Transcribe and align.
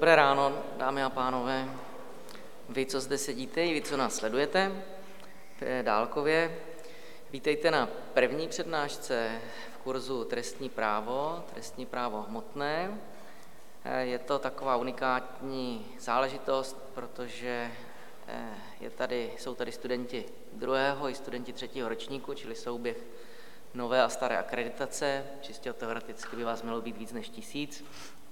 Dobré 0.00 0.16
ráno, 0.16 0.62
dámy 0.76 1.02
a 1.02 1.10
pánové. 1.10 1.68
Vy, 2.68 2.86
co 2.86 3.00
zde 3.00 3.18
sedíte, 3.18 3.66
i 3.66 3.74
vy, 3.74 3.82
co 3.82 3.96
nás 3.96 4.16
sledujete 4.16 4.72
dálkově, 5.82 6.58
vítejte 7.30 7.70
na 7.70 7.88
první 8.14 8.48
přednášce 8.48 9.40
v 9.74 9.78
kurzu 9.78 10.24
Trestní 10.24 10.68
právo, 10.68 11.44
Trestní 11.54 11.86
právo 11.86 12.22
hmotné. 12.22 12.98
Je 14.00 14.18
to 14.18 14.38
taková 14.38 14.76
unikátní 14.76 15.86
záležitost, 15.98 16.76
protože 16.94 17.70
eh, 18.28 18.54
je 18.80 18.90
tady, 18.90 19.32
jsou 19.38 19.54
tady 19.54 19.72
studenti 19.72 20.24
druhého 20.52 21.08
i 21.08 21.14
studenti 21.14 21.52
třetího 21.52 21.88
ročníku, 21.88 22.34
čili 22.34 22.54
souběh 22.54 22.96
nové 23.74 24.02
a 24.02 24.08
staré 24.08 24.38
akreditace. 24.38 25.24
Čistě 25.40 25.72
teoreticky 25.72 26.36
by 26.36 26.44
vás 26.44 26.62
mělo 26.62 26.80
být 26.80 26.96
víc 26.96 27.12
než 27.12 27.28
tisíc. 27.28 27.84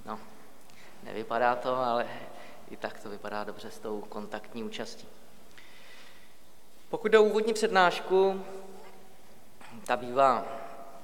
No, 0.07 0.19
nevypadá 1.03 1.57
to, 1.57 1.77
ale 1.77 2.07
i 2.71 2.77
tak 2.77 3.01
to 3.01 3.11
vypadá 3.11 3.45
dobře 3.45 3.71
s 3.71 3.79
tou 3.79 4.01
kontaktní 4.01 4.65
účastí. 4.65 5.09
Pokud 6.91 7.13
jde 7.13 7.19
o 7.19 7.23
úvodní 7.23 7.53
přednášku, 7.55 8.45
ta 9.87 9.97
bývá 9.97 10.45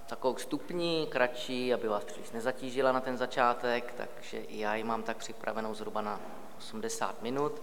takovou 0.06 0.36
stupní, 0.36 1.06
kratší, 1.06 1.74
aby 1.74 1.88
vás 1.88 2.04
příliš 2.04 2.30
nezatížila 2.30 2.92
na 2.92 3.00
ten 3.00 3.16
začátek, 3.16 3.94
takže 3.96 4.38
i 4.38 4.58
já 4.58 4.74
ji 4.74 4.84
mám 4.84 5.02
tak 5.02 5.16
připravenou 5.16 5.74
zhruba 5.74 6.00
na 6.00 6.20
80 6.58 7.22
minut. 7.22 7.62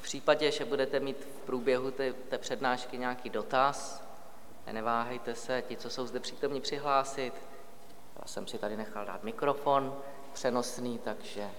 V 0.00 0.02
případě, 0.02 0.50
že 0.50 0.64
budete 0.64 1.00
mít 1.00 1.24
v 1.24 1.46
průběhu 1.46 1.90
té, 1.90 2.12
té 2.12 2.38
přednášky 2.38 2.98
nějaký 2.98 3.30
dotaz, 3.30 4.02
neváhejte 4.72 5.34
se, 5.34 5.62
ti, 5.62 5.76
co 5.76 5.90
jsou 5.90 6.06
zde 6.06 6.20
přítomní, 6.20 6.60
přihlásit. 6.60 7.34
Já 8.16 8.26
jsem 8.26 8.46
si 8.46 8.58
tady 8.58 8.76
nechal 8.76 9.04
dát 9.04 9.22
mikrofon 9.22 9.96
přenosný, 10.32 10.98
takže 10.98 11.50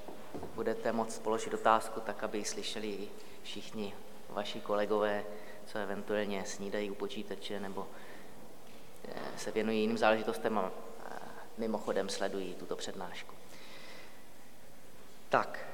budete 0.55 0.91
moct 0.91 1.19
položit 1.19 1.53
otázku 1.53 1.99
tak, 1.99 2.23
aby 2.23 2.37
ji 2.37 2.45
slyšeli 2.45 2.87
i 2.87 3.09
všichni 3.43 3.93
vaši 4.29 4.61
kolegové, 4.61 5.23
co 5.65 5.79
eventuálně 5.79 6.45
snídají 6.45 6.91
u 6.91 6.95
počítače 6.95 7.59
nebo 7.59 7.87
eh, 9.07 9.13
se 9.37 9.51
věnují 9.51 9.81
jiným 9.81 9.97
záležitostem 9.97 10.57
a 10.57 10.71
mimochodem 11.57 12.09
sledují 12.09 12.53
tuto 12.53 12.75
přednášku. 12.75 13.35
Tak, 15.29 15.65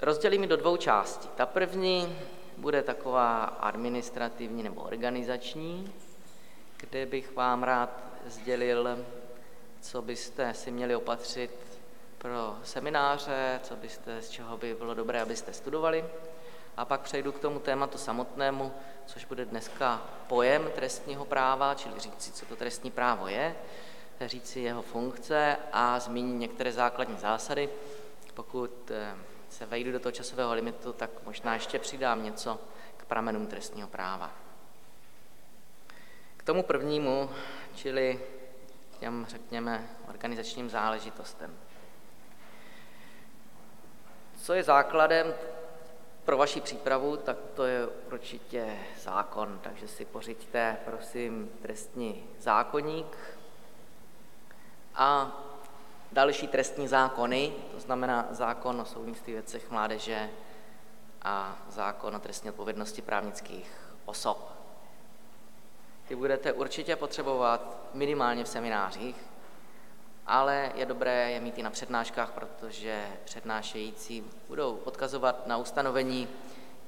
rozdělím 0.00 0.42
ji 0.42 0.48
do 0.48 0.56
dvou 0.56 0.76
částí. 0.76 1.28
Ta 1.36 1.46
první 1.46 2.18
bude 2.56 2.82
taková 2.82 3.44
administrativní 3.44 4.62
nebo 4.62 4.82
organizační, 4.82 5.92
kde 6.76 7.06
bych 7.06 7.36
vám 7.36 7.62
rád 7.62 8.02
sdělil, 8.26 9.06
co 9.80 10.02
byste 10.02 10.54
si 10.54 10.70
měli 10.70 10.96
opatřit 10.96 11.75
pro 12.18 12.56
semináře, 12.64 13.60
co 13.62 13.76
byste, 13.76 14.22
z 14.22 14.30
čeho 14.30 14.56
by 14.56 14.74
bylo 14.74 14.94
dobré, 14.94 15.22
abyste 15.22 15.52
studovali. 15.52 16.04
A 16.76 16.84
pak 16.84 17.00
přejdu 17.00 17.32
k 17.32 17.38
tomu 17.38 17.58
tématu 17.58 17.98
samotnému, 17.98 18.72
což 19.06 19.24
bude 19.24 19.44
dneska 19.44 20.02
pojem 20.28 20.70
trestního 20.74 21.24
práva, 21.24 21.74
čili 21.74 22.00
říci, 22.00 22.32
co 22.32 22.46
to 22.46 22.56
trestní 22.56 22.90
právo 22.90 23.28
je, 23.28 23.56
říci 24.20 24.60
jeho 24.60 24.82
funkce 24.82 25.56
a 25.72 26.00
zmínit 26.00 26.38
některé 26.38 26.72
základní 26.72 27.18
zásady. 27.18 27.68
Pokud 28.34 28.90
eh, 28.90 29.16
se 29.50 29.66
vejdu 29.66 29.92
do 29.92 30.00
toho 30.00 30.12
časového 30.12 30.54
limitu, 30.54 30.92
tak 30.92 31.10
možná 31.24 31.54
ještě 31.54 31.78
přidám 31.78 32.24
něco 32.24 32.58
k 32.96 33.04
pramenům 33.04 33.46
trestního 33.46 33.88
práva 33.88 34.30
tomu 36.46 36.62
prvnímu, 36.62 37.30
čili 37.74 38.20
těm, 39.00 39.26
řekněme, 39.28 39.90
organizačním 40.08 40.70
záležitostem. 40.70 41.58
Co 44.46 44.54
je 44.54 44.62
základem 44.62 45.34
pro 46.24 46.36
vaši 46.36 46.60
přípravu, 46.60 47.16
tak 47.16 47.36
to 47.54 47.64
je 47.64 47.86
určitě 47.86 48.78
zákon, 48.98 49.60
takže 49.62 49.88
si 49.88 50.04
pořiďte, 50.04 50.76
prosím, 50.84 51.50
trestní 51.62 52.24
zákoník 52.38 53.16
a 54.94 55.32
další 56.12 56.48
trestní 56.48 56.88
zákony, 56.88 57.52
to 57.72 57.80
znamená 57.80 58.26
zákon 58.30 58.80
o 58.80 58.84
soudnictví 58.84 59.32
věcech 59.32 59.70
mládeže 59.70 60.30
a 61.22 61.58
zákon 61.68 62.16
o 62.16 62.18
trestní 62.18 62.50
odpovědnosti 62.50 63.02
právnických 63.02 63.70
osob. 64.04 64.52
Ty 66.08 66.16
budete 66.16 66.52
určitě 66.52 66.96
potřebovat 66.96 67.78
minimálně 67.94 68.44
v 68.44 68.48
seminářích, 68.48 69.16
ale 70.26 70.72
je 70.74 70.86
dobré 70.86 71.30
je 71.30 71.40
mít 71.40 71.58
i 71.58 71.62
na 71.62 71.70
přednáškách, 71.70 72.32
protože 72.32 73.06
přednášející 73.24 74.24
budou 74.48 74.78
odkazovat 74.84 75.46
na 75.46 75.56
ustanovení 75.56 76.28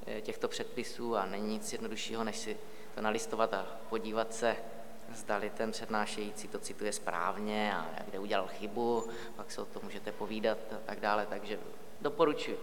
eh, 0.07 0.21
těchto 0.21 0.47
předpisů 0.47 1.17
a 1.17 1.25
není 1.25 1.47
nic 1.47 1.73
jednoduššího, 1.73 2.23
než 2.23 2.37
si 2.37 2.57
to 2.95 3.01
nalistovat 3.01 3.53
a 3.53 3.65
podívat 3.89 4.33
se, 4.33 4.55
zdali 5.15 5.49
ten 5.49 5.71
přednášející 5.71 6.47
to 6.47 6.59
cituje 6.59 6.93
správně 6.93 7.73
a 7.75 7.85
kde 8.05 8.19
udělal 8.19 8.47
chybu, 8.47 9.07
pak 9.35 9.51
se 9.51 9.61
o 9.61 9.65
tom 9.65 9.81
můžete 9.83 10.11
povídat 10.11 10.57
a 10.71 10.77
tak 10.85 10.99
dále, 10.99 11.25
takže 11.29 11.59
doporučuji. 12.01 12.59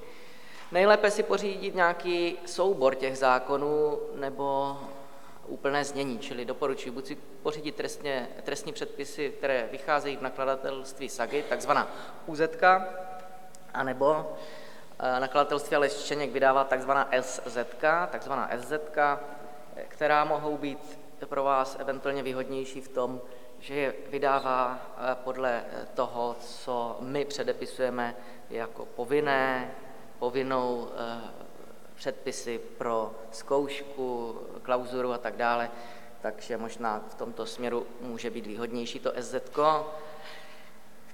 Nejlépe 0.72 1.10
si 1.10 1.22
pořídit 1.22 1.74
nějaký 1.74 2.36
soubor 2.46 2.94
těch 2.94 3.18
zákonů 3.18 3.98
nebo 4.14 4.76
úplné 5.46 5.84
znění, 5.84 6.18
čili 6.18 6.44
doporučuji 6.44 6.90
buď 6.90 7.06
si 7.06 7.16
pořídit 7.42 7.74
trestně, 7.74 8.28
trestní 8.42 8.72
předpisy, 8.72 9.30
které 9.38 9.68
vycházejí 9.72 10.16
v 10.16 10.22
nakladatelství 10.22 11.08
SAGY, 11.08 11.42
takzvaná 11.42 11.88
UZ, 12.26 12.40
anebo 13.74 14.32
eh, 14.98 15.20
nakladatelství 15.20 15.76
ale 15.76 15.90
Štěněk 15.90 16.32
vydává 16.32 16.64
takzvaná 16.64 17.10
SZ, 17.20 17.58
takzvaná 18.10 18.50
SZ, 18.58 18.72
která 19.88 20.24
mohou 20.24 20.56
být 20.56 20.98
pro 21.26 21.44
vás 21.44 21.76
eventuálně 21.80 22.22
výhodnější 22.22 22.80
v 22.80 22.88
tom, 22.88 23.20
že 23.58 23.74
je 23.74 23.94
vydává 24.10 24.78
eh, 24.78 25.16
podle 25.24 25.64
eh, 25.72 25.86
toho, 25.94 26.36
co 26.40 26.96
my 27.00 27.24
předepisujeme 27.24 28.16
jako 28.50 28.86
povinné, 28.86 29.70
povinnou 30.18 30.88
předpisy 31.96 32.58
pro 32.78 33.14
zkoušku, 33.32 34.38
klauzuru 34.62 35.12
a 35.12 35.18
tak 35.18 35.36
dále, 35.36 35.70
takže 36.20 36.56
možná 36.56 37.04
v 37.08 37.14
tomto 37.14 37.46
směru 37.46 37.86
může 38.00 38.30
být 38.30 38.46
výhodnější 38.46 38.98
to 38.98 39.12
SZ, 39.20 39.34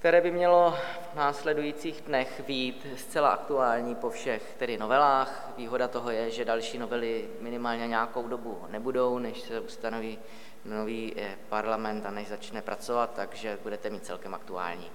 které 0.03 0.21
by 0.21 0.31
mělo 0.31 0.77
v 1.11 1.15
následujících 1.15 2.01
dnech 2.01 2.43
být 2.47 2.87
zcela 2.97 3.29
aktuální 3.29 3.95
po 3.95 4.09
všech 4.09 4.55
tedy 4.57 4.77
novelách. 4.77 5.49
Výhoda 5.57 5.87
toho 5.87 6.11
je, 6.11 6.31
že 6.31 6.45
další 6.45 6.77
novely 6.77 7.29
minimálně 7.39 7.87
nějakou 7.87 8.27
dobu 8.27 8.61
nebudou, 8.69 9.19
než 9.19 9.41
se 9.41 9.59
ustanoví 9.59 10.19
nový 10.65 11.13
eh, 11.17 11.37
parlament 11.49 12.05
a 12.05 12.11
než 12.11 12.27
začne 12.27 12.61
pracovat, 12.61 13.13
takže 13.15 13.59
budete 13.63 13.89
mít 13.89 14.05
celkem 14.05 14.33
aktuální, 14.33 14.91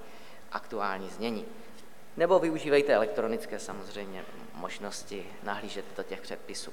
aktuální 0.52 1.08
znění. 1.08 1.44
Nebo 2.16 2.38
využívejte 2.38 2.94
elektronické 2.94 3.58
samozřejmě 3.58 4.24
možnosti 4.58 5.26
nahlížet 5.42 5.84
do 5.96 6.02
těch 6.02 6.20
předpisů. 6.20 6.72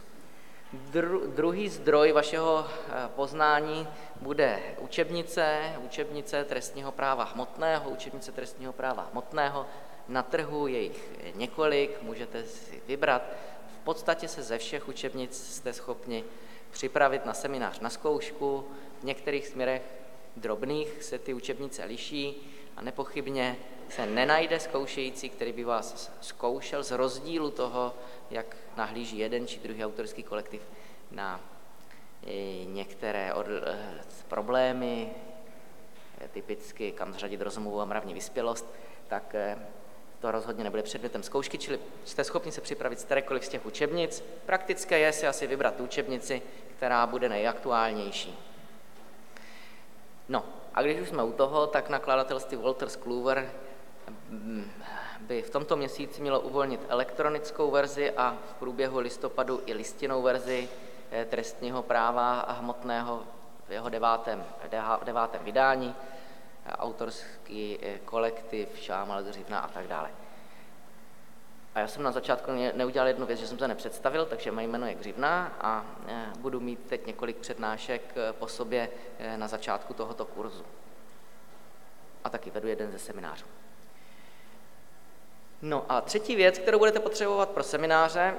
Dru, 0.74 1.28
druhý 1.28 1.70
zdroj 1.70 2.12
vašeho 2.12 2.66
eh, 2.68 2.92
poznání 3.16 3.88
bude 4.22 4.60
učebnice, 4.80 5.74
učebnice 5.86 6.44
trestního 6.44 6.92
práva 6.92 7.24
hmotného, 7.24 7.90
učebnice 7.90 8.32
trestního 8.32 8.74
práva 8.74 9.08
hmotného. 9.12 9.66
Na 10.08 10.24
trhu 10.24 10.68
je 10.68 10.82
jich 10.82 11.10
několik, 11.36 12.02
můžete 12.02 12.44
si 12.44 12.82
vybrat. 12.88 13.22
V 13.82 13.84
podstatě 13.84 14.28
se 14.28 14.44
ze 14.44 14.58
všech 14.58 14.88
učebnic 14.88 15.56
jste 15.56 15.74
schopni 15.74 16.24
připravit 16.72 17.26
na 17.26 17.34
seminář 17.34 17.80
na 17.80 17.90
zkoušku. 17.90 18.68
V 19.02 19.04
některých 19.04 19.48
směrech 19.48 19.82
drobných 20.36 21.04
se 21.04 21.20
ty 21.20 21.34
učebnice 21.34 21.84
liší 21.84 22.55
a 22.78 22.82
nepochybně 22.82 23.58
se 23.90 24.06
nenajde 24.06 24.60
zkoušející, 24.60 25.30
který 25.30 25.54
by 25.54 25.64
vás 25.64 26.12
zkoušel 26.22 26.84
z 26.84 26.92
rozdílu 26.92 27.52
toho, 27.52 27.94
jak 28.32 28.58
nahlíží 28.78 29.18
jeden 29.18 29.48
či 29.48 29.60
druhý 29.60 29.86
autorský 29.86 30.24
kolektiv 30.24 30.62
na 31.12 31.40
e, 32.28 32.66
některé 32.66 33.34
od, 33.34 33.48
e, 33.48 33.78
problémy, 34.28 35.10
e, 36.22 36.28
typicky 36.28 36.92
kam 36.92 37.14
zřadit 37.14 37.42
rozumovou 37.42 37.82
a 37.82 37.86
mravní 37.86 38.14
vyspělost, 38.14 38.74
tak 39.08 39.36
to 40.20 40.32
rozhodně 40.32 40.64
nebude 40.64 40.84
předmětem 40.84 41.24
zkoušky, 41.24 41.58
čili 41.58 41.80
jste 42.06 42.24
schopni 42.24 42.52
se 42.52 42.62
připravit 42.62 43.00
z 43.00 43.04
kterékoliv 43.04 43.46
z 43.46 43.50
těch 43.50 43.66
učebnic. 43.66 44.24
Praktické 44.46 45.00
je 45.00 45.14
si 45.14 45.28
asi 45.28 45.48
vybrat 45.48 45.80
učebnici, 45.80 46.42
která 46.78 47.08
bude 47.08 47.30
nejaktuálnější. 47.30 48.38
No, 50.30 50.46
a 50.76 50.82
když 50.82 51.02
už 51.02 51.10
jsme 51.10 51.24
u 51.24 51.32
toho, 51.32 51.68
tak 51.68 51.90
nakladatelství 51.90 52.58
Walters 52.58 52.96
Kluwer 52.96 53.52
mm, 54.30 54.72
by 55.20 55.42
v 55.42 55.50
tomto 55.50 55.76
měsíci 55.76 56.22
mělo 56.22 56.40
uvolnit 56.40 56.82
elektronickou 56.88 57.72
verzi 57.72 58.12
a 58.12 58.38
v 58.50 58.54
průběhu 58.54 59.00
listopadu 59.00 59.62
i 59.66 59.74
listinou 59.74 60.22
verzi 60.22 60.70
eh, 61.12 61.26
trestního 61.26 61.84
práva 61.84 62.40
a 62.40 62.54
hmotného 62.54 63.24
v 63.68 63.72
jeho 63.72 63.90
devátém, 63.90 64.46
devátém 65.04 65.44
vydání, 65.44 65.96
autorský 66.66 67.80
eh, 67.82 68.00
kolektiv 68.06 68.80
Šámal, 68.80 69.24
Dřivna 69.24 69.60
a 69.60 69.68
tak 69.68 69.88
dále. 69.88 70.25
A 71.76 71.80
já 71.80 71.88
jsem 71.88 72.04
na 72.04 72.12
začátku 72.12 72.52
neudělal 72.74 73.08
jednu 73.08 73.26
věc, 73.26 73.40
že 73.40 73.48
jsem 73.48 73.60
se 73.60 73.68
nepředstavil, 73.68 74.26
takže 74.26 74.52
moje 74.52 74.68
jméno 74.68 74.88
je 74.88 74.96
Gřivna 74.96 75.58
a 75.62 75.86
eh, 76.08 76.26
budu 76.40 76.60
mít 76.60 76.80
teď 76.80 77.06
několik 77.06 77.38
přednášek 77.38 78.02
eh, 78.16 78.34
po 78.34 78.48
sobě 78.48 78.90
eh, 79.20 79.38
na 79.38 79.48
začátku 79.48 79.94
tohoto 79.94 80.26
kurzu. 80.26 80.66
A 82.24 82.30
taky 82.30 82.52
vedu 82.52 82.68
jeden 82.68 82.92
ze 82.92 83.00
seminářů. 83.00 83.46
No 85.62 85.86
a 85.90 86.02
třetí 86.02 86.36
věc, 86.36 86.60
kterou 86.60 86.80
budete 86.80 87.00
potřebovat 87.00 87.50
pro 87.50 87.64
semináře, 87.64 88.36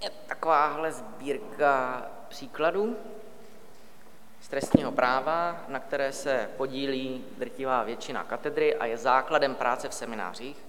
je 0.00 0.10
takováhle 0.26 0.92
sbírka 0.92 2.02
příkladů 2.28 2.96
z 4.40 4.48
trestního 4.48 4.92
práva, 4.92 5.64
na 5.68 5.80
které 5.80 6.12
se 6.12 6.50
podílí 6.56 7.24
drtivá 7.38 7.82
většina 7.82 8.24
katedry 8.24 8.74
a 8.74 8.86
je 8.86 8.96
základem 8.96 9.54
práce 9.54 9.88
v 9.88 9.94
seminářích. 9.94 10.67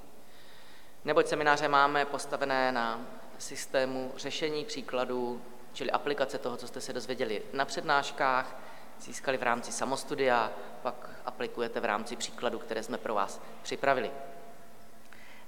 Neboť 1.06 1.28
semináře 1.28 1.68
máme 1.68 2.06
postavené 2.06 2.72
na 2.72 3.01
systému 3.38 4.12
řešení 4.18 4.66
příkladů, 4.66 5.42
čili 5.74 5.92
aplikace 5.92 6.38
toho, 6.38 6.57
co 6.57 6.68
jste 6.68 6.81
se 6.81 6.94
dozvěděli 6.94 7.42
na 7.54 7.66
přednáškách, 7.66 8.56
získali 9.01 9.38
v 9.38 9.44
rámci 9.44 9.72
samostudia, 9.72 10.51
pak 10.81 11.10
aplikujete 11.25 11.80
v 11.80 11.86
rámci 11.86 12.16
příkladů, 12.16 12.60
které 12.60 12.84
jsme 12.84 12.98
pro 12.98 13.13
vás 13.13 13.42
připravili. 13.62 14.12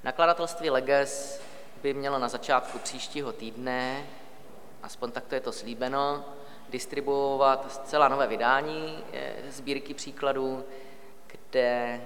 Nakladatelství 0.04 0.70
Leges 0.70 1.42
by 1.82 1.94
mělo 1.94 2.20
na 2.20 2.28
začátku 2.28 2.80
příštího 2.80 3.34
týdne, 3.34 4.06
aspoň 4.84 5.12
takto 5.12 5.36
je 5.36 5.42
to 5.42 5.52
slíbeno, 5.52 6.26
distribuovat 6.70 7.72
zcela 7.72 8.08
nové 8.08 8.28
vydání 8.28 9.04
eh, 9.14 9.34
sbírky 9.50 9.94
příkladů, 9.94 10.66
kde, 11.28 12.02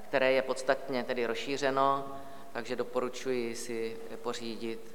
které 0.00 0.32
je 0.32 0.42
podstatně 0.42 1.04
tedy 1.04 1.26
rozšířeno, 1.26 2.08
takže 2.52 2.76
doporučuji 2.76 3.56
si 3.56 3.96
pořídit 4.22 4.94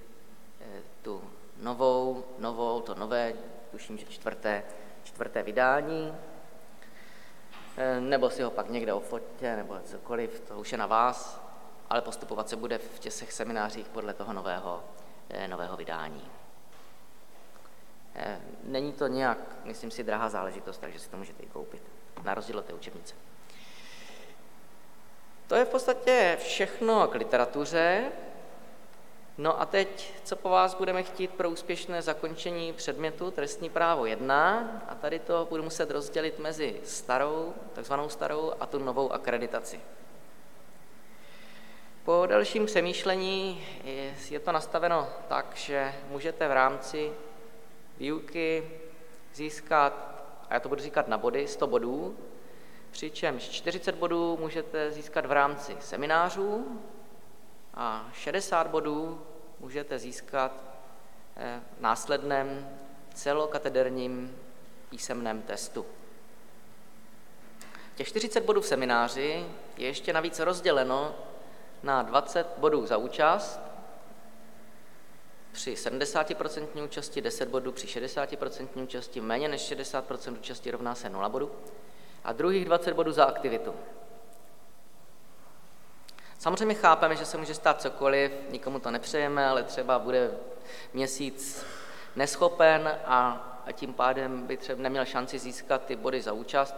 eh, 0.62 0.82
tu 1.02 1.22
novou, 1.62 2.26
novou, 2.40 2.82
to 2.82 2.96
nové, 2.96 3.34
tuším, 3.72 3.98
že 3.98 4.06
čtvrté, 4.06 4.64
čtvrté 5.04 5.44
vydání, 5.44 6.16
nebo 8.00 8.30
si 8.30 8.44
ho 8.44 8.52
pak 8.52 8.70
někde 8.70 8.94
ofotě, 8.94 9.56
nebo 9.56 9.80
cokoliv, 9.84 10.40
to 10.40 10.60
už 10.60 10.72
je 10.72 10.78
na 10.78 10.86
vás, 10.86 11.42
ale 11.90 12.02
postupovat 12.02 12.50
se 12.50 12.56
bude 12.56 12.78
v 12.78 13.00
těch 13.00 13.34
seminářích 13.34 13.88
podle 13.88 14.14
toho 14.14 14.34
nového, 14.34 14.84
nového 15.48 15.78
vydání. 15.78 16.31
Eh, 18.16 18.42
není 18.64 18.94
to 18.94 19.08
nějak, 19.08 19.38
myslím 19.64 19.92
si, 19.92 20.04
drahá 20.04 20.30
záležitost, 20.30 20.78
takže 20.78 21.00
si 21.00 21.10
to 21.10 21.18
můžete 21.18 21.44
i 21.44 21.48
koupit, 21.48 21.84
na 22.24 22.34
rozdíl 22.34 22.60
od 22.60 22.66
té 22.66 22.74
učebnice. 22.74 23.16
To 25.47 25.56
je 25.56 25.65
v 25.65 25.69
podstatě 25.69 26.38
všechno 26.42 27.07
k 27.07 27.15
literatuře. 27.15 28.03
No 29.38 29.62
a 29.62 29.65
teď, 29.65 30.13
co 30.24 30.36
po 30.36 30.50
vás 30.50 30.75
budeme 30.75 31.03
chtít 31.03 31.31
pro 31.31 31.50
úspěšné 31.50 32.01
zakončení 32.01 32.74
předmětu 32.74 33.31
trestní 33.31 33.69
právo 33.69 34.06
1, 34.06 34.81
a 34.89 34.95
tady 34.95 35.19
to 35.19 35.47
budu 35.50 35.63
muset 35.63 35.92
rozdělit 35.92 36.39
mezi 36.39 36.81
starou, 36.83 37.53
takzvanou 37.74 38.09
starou, 38.09 38.53
a 38.59 38.65
tu 38.65 38.80
novou 38.80 39.12
akreditaci. 39.12 39.80
Po 42.03 42.25
dalším 42.25 42.65
přemýšlení 42.65 43.65
je 44.30 44.39
to 44.39 44.51
nastaveno 44.51 45.09
tak, 45.27 45.56
že 45.56 45.95
můžete 46.09 46.47
v 46.47 46.51
rámci 46.51 47.12
výuky 47.97 48.71
získat, 49.33 50.24
a 50.50 50.53
já 50.53 50.59
to 50.59 50.69
budu 50.69 50.81
říkat 50.81 51.07
na 51.07 51.18
body, 51.18 51.47
100 51.47 51.68
bodů, 51.68 52.18
přičemž 52.95 53.44
40 53.44 53.95
bodů 53.95 54.38
můžete 54.38 54.92
získat 54.92 55.25
v 55.25 55.31
rámci 55.31 55.77
seminářů 55.80 56.81
a 57.74 58.09
60 58.13 58.68
bodů 58.68 59.21
můžete 59.59 60.00
získat 60.00 60.51
eh, 61.38 61.62
v 61.77 61.81
následném 61.81 62.69
celokatederním 63.13 64.38
písemném 64.89 65.42
testu. 65.42 65.86
Těch 67.95 68.07
40 68.07 68.45
bodů 68.45 68.62
v 68.62 68.65
semináři 68.65 69.45
je 69.77 69.88
ještě 69.88 70.13
navíc 70.13 70.39
rozděleno 70.39 71.15
na 71.83 72.01
20 72.01 72.47
bodů 72.57 72.86
za 72.86 72.97
účast 72.97 73.59
při 75.51 75.74
70% 75.74 76.83
účasti 76.83 77.21
10 77.21 77.50
bodů, 77.50 77.71
při 77.71 77.88
60% 77.88 78.68
účasti 78.83 79.21
méně 79.21 79.47
než 79.47 79.71
60% 79.71 80.33
účasti 80.33 80.71
rovná 80.71 80.95
se 80.95 81.09
0 81.09 81.30
bodů 81.30 81.51
a 82.25 82.33
druhých 82.33 82.66
20 82.66 82.94
bodů 82.94 83.12
za 83.12 83.25
aktivitu. 83.25 83.74
Samozřejmě 86.39 86.75
chápeme, 86.75 87.16
že 87.16 87.25
se 87.25 87.38
může 87.38 87.54
stát 87.54 87.81
cokoliv, 87.81 88.31
nikomu 88.50 88.80
to 88.80 88.92
nepřejeme, 88.92 89.48
ale 89.48 89.63
třeba 89.63 90.00
bude 90.00 90.31
měsíc 90.94 91.66
neschopen 92.16 93.00
a, 93.06 93.51
tím 93.72 93.94
pádem 93.94 94.48
by 94.48 94.57
třeba 94.57 94.81
neměl 94.81 95.06
šanci 95.06 95.39
získat 95.39 95.86
ty 95.86 95.95
body 95.95 96.22
za 96.22 96.33
účast. 96.33 96.75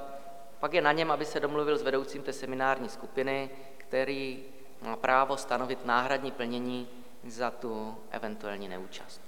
Pak 0.59 0.73
je 0.73 0.81
na 0.81 0.91
něm, 0.91 1.11
aby 1.11 1.25
se 1.25 1.39
domluvil 1.39 1.77
s 1.77 1.81
vedoucím 1.81 2.23
té 2.23 2.33
seminární 2.33 2.89
skupiny, 2.89 3.49
který 3.77 4.43
má 4.81 4.95
právo 4.95 5.37
stanovit 5.37 5.85
náhradní 5.85 6.31
plnění 6.31 6.87
za 7.27 7.51
tu 7.51 7.97
eventuální 8.11 8.67
neúčast. 8.67 9.21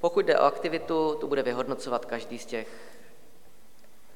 Pokud 0.00 0.26
jde 0.26 0.38
o 0.38 0.44
aktivitu, 0.44 1.16
tu 1.20 1.26
bude 1.26 1.42
vyhodnocovat 1.42 2.04
každý 2.04 2.38
z 2.38 2.46
těch, 2.46 2.93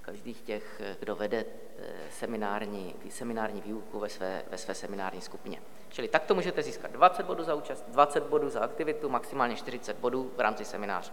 každý 0.08 0.34
z 0.34 0.42
těch, 0.42 0.80
kdo 1.00 1.16
vede 1.16 1.44
eh, 1.78 1.84
seminární, 2.10 2.94
seminární 3.10 3.60
výuku 3.60 3.98
ve 3.98 4.08
své, 4.08 4.42
ve 4.50 4.58
své 4.58 4.74
seminární 4.74 5.20
skupině. 5.20 5.62
Čili 5.88 6.08
takto 6.08 6.34
můžete 6.34 6.62
získat 6.62 6.90
20 6.90 7.26
bodů 7.26 7.44
za 7.44 7.54
účast, 7.54 7.84
20 7.88 8.22
bodů 8.22 8.50
za 8.50 8.60
aktivitu, 8.60 9.08
maximálně 9.08 9.56
40 9.56 9.96
bodů 9.96 10.32
v 10.36 10.40
rámci 10.40 10.64
semináře. 10.64 11.12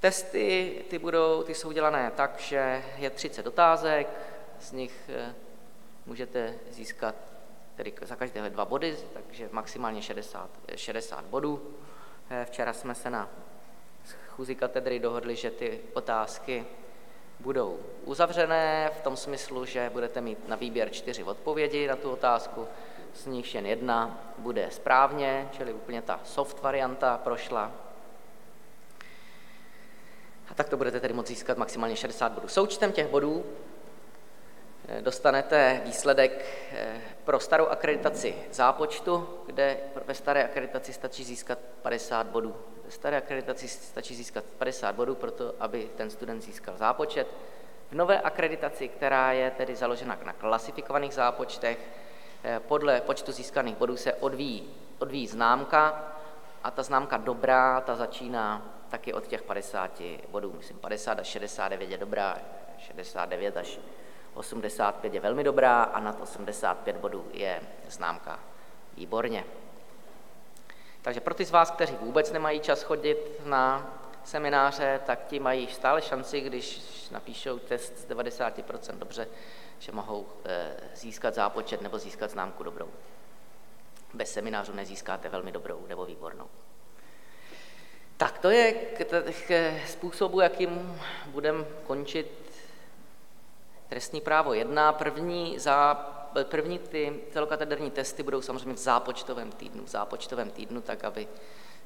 Testy 0.00 0.84
ty, 0.90 0.98
budou, 0.98 1.42
ty 1.42 1.54
jsou 1.54 1.72
dělané 1.72 2.12
tak, 2.16 2.38
že 2.38 2.84
je 2.96 3.10
30 3.10 3.46
otázek, 3.46 4.08
z 4.60 4.72
nich 4.72 4.92
eh, 5.08 5.34
můžete 6.06 6.54
získat 6.70 7.14
tedy 7.74 7.92
za 8.02 8.16
každé 8.16 8.50
dva 8.50 8.64
body, 8.64 8.96
takže 9.12 9.48
maximálně 9.52 10.02
60, 10.02 10.50
60 10.76 11.24
bodů. 11.24 11.74
Eh, 12.30 12.44
včera 12.44 12.72
jsme 12.72 12.94
se 12.94 13.10
na 13.10 13.28
schůzi 14.04 14.54
katedry 14.54 14.98
dohodli, 14.98 15.36
že 15.36 15.50
ty 15.50 15.80
otázky 15.94 16.66
budou 17.40 17.78
uzavřené 18.04 18.90
v 18.98 19.00
tom 19.00 19.16
smyslu, 19.16 19.64
že 19.64 19.90
budete 19.90 20.20
mít 20.20 20.48
na 20.48 20.56
výběr 20.56 20.90
čtyři 20.90 21.24
odpovědi 21.24 21.86
na 21.86 21.96
tu 21.96 22.10
otázku, 22.10 22.68
z 23.14 23.26
nich 23.26 23.54
jen 23.54 23.66
jedna 23.66 24.18
bude 24.38 24.70
správně, 24.70 25.48
čili 25.52 25.72
úplně 25.72 26.02
ta 26.02 26.20
soft 26.24 26.62
varianta 26.62 27.18
prošla. 27.18 27.72
A 30.50 30.54
tak 30.54 30.68
to 30.68 30.76
budete 30.76 31.00
tedy 31.00 31.14
moct 31.14 31.28
získat 31.28 31.58
maximálně 31.58 31.96
60 31.96 32.32
bodů. 32.32 32.48
Součtem 32.48 32.92
těch 32.92 33.08
bodů 33.08 33.44
Eh, 34.88 35.02
dostanete 35.02 35.80
výsledek 35.84 36.44
eh, 36.72 37.00
pro 37.24 37.40
starou 37.40 37.66
akreditaci 37.66 38.34
zápočtu, 38.52 39.28
kde 39.46 39.76
ve 40.06 40.14
staré 40.14 40.44
akreditaci 40.44 40.92
stačí 40.92 41.24
získat 41.24 41.58
50 41.82 42.26
bodů. 42.26 42.56
Staré 42.88 43.16
akreditaci 43.16 43.68
stačí 43.68 44.14
získat 44.14 44.44
50 44.58 44.94
bodů, 44.94 45.14
proto 45.14 45.54
aby 45.60 45.90
ten 45.96 46.10
student 46.10 46.42
získal 46.42 46.76
zápočet. 46.76 47.26
V 47.90 47.94
nové 47.94 48.20
akreditaci, 48.20 48.88
která 48.88 49.32
je 49.32 49.50
tedy 49.50 49.76
založena 49.76 50.18
na 50.24 50.32
klasifikovaných 50.32 51.14
zápočtech, 51.14 51.78
eh, 52.44 52.60
podle 52.60 53.00
počtu 53.00 53.32
získaných 53.32 53.76
bodů 53.76 53.96
se 53.96 54.14
odvíjí, 54.14 54.74
odvíjí 54.98 55.26
známka 55.26 56.12
a 56.64 56.70
ta 56.70 56.82
známka 56.82 57.16
dobrá, 57.16 57.80
ta 57.80 57.96
začíná 57.96 58.62
taky 58.88 59.14
od 59.14 59.26
těch 59.26 59.42
50 59.42 60.20
bodů. 60.30 60.54
Myslím, 60.56 60.78
50 60.78 61.18
až 61.18 61.26
69 61.26 61.90
je 61.90 61.98
dobrá, 61.98 62.38
69 62.78 63.56
až 63.56 63.78
85 64.34 65.14
je 65.14 65.20
velmi 65.20 65.44
dobrá 65.44 65.82
a 65.82 66.00
nad 66.00 66.20
85 66.20 66.96
bodů 66.96 67.26
je 67.32 67.60
známka 67.88 68.40
výborně. 68.96 69.44
Takže 71.06 71.20
pro 71.20 71.34
ty 71.34 71.44
z 71.44 71.50
vás, 71.50 71.70
kteří 71.70 71.96
vůbec 72.00 72.32
nemají 72.32 72.60
čas 72.60 72.82
chodit 72.82 73.40
na 73.44 73.94
semináře, 74.24 75.00
tak 75.06 75.26
ti 75.26 75.40
mají 75.40 75.66
stále 75.66 76.02
šanci, 76.02 76.40
když 76.40 76.80
napíšou 77.10 77.58
test 77.58 77.98
z 77.98 78.08
90% 78.08 78.98
dobře, 78.98 79.28
že 79.78 79.92
mohou 79.92 80.26
eh, 80.44 80.76
získat 80.94 81.34
zápočet 81.34 81.82
nebo 81.82 81.98
získat 81.98 82.30
známku 82.30 82.62
dobrou. 82.62 82.88
Bez 84.14 84.32
seminářů 84.32 84.72
nezískáte 84.72 85.28
velmi 85.28 85.52
dobrou 85.52 85.86
nebo 85.88 86.04
výbornou. 86.04 86.46
Tak 88.16 88.38
to 88.38 88.50
je 88.50 88.72
k, 88.72 89.22
k 89.48 89.80
způsobu, 89.86 90.40
jakým 90.40 91.00
budeme 91.26 91.64
končit 91.86 92.46
Trestní 93.88 94.20
právo 94.20 94.54
1, 94.54 94.92
první, 94.92 95.58
za, 95.58 95.94
první 96.44 96.78
ty 96.78 97.20
celokatederní 97.32 97.90
testy 97.90 98.22
budou 98.22 98.42
samozřejmě 98.42 98.74
v 98.74 98.78
zápočtovém 98.78 99.52
týdnu, 99.52 99.84
v 99.84 99.88
zápočtovém 99.88 100.50
týdnu, 100.50 100.80
tak 100.80 101.04
aby 101.04 101.28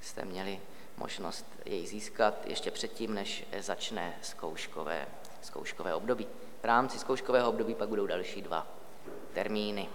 jste 0.01 0.25
měli 0.25 0.61
možnost 0.97 1.47
jej 1.65 1.87
získat 1.87 2.47
ještě 2.47 2.71
předtím, 2.71 3.15
než 3.15 3.47
začne 3.61 4.19
zkouškové, 4.23 5.07
zkouškové 5.43 5.95
období. 5.95 6.27
V 6.61 6.65
rámci 6.65 6.99
zkouškového 6.99 7.49
období 7.49 7.75
pak 7.75 7.89
budou 7.89 8.07
další 8.07 8.43
dva 8.43 8.67
termíny. 9.33 9.89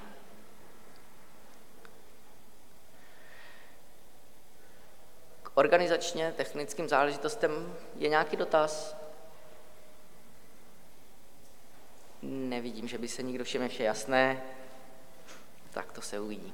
K 5.43 5.51
organizačně 5.53 6.33
technickým 6.37 6.89
záležitostem 6.89 7.75
je 7.95 8.09
nějaký 8.09 8.37
dotaz? 8.37 9.04
Nevidím, 12.27 12.87
že 12.87 12.97
by 12.97 13.07
se 13.07 13.23
nikdo 13.23 13.43
všem 13.43 13.69
vše 13.69 13.83
jasné. 13.83 14.41
Tak 15.71 15.91
to 15.91 16.01
se 16.01 16.19
uvidí. 16.19 16.53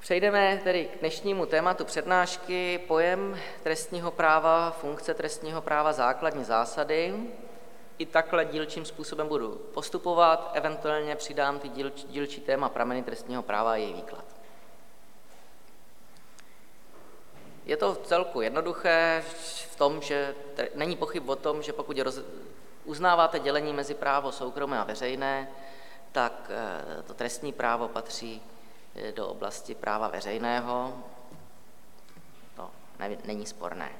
Přejdeme 0.00 0.60
tedy 0.64 0.84
k 0.84 1.00
dnešnímu 1.00 1.46
tématu 1.46 1.84
přednášky, 1.84 2.78
pojem 2.78 3.38
trestního 3.62 4.10
práva, 4.10 4.70
funkce 4.70 5.14
trestního 5.14 5.62
práva, 5.62 5.92
základní 5.92 6.44
zásady. 6.44 7.14
I 7.98 8.06
takhle 8.06 8.44
dílčím 8.44 8.84
způsobem 8.84 9.28
budu 9.28 9.50
postupovat, 9.74 10.50
eventuálně 10.54 11.16
přidám 11.16 11.58
ty 11.58 11.68
díl, 11.68 11.92
dílčí 12.08 12.40
téma 12.40 12.68
prameny 12.68 13.02
trestního 13.02 13.42
práva 13.42 13.72
a 13.72 13.76
její 13.76 13.94
výklad. 13.94 14.24
Je 17.64 17.76
to 17.76 17.94
v 17.94 18.06
celku 18.06 18.40
jednoduché 18.40 19.24
v 19.70 19.76
tom, 19.76 20.02
že 20.02 20.34
není 20.74 20.96
pochyb 20.96 21.28
o 21.28 21.36
tom, 21.36 21.62
že 21.62 21.72
pokud 21.72 21.98
roz, 21.98 22.20
uznáváte 22.86 23.38
dělení 23.38 23.72
mezi 23.72 23.94
právo 23.94 24.32
soukromé 24.32 24.78
a 24.78 24.84
veřejné, 24.84 25.48
tak 26.12 26.50
eh, 26.50 27.02
to 27.02 27.14
trestní 27.14 27.52
právo 27.52 27.88
patří 27.88 28.42
eh, 28.94 29.12
do 29.12 29.28
oblasti 29.28 29.74
práva 29.74 30.08
veřejného. 30.08 31.04
To 32.56 32.70
není 33.24 33.46
sporné. 33.46 33.92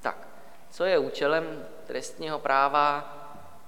Tak, 0.00 0.28
co 0.70 0.84
je 0.84 0.98
účelem 0.98 1.66
trestního 1.86 2.38
práva? 2.38 3.12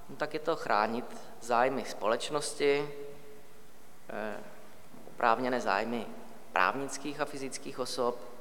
No, 0.09 0.17
tak 0.17 0.35
je 0.35 0.41
to 0.41 0.57
chránit 0.57 1.05
zájmy 1.41 1.85
společnosti, 1.85 2.91
eh, 4.09 4.37
oprávněné 5.09 5.61
zájmy 5.61 6.07
právnických 6.53 7.21
a 7.21 7.25
fyzických 7.25 7.79
osob. 7.79 8.38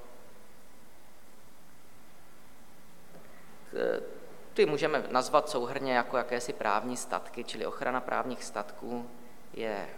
Ty 4.58 4.66
můžeme 4.66 5.04
nazvat 5.10 5.50
souhrně 5.50 5.94
jako 5.94 6.18
jakési 6.18 6.54
právní 6.54 6.98
statky, 6.98 7.44
čili 7.44 7.66
ochrana 7.66 8.02
právních 8.02 8.44
statků 8.44 9.10
je 9.54 9.90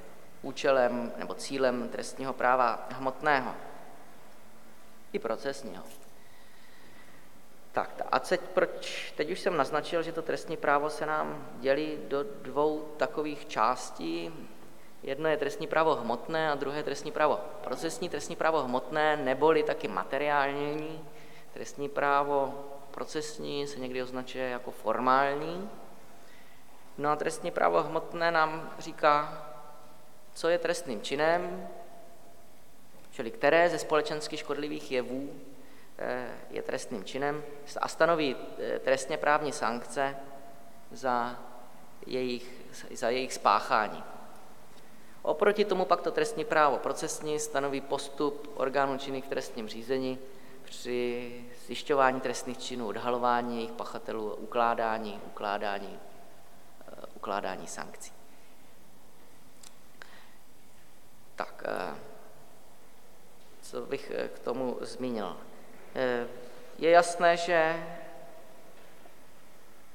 účelem 0.42 1.12
nebo 1.18 1.34
cílem 1.34 1.89
trestního 1.89 2.34
práva 2.34 2.88
hmotného 2.92 3.56
i 5.13 5.20
procesního. 5.20 5.84
Tak 7.72 8.01
a 8.12 8.20
teď, 8.20 8.42
proč, 8.42 9.13
teď 9.18 9.32
už 9.32 9.39
jsem 9.39 9.58
naznačil, 9.58 10.04
že 10.04 10.12
to 10.12 10.22
trestní 10.22 10.58
právo 10.58 10.89
se 10.89 11.06
nám 11.06 11.48
dělí 11.60 11.98
do 12.08 12.24
dvou 12.24 12.94
takových 12.98 13.48
částí. 13.48 14.34
Jedno 15.04 15.30
je 15.30 15.38
trestní 15.38 15.68
právo 15.68 15.96
hmotné 15.96 16.51
a 16.51 16.56
druhé 16.56 16.84
trestní 16.84 17.12
právo 17.12 17.39
procesní. 17.63 18.10
Trestní 18.10 18.36
právo 18.36 18.63
hmotné 18.63 19.18
neboli 19.18 19.63
taky 19.63 19.88
materiální. 19.88 21.06
Trestní 21.54 21.89
právo 21.89 22.66
procesní 23.00 23.68
se 23.68 23.79
někdy 23.79 24.03
označuje 24.03 24.50
jako 24.50 24.72
formální. 24.72 25.70
No 26.98 27.10
a 27.10 27.15
trestní 27.15 27.51
právo 27.51 27.84
hmotné 27.84 28.32
nám 28.32 28.74
říká, 28.79 29.46
co 30.34 30.50
je 30.50 30.58
trestným 30.58 31.01
činem, 31.01 31.68
čili 33.12 33.32
které 33.32 33.70
ze 33.70 33.79
společensky 33.79 34.38
škodlivých 34.38 34.91
jevů 34.91 35.29
eh, 35.98 36.27
je 36.50 36.62
trestným 36.62 37.03
činem 37.03 37.44
a 37.82 37.88
stanoví 37.88 38.36
eh, 38.36 38.79
trestně 38.79 39.18
právní 39.18 39.51
sankce 39.51 40.15
za 40.91 41.39
jejich, 42.06 42.51
za 42.91 43.10
jejich 43.10 43.34
spáchání. 43.34 44.03
Oproti 45.22 45.65
tomu 45.65 45.86
pak 45.86 46.01
to 46.01 46.12
trestní 46.12 46.46
právo 46.46 46.77
procesní 46.77 47.39
stanoví 47.39 47.82
postup 47.82 48.51
orgánů 48.56 48.98
činných 48.98 49.25
v 49.25 49.29
trestním 49.29 49.68
řízení 49.68 50.20
při 50.70 51.46
zjišťování 51.66 52.22
trestných 52.22 52.58
činů, 52.58 52.88
odhalování 52.88 53.56
jejich 53.56 53.72
pachatelů, 53.72 54.36
ukládání, 54.36 55.22
ukládání, 55.26 56.00
uh, 56.92 57.04
ukládání 57.16 57.68
sankcí. 57.68 58.12
Tak, 61.36 61.64
uh, 61.92 61.98
co 63.62 63.82
bych 63.82 64.12
eh, 64.16 64.28
k 64.28 64.40
tomu 64.40 64.78
zmínil? 64.82 65.38
Je 66.78 66.90
jasné, 66.90 67.38
že 67.38 67.86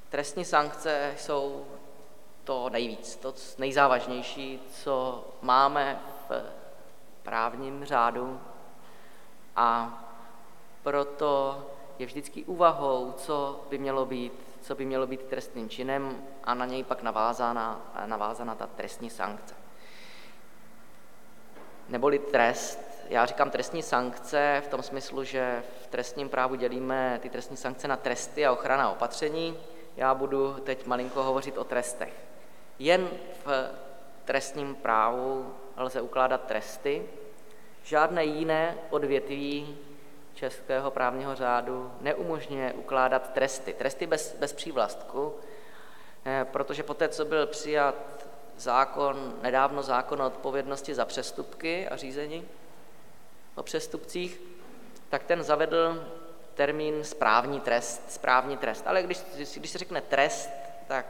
trestní 0.09 0.45
sankce 0.45 1.13
jsou 1.17 1.65
to 2.43 2.69
nejvíc, 2.69 3.15
to 3.15 3.33
nejzávažnější, 3.57 4.59
co 4.71 5.25
máme 5.41 5.99
v 6.29 6.43
právním 7.23 7.85
řádu 7.85 8.41
a 9.55 10.01
proto 10.85 11.65
je 11.99 12.05
vždycky 12.05 12.43
úvahou, 12.43 13.13
co 13.17 13.65
by 13.69 13.77
mělo 13.77 14.05
být, 14.05 14.33
co 14.61 14.75
by 14.75 14.85
mělo 14.85 15.07
být 15.07 15.23
trestným 15.23 15.69
činem 15.69 16.23
a 16.43 16.53
na 16.53 16.65
něj 16.65 16.83
pak 16.83 17.01
navázána, 17.01 17.91
navázána 18.05 18.55
ta 18.55 18.67
trestní 18.67 19.09
sankce. 19.09 19.55
Neboli 21.89 22.19
trest, 22.19 22.79
já 23.09 23.25
říkám 23.25 23.49
trestní 23.49 23.83
sankce 23.83 24.61
v 24.65 24.67
tom 24.67 24.83
smyslu, 24.83 25.23
že 25.23 25.63
v 25.83 25.87
trestním 25.87 26.29
právu 26.29 26.55
dělíme 26.55 27.19
ty 27.21 27.29
trestní 27.29 27.57
sankce 27.57 27.87
na 27.87 27.97
tresty 27.97 28.45
a 28.45 28.51
ochrana 28.51 28.91
opatření. 28.91 29.57
Já 29.97 30.13
budu 30.13 30.53
teď 30.53 30.85
malinko 30.85 31.23
hovořit 31.23 31.57
o 31.57 31.63
trestech. 31.63 32.13
Jen 32.79 33.09
v 33.45 33.69
trestním 34.25 34.75
právu 34.75 35.53
lze 35.77 36.01
ukládat 36.01 36.45
tresty, 36.45 37.09
žádné 37.83 38.25
jiné 38.25 38.77
odvětví 38.89 39.77
českého 40.35 40.91
právního 40.91 41.35
řádu 41.35 41.91
neumožňuje 42.01 42.73
ukládat 42.73 43.33
tresty. 43.33 43.73
Tresty 43.73 44.07
bez, 44.07 44.35
bez 44.39 44.53
přívlastku, 44.53 45.35
eh, 46.25 46.45
protože 46.51 46.83
poté, 46.83 47.09
co 47.09 47.25
byl 47.25 47.47
přijat 47.47 47.95
zákon, 48.57 49.33
nedávno 49.41 49.83
zákon 49.83 50.21
o 50.21 50.27
odpovědnosti 50.27 50.95
za 50.95 51.05
přestupky 51.05 51.87
a 51.87 51.95
řízení 51.95 52.47
o 53.55 53.63
přestupcích, 53.63 54.41
tak 55.09 55.23
ten 55.23 55.43
zavedl 55.43 56.07
termín 56.53 57.03
správní 57.03 57.59
trest, 57.59 58.11
správní 58.11 58.57
trest. 58.57 58.83
Ale 58.87 59.03
když, 59.03 59.23
když 59.55 59.69
se 59.69 59.77
řekne 59.77 60.01
trest, 60.01 60.49
tak 60.87 61.05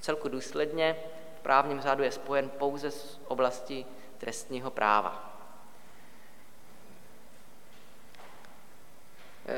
celku 0.00 0.28
důsledně 0.28 0.96
v 1.38 1.40
právním 1.40 1.80
řádu 1.80 2.02
je 2.02 2.12
spojen 2.12 2.48
pouze 2.48 2.90
s 2.90 3.20
oblastí 3.28 3.86
trestního 4.18 4.70
práva. 4.70 5.33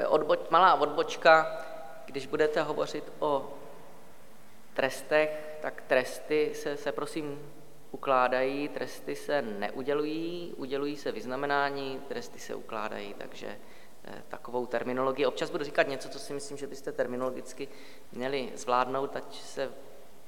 Odboč, 0.09 0.40
malá 0.50 0.75
odbočka, 0.75 1.64
když 2.07 2.26
budete 2.26 2.62
hovořit 2.62 3.12
o 3.19 3.55
trestech, 4.75 5.59
tak 5.62 5.83
tresty 5.87 6.52
se, 6.55 6.76
se 6.76 6.93
prosím 6.93 7.52
ukládají, 7.90 8.69
tresty 8.69 9.16
se 9.16 9.43
neudělují, 9.43 10.55
udělují 10.57 10.97
se 10.97 11.12
vyznamenání, 11.12 12.00
tresty 12.09 12.38
se 12.38 12.55
ukládají, 12.55 13.14
takže 13.19 13.59
eh, 14.05 14.23
takovou 14.28 14.66
terminologii. 14.66 15.26
Občas 15.26 15.50
budu 15.50 15.64
říkat 15.64 15.88
něco, 15.88 16.09
co 16.09 16.19
si 16.19 16.33
myslím, 16.33 16.57
že 16.57 16.66
byste 16.66 16.93
terminologicky 16.93 17.69
měli 18.12 18.52
zvládnout, 18.55 19.16
ať 19.16 19.40
se 19.43 19.73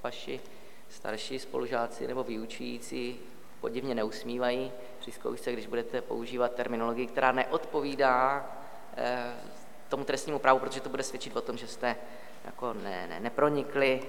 vaši 0.03 0.41
starší 0.89 1.39
spolužáci 1.39 2.07
nebo 2.07 2.25
vyučující 2.25 3.21
podivně 3.61 3.95
neusmívají 3.95 4.73
při 5.01 5.13
zkoušce, 5.13 5.53
když 5.53 5.67
budete 5.67 6.03
používat 6.03 6.55
terminologii, 6.55 7.07
která 7.07 7.33
neodpovídá 7.33 8.47
Eh, 8.53 8.58
tomu 9.89 10.05
trestnímu 10.05 10.39
právu, 10.39 10.59
protože 10.59 10.81
to 10.81 10.89
bude 10.89 11.03
svědčit 11.03 11.37
o 11.37 11.41
tom, 11.41 11.57
že 11.57 11.67
jste 11.67 11.97
jako 12.45 12.75
ne, 12.75 13.07
ne, 13.07 13.21
nepronikli 13.21 14.03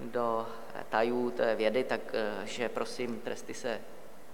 do 0.00 0.46
tajů 0.88 1.30
té 1.30 1.54
vědy, 1.54 1.84
takže 1.84 2.64
eh, 2.64 2.68
prosím, 2.68 3.20
tresty 3.20 3.54
se 3.54 3.80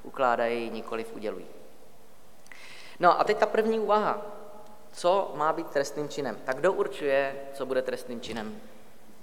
ukládají, 0.03 0.71
nikoliv 0.71 1.15
udělují. 1.15 1.47
No 3.01 3.21
a 3.21 3.25
teď 3.25 3.39
ta 3.39 3.47
první 3.47 3.79
úvaha. 3.79 4.23
Co 4.93 5.33
má 5.35 5.53
být 5.53 5.71
trestným 5.71 6.09
činem? 6.09 6.37
Tak 6.45 6.57
kdo 6.57 6.73
určuje, 6.73 7.37
co 7.55 7.67
bude 7.67 7.83
trestným 7.83 8.21
činem? 8.21 8.61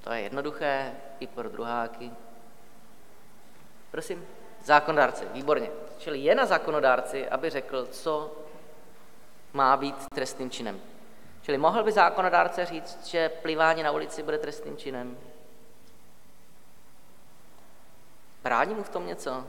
To 0.03 0.11
je 0.11 0.21
jednoduché 0.21 0.91
i 1.19 1.27
pro 1.27 1.49
druháky. 1.49 2.11
Prosím, 3.91 4.27
zákonodárce, 4.63 5.25
výborně. 5.33 5.69
Čili 5.97 6.19
je 6.19 6.35
na 6.35 6.45
zákonodárci, 6.45 7.29
aby 7.29 7.49
řekl, 7.49 7.85
co 7.85 8.31
má 9.53 9.77
být 9.77 10.05
trestným 10.15 10.49
činem. 10.49 10.81
Čili 11.41 11.57
mohl 11.57 11.83
by 11.83 11.91
zákonodárce 11.91 12.65
říct, 12.65 13.07
že 13.07 13.29
plivání 13.29 13.83
na 13.83 13.91
ulici 13.91 14.23
bude 14.23 14.37
trestným 14.37 14.77
činem? 14.77 15.17
Brání 18.43 18.75
mu 18.75 18.83
v 18.83 18.89
tom 18.89 19.07
něco? 19.07 19.47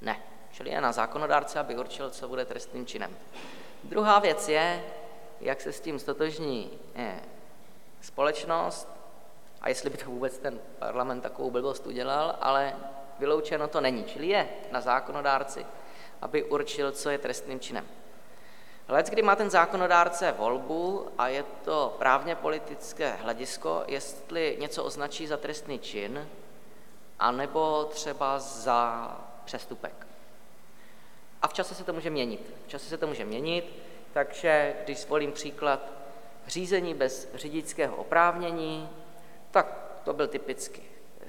Ne. 0.00 0.22
Čili 0.52 0.70
je 0.70 0.80
na 0.80 0.92
zákonodárce, 0.92 1.58
aby 1.58 1.76
určil, 1.76 2.10
co 2.10 2.28
bude 2.28 2.44
trestným 2.44 2.86
činem. 2.86 3.16
Druhá 3.84 4.18
věc 4.18 4.48
je, 4.48 4.84
jak 5.40 5.60
se 5.60 5.72
s 5.72 5.80
tím 5.80 5.98
stotožní 5.98 6.70
je, 6.94 7.20
společnost 8.00 8.88
a 9.60 9.68
jestli 9.68 9.90
by 9.90 9.96
to 9.96 10.10
vůbec 10.10 10.38
ten 10.38 10.60
parlament 10.78 11.20
takovou 11.20 11.50
blbost 11.50 11.86
udělal, 11.86 12.36
ale 12.40 12.76
vyloučeno 13.18 13.68
to 13.68 13.80
není. 13.80 14.04
Čili 14.04 14.26
je 14.26 14.48
na 14.70 14.80
zákonodárci, 14.80 15.66
aby 16.22 16.44
určil, 16.44 16.92
co 16.92 17.10
je 17.10 17.18
trestným 17.18 17.60
činem. 17.60 17.86
Lec, 18.88 19.10
kdy 19.10 19.22
má 19.22 19.36
ten 19.36 19.50
zákonodárce 19.50 20.32
volbu 20.32 21.08
a 21.18 21.28
je 21.28 21.44
to 21.64 21.96
právně 21.98 22.34
politické 22.34 23.12
hledisko, 23.12 23.84
jestli 23.86 24.56
něco 24.60 24.84
označí 24.84 25.26
za 25.26 25.36
trestný 25.36 25.78
čin, 25.78 26.28
anebo 27.18 27.84
třeba 27.84 28.38
za 28.38 29.10
přestupek. 29.44 30.06
A 31.42 31.48
v 31.48 31.52
čase 31.52 31.74
se 31.74 31.84
to 31.84 31.92
může 31.92 32.10
měnit. 32.10 32.54
V 32.66 32.68
čase 32.68 32.88
se 32.88 32.98
to 32.98 33.06
může 33.06 33.24
měnit, 33.24 33.82
takže 34.12 34.74
když 34.84 34.98
zvolím 34.98 35.32
příklad 35.32 35.80
řízení 36.46 36.94
bez 36.94 37.28
řidičského 37.34 37.96
oprávnění, 37.96 38.88
tak 39.50 39.66
to 40.04 40.12
byl 40.12 40.28
typicky 40.28 40.82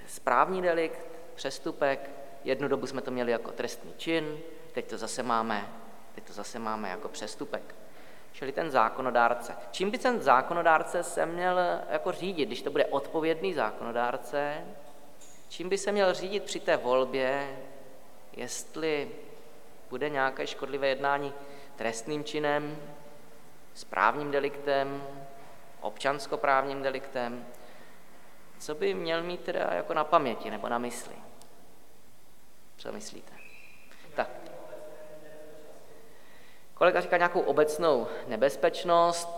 správní 0.07 0.61
delikt, 0.61 0.99
přestupek, 1.35 2.09
jednu 2.43 2.67
dobu 2.67 2.87
jsme 2.87 3.01
to 3.01 3.11
měli 3.11 3.31
jako 3.31 3.51
trestný 3.51 3.93
čin, 3.97 4.39
teď 4.71 4.89
to 4.89 4.97
zase 4.97 5.23
máme, 5.23 5.69
teď 6.17 6.23
to 6.23 6.33
zase 6.33 6.59
máme 6.59 6.89
jako 6.89 7.09
přestupek. 7.09 7.75
Čili 8.31 8.51
ten 8.51 8.71
zákonodárce. 8.71 9.55
Čím 9.71 9.91
by 9.91 9.97
ten 9.97 10.21
zákonodárce 10.21 11.03
se 11.03 11.25
měl 11.25 11.59
jako 11.89 12.11
řídit, 12.11 12.45
když 12.45 12.61
to 12.61 12.71
bude 12.71 12.85
odpovědný 12.85 13.53
zákonodárce, 13.53 14.65
čím 15.49 15.69
by 15.69 15.77
se 15.77 15.91
měl 15.91 16.13
řídit 16.13 16.43
při 16.43 16.59
té 16.59 16.77
volbě, 16.77 17.57
jestli 18.33 19.11
bude 19.89 20.09
nějaké 20.09 20.47
škodlivé 20.47 20.87
jednání 20.87 21.33
trestným 21.75 22.23
činem, 22.23 22.77
správním 23.73 24.31
deliktem, 24.31 25.03
občanskoprávním 25.81 26.83
deliktem, 26.83 27.45
co 28.59 28.75
by 28.75 28.93
měl 28.93 29.23
mít 29.23 29.41
teda 29.41 29.69
jako 29.71 29.93
na 29.93 30.03
paměti 30.03 30.51
nebo 30.51 30.69
na 30.69 30.77
mysli? 30.77 31.15
Co 32.77 32.91
myslíte? 32.91 33.33
Tak. 34.15 34.29
Kolega 36.77 37.01
říká 37.01 37.17
nějakou 37.17 37.39
obecnou 37.39 38.07
nebezpečnost. 38.27 39.29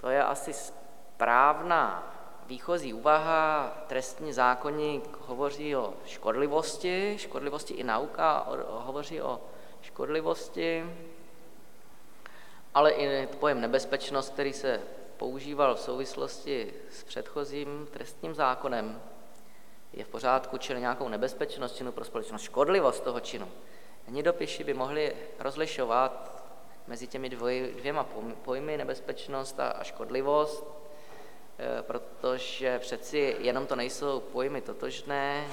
To 0.00 0.08
je 0.08 0.24
asi 0.24 0.52
správná 0.52 2.12
výchozí 2.46 2.94
úvaha. 2.94 3.72
Trestní 3.86 4.32
zákonník 4.32 5.18
hovoří 5.20 5.76
o 5.76 5.94
škodlivosti, 6.06 7.14
škodlivosti 7.18 7.74
i 7.74 7.84
nauka 7.84 8.46
hovoří 8.68 9.22
o 9.22 9.40
škodlivosti, 9.82 10.84
ale 12.74 12.90
i 12.90 13.26
pojem 13.26 13.60
nebezpečnost, 13.60 14.32
který 14.32 14.52
se 14.52 14.80
používal 15.16 15.74
v 15.74 15.80
souvislosti 15.80 16.74
s 16.90 17.04
předchozím 17.04 17.88
trestním 17.90 18.34
zákonem, 18.34 19.02
je 19.92 20.04
v 20.04 20.08
pořádku, 20.08 20.58
čili 20.58 20.80
nějakou 20.80 21.08
nebezpečnost 21.08 21.76
činu 21.76 21.92
pro 21.92 22.04
společnost, 22.04 22.42
škodlivost 22.42 23.04
toho 23.04 23.20
činu. 23.20 23.48
Nidopiši 24.08 24.64
by 24.64 24.74
mohli 24.74 25.16
rozlišovat 25.38 26.44
mezi 26.86 27.06
těmi 27.06 27.28
dvoj, 27.28 27.74
dvěma 27.76 28.06
pojmy 28.44 28.76
nebezpečnost 28.76 29.60
a, 29.60 29.84
škodlivost, 29.84 30.64
e, 31.58 31.82
protože 31.82 32.78
přeci 32.78 33.36
jenom 33.38 33.66
to 33.66 33.76
nejsou 33.76 34.20
pojmy 34.20 34.60
totožné. 34.60 35.46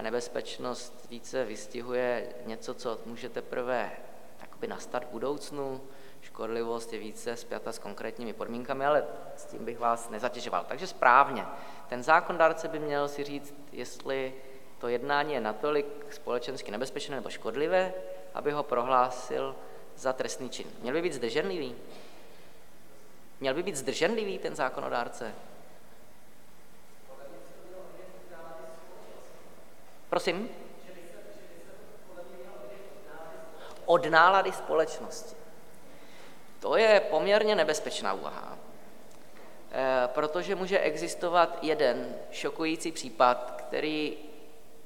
Nebezpečnost 0.00 1.06
více 1.10 1.44
vystihuje 1.44 2.34
něco, 2.46 2.74
co 2.74 2.98
může 3.06 3.28
teprve 3.28 3.92
nastat 4.66 5.04
v 5.04 5.08
budoucnu, 5.08 5.80
škodlivost 6.20 6.92
je 6.92 6.98
více 6.98 7.36
spjata 7.36 7.72
s 7.72 7.78
konkrétními 7.78 8.32
podmínkami, 8.32 8.86
ale 8.86 9.04
s 9.36 9.44
tím 9.44 9.64
bych 9.64 9.78
vás 9.78 10.10
nezatěžoval. 10.10 10.64
Takže 10.68 10.86
správně. 10.86 11.46
Ten 11.88 12.02
zákonodárce 12.02 12.68
by 12.68 12.78
měl 12.78 13.08
si 13.08 13.24
říct, 13.24 13.54
jestli 13.72 14.34
to 14.82 14.88
jednání 14.88 15.34
je 15.34 15.40
natolik 15.40 15.86
společensky 16.10 16.70
nebezpečné 16.70 17.16
nebo 17.16 17.30
škodlivé, 17.30 17.94
aby 18.34 18.50
ho 18.50 18.62
prohlásil 18.62 19.56
za 19.96 20.12
trestný 20.12 20.50
čin. 20.50 20.66
Měl 20.80 20.94
by 20.94 21.02
být 21.02 21.12
zdrženlivý? 21.12 21.76
Měl 23.40 23.54
by 23.54 23.62
být 23.62 23.76
zdrženlivý 23.76 24.38
ten 24.38 24.56
zákonodárce? 24.56 25.34
Prosím? 30.10 30.48
Od 33.84 34.06
nálady 34.06 34.52
společnosti. 34.52 35.36
To 36.60 36.76
je 36.76 37.00
poměrně 37.00 37.54
nebezpečná 37.54 38.12
úvaha, 38.12 38.58
eh, 39.72 40.08
protože 40.14 40.54
může 40.54 40.78
existovat 40.78 41.58
jeden 41.62 42.14
šokující 42.30 42.92
případ, 42.92 43.50
který 43.58 44.31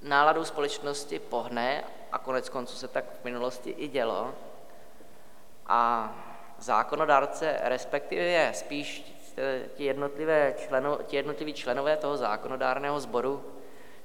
náladou 0.02 0.44
společnosti 0.44 1.18
pohne, 1.18 1.84
a 2.12 2.18
konec 2.18 2.48
konců 2.48 2.76
se 2.76 2.88
tak 2.88 3.04
v 3.20 3.24
minulosti 3.24 3.70
i 3.70 3.88
dělo, 3.88 4.34
a 5.66 6.14
zákonodárce, 6.58 7.58
respektive 7.62 8.52
spíš 8.54 9.12
ti, 9.74 9.84
jednotlivé 9.84 10.54
členo, 10.58 10.98
ti 11.06 11.16
jednotliví 11.16 11.54
členové 11.54 11.96
toho 11.96 12.16
zákonodárného 12.16 13.00
sboru, 13.00 13.44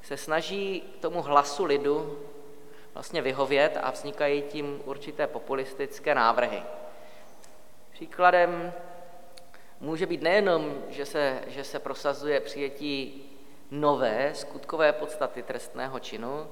se 0.01 0.17
snaží 0.17 0.84
tomu 0.99 1.21
hlasu 1.21 1.65
lidu 1.65 2.19
vlastně 2.93 3.21
vyhovět 3.21 3.77
a 3.84 3.91
vznikají 3.91 4.41
tím 4.41 4.82
určité 4.86 5.27
populistické 5.27 6.15
návrhy. 6.15 6.63
Příkladem 7.91 8.73
může 9.80 10.06
být 10.06 10.21
nejenom, 10.21 10.73
že 10.89 11.06
se, 11.06 11.41
že 11.47 11.63
se 11.63 11.80
prosazuje 11.80 12.39
přijetí 12.39 13.30
nové 13.71 14.31
skutkové 14.34 14.93
podstaty 14.93 15.43
trestného 15.43 15.99
činu, 15.99 16.47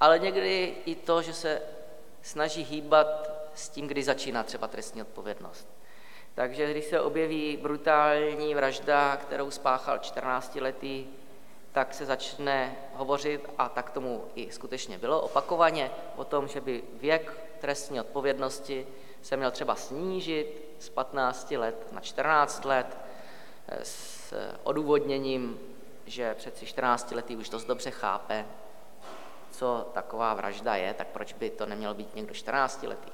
ale 0.00 0.18
někdy 0.18 0.76
i 0.84 0.94
to, 0.94 1.22
že 1.22 1.32
se 1.32 1.62
snaží 2.22 2.64
hýbat 2.64 3.30
s 3.54 3.68
tím, 3.68 3.86
kdy 3.86 4.02
začíná 4.02 4.42
třeba 4.42 4.68
trestní 4.68 5.02
odpovědnost. 5.02 5.68
Takže 6.34 6.70
když 6.70 6.84
se 6.84 7.00
objeví 7.00 7.56
brutální 7.56 8.54
vražda, 8.54 9.16
kterou 9.16 9.50
spáchal 9.50 9.98
14-letý, 9.98 11.06
tak 11.72 11.94
se 11.94 12.06
začne 12.06 12.76
hovořit, 12.94 13.50
a 13.58 13.68
tak 13.68 13.90
tomu 13.90 14.24
i 14.34 14.52
skutečně 14.52 14.98
bylo 14.98 15.20
opakovaně, 15.20 15.90
o 16.16 16.24
tom, 16.24 16.48
že 16.48 16.60
by 16.60 16.82
věk 17.00 17.32
trestní 17.60 18.00
odpovědnosti 18.00 18.86
se 19.22 19.36
měl 19.36 19.50
třeba 19.50 19.74
snížit 19.74 20.76
z 20.78 20.88
15 20.88 21.50
let 21.50 21.92
na 21.92 22.00
14 22.00 22.64
let 22.64 22.98
s 23.82 24.34
odůvodněním, 24.62 25.58
že 26.06 26.34
přeci 26.34 26.66
14 26.66 27.12
letý 27.12 27.36
už 27.36 27.48
dost 27.48 27.64
dobře 27.64 27.90
chápe, 27.90 28.46
co 29.50 29.90
taková 29.94 30.34
vražda 30.34 30.76
je, 30.76 30.94
tak 30.94 31.06
proč 31.06 31.32
by 31.32 31.50
to 31.50 31.66
neměl 31.66 31.94
být 31.94 32.14
někdo 32.14 32.34
14 32.34 32.82
letý. 32.82 33.10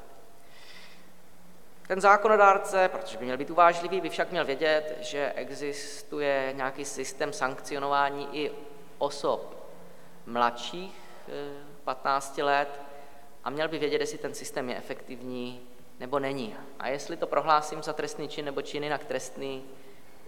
Ten 1.87 2.01
zákonodárce, 2.01 2.89
protože 2.89 3.19
by 3.19 3.25
měl 3.25 3.37
být 3.37 3.51
uvážlivý, 3.51 4.01
by 4.01 4.09
však 4.09 4.31
měl 4.31 4.45
vědět, 4.45 4.97
že 5.01 5.33
existuje 5.37 6.53
nějaký 6.57 6.85
systém 6.85 7.33
sankcionování 7.33 8.29
i 8.33 8.53
osob 8.99 9.57
mladších 10.27 10.95
15 11.85 12.39
eh, 12.39 12.45
let 12.45 12.81
a 13.45 13.51
měl 13.51 13.69
by 13.69 13.79
vědět, 13.79 14.01
jestli 14.01 14.19
ten 14.19 14.35
systém 14.35 14.69
je 14.69 14.77
efektivní 14.77 15.61
nebo 16.01 16.19
není. 16.19 16.57
A 16.79 16.89
jestli 16.89 17.17
to 17.17 17.27
prohlásím 17.27 17.83
za 17.83 17.93
trestný 17.93 18.29
čin 18.29 18.45
nebo 18.45 18.63
čin 18.63 18.85
jinak 18.85 19.05
trestný, 19.05 19.65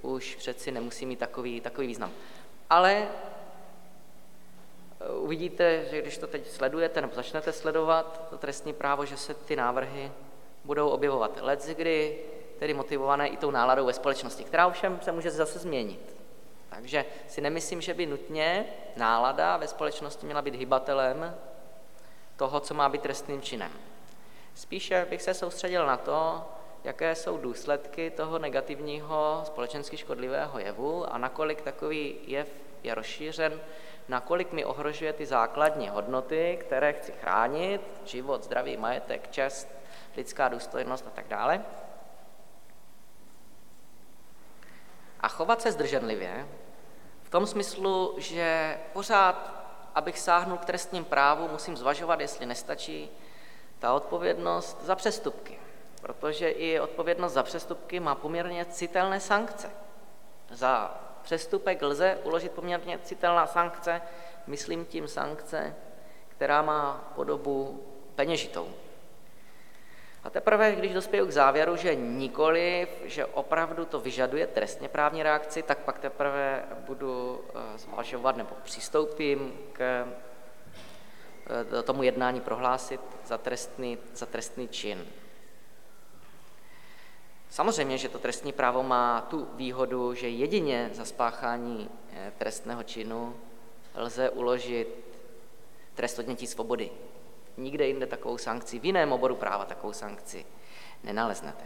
už 0.03 0.35
přeci 0.35 0.71
nemusí 0.71 1.07
mít 1.07 1.19
takový, 1.19 1.61
takový 1.61 1.87
význam. 1.87 2.11
Ale 2.71 2.93
eh, 2.93 3.09
uvidíte, 5.11 5.85
že 5.91 6.03
když 6.03 6.19
to 6.19 6.27
teď 6.27 6.49
sledujete 6.49 7.01
nebo 7.01 7.15
začnete 7.15 7.53
sledovat 7.53 8.27
to 8.31 8.39
trestní 8.39 8.73
právo, 8.73 9.05
že 9.05 9.17
se 9.17 9.35
ty 9.35 9.57
návrhy 9.57 10.13
budou 10.65 10.89
objevovat. 10.89 11.39
Kdy 11.75 12.19
tedy 12.59 12.75
motivované 12.75 13.29
i 13.29 13.37
tou 13.37 13.51
náladou 13.51 13.87
ve 13.87 13.93
společnosti, 13.93 14.45
která 14.45 14.67
ovšem 14.67 14.99
se 15.03 15.13
může 15.13 15.31
zase 15.31 15.59
změnit. 15.59 16.17
Takže 16.69 17.05
si 17.29 17.41
nemyslím, 17.41 17.81
že 17.81 17.95
by 17.95 18.07
nutně 18.07 18.67
nálada 18.97 19.57
ve 19.57 19.69
společnosti 19.69 20.27
měla 20.27 20.43
být 20.43 20.55
hybatelem 20.55 21.35
toho, 22.37 22.61
co 22.61 22.75
má 22.75 22.89
být 22.89 23.03
trestným 23.03 23.43
činem. 23.43 23.73
Spíše 24.55 25.07
bych 25.11 25.23
se 25.23 25.35
soustředil 25.35 25.87
na 25.87 25.97
to, 25.97 26.45
jaké 26.85 27.15
jsou 27.15 27.39
důsledky 27.39 28.11
toho 28.11 28.39
negativního 28.39 29.43
společensky 29.47 29.97
škodlivého 29.97 30.59
jevu 30.59 31.13
a 31.13 31.19
nakolik 31.19 31.63
takový 31.63 32.17
jev 32.27 32.49
je 32.83 32.95
rozšířen, 32.95 33.61
nakolik 34.09 34.53
mi 34.53 34.65
ohrožuje 34.65 35.13
ty 35.13 35.27
základní 35.27 35.89
hodnoty, 35.89 36.59
které 36.61 36.93
chci 36.93 37.13
chránit, 37.13 37.81
život, 38.05 38.45
zdraví, 38.45 38.77
majetek, 38.77 39.31
čest, 39.31 39.69
lidská 40.17 40.49
důstojnost 40.49 41.07
a 41.07 41.11
tak 41.11 41.29
dále. 41.29 41.65
A 45.21 45.29
chovat 45.29 45.63
se 45.63 45.73
zdrženlivě 45.73 46.49
v 47.23 47.31
tom 47.31 47.47
smyslu, 47.47 48.15
že 48.19 48.79
pořád, 48.93 49.65
abych 49.95 50.19
sáhnul 50.19 50.59
k 50.59 50.65
trestním 50.65 51.05
právu, 51.05 51.49
musím 51.49 51.77
zvažovat, 51.77 52.21
jestli 52.21 52.47
nestačí 52.47 53.11
ta 53.79 53.93
odpovědnost 53.93 54.79
za 54.83 54.95
přestupky, 54.95 55.59
protože 56.05 56.51
i 56.51 56.81
odpovědnost 56.81 57.33
za 57.33 57.43
přestupky 57.43 58.01
má 58.01 58.15
poměrně 58.15 58.65
citelné 58.65 59.21
sankce. 59.21 59.71
Za 60.51 61.01
přestupek 61.23 61.83
lze 61.83 62.19
uložit 62.25 62.53
poměrně 62.53 62.99
citelná 62.99 63.47
sankce, 63.47 64.03
myslím 64.47 64.85
tím 64.85 65.09
sankce, 65.09 65.75
která 66.29 66.63
má 66.63 67.13
podobu 67.15 67.87
peněžitou. 68.15 68.69
A 70.25 70.31
teprve, 70.31 70.73
když 70.73 70.95
dospěju 70.95 71.27
k 71.27 71.31
závěru, 71.31 71.77
že 71.77 71.95
nikoli, 71.95 72.89
že 73.05 73.27
opravdu 73.27 73.85
to 73.85 74.01
vyžaduje 74.01 74.47
trestně 74.47 74.89
právní 74.89 75.23
reakci, 75.23 75.63
tak 75.63 75.79
pak 75.79 75.99
teprve 75.99 76.65
budu 76.87 77.45
eh, 77.49 77.79
zvažovat 77.79 78.37
nebo 78.37 78.51
přistoupím 78.63 79.53
k 79.73 79.81
eh, 79.81 80.07
tomu 81.83 82.03
jednání 82.03 82.41
prohlásit 82.41 83.01
za 83.25 83.39
trestný, 83.39 83.99
za 84.15 84.27
trestný 84.27 84.69
čin. 84.69 85.07
Samozřejmě, 87.55 87.99
že 87.99 88.09
to 88.09 88.19
trestní 88.19 88.53
právo 88.53 88.83
má 88.83 89.21
tu 89.21 89.49
výhodu, 89.55 90.15
že 90.15 90.29
jedině 90.29 90.91
za 90.93 91.05
spáchání 91.05 91.91
eh, 92.13 92.33
trestného 92.39 92.83
činu 92.83 93.35
lze 93.95 94.31
uložit 94.31 95.05
trest 95.95 96.19
odnětí 96.19 96.47
svobody. 96.47 96.91
Nikde 97.57 97.87
jinde 97.87 98.07
takovou 98.07 98.39
sankci, 98.39 98.79
v 98.79 98.85
jiném 98.85 99.13
oboru 99.13 99.37
práva 99.37 99.65
takovou 99.65 99.93
sankci 99.93 100.47
nenaleznete. 101.05 101.65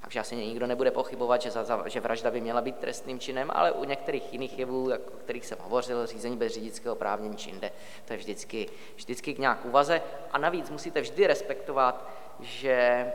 Takže 0.00 0.20
asi 0.20 0.36
nikdo 0.36 0.66
nebude 0.66 0.90
pochybovat, 0.90 1.42
že, 1.42 1.50
za, 1.50 1.88
že 1.88 2.00
vražda 2.00 2.30
by 2.30 2.40
měla 2.40 2.60
být 2.60 2.76
trestným 2.76 3.20
činem, 3.20 3.50
ale 3.54 3.72
u 3.72 3.84
některých 3.84 4.32
jiných 4.32 4.58
jevů, 4.58 4.90
jako, 4.90 5.10
o 5.10 5.16
kterých 5.16 5.46
jsem 5.46 5.58
hovořil, 5.60 6.06
řízení 6.06 6.36
bez 6.36 6.52
řidičského 6.52 6.94
oprávnění 6.94 7.36
či 7.36 7.50
jinde, 7.50 7.72
to 8.04 8.12
je 8.12 8.16
vždycky, 8.16 8.68
vždycky 8.96 9.34
k 9.34 9.38
nějak 9.38 9.64
úvaze. 9.64 10.02
A 10.32 10.38
navíc 10.38 10.70
musíte 10.70 11.00
vždy 11.00 11.26
respektovat, 11.26 12.10
že 12.40 13.06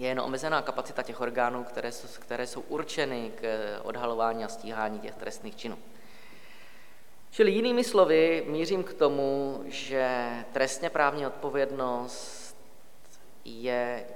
je 0.00 0.08
jen 0.08 0.20
omezená 0.20 0.62
kapacita 0.62 1.02
těch 1.02 1.20
orgánů, 1.20 1.64
které 1.64 1.92
jsou, 1.92 2.08
které 2.20 2.46
jsou 2.46 2.60
určeny 2.60 3.32
k 3.34 3.44
odhalování 3.82 4.44
a 4.44 4.48
stíhání 4.48 5.00
těch 5.00 5.14
trestných 5.14 5.56
činů. 5.56 5.78
Čili 7.30 7.50
jinými 7.50 7.84
slovy 7.84 8.44
mířím 8.48 8.84
k 8.84 8.92
tomu, 8.92 9.60
že 9.64 10.30
trestně 10.52 10.90
právní 10.90 11.26
odpovědnost 11.26 12.56
je 13.44 14.06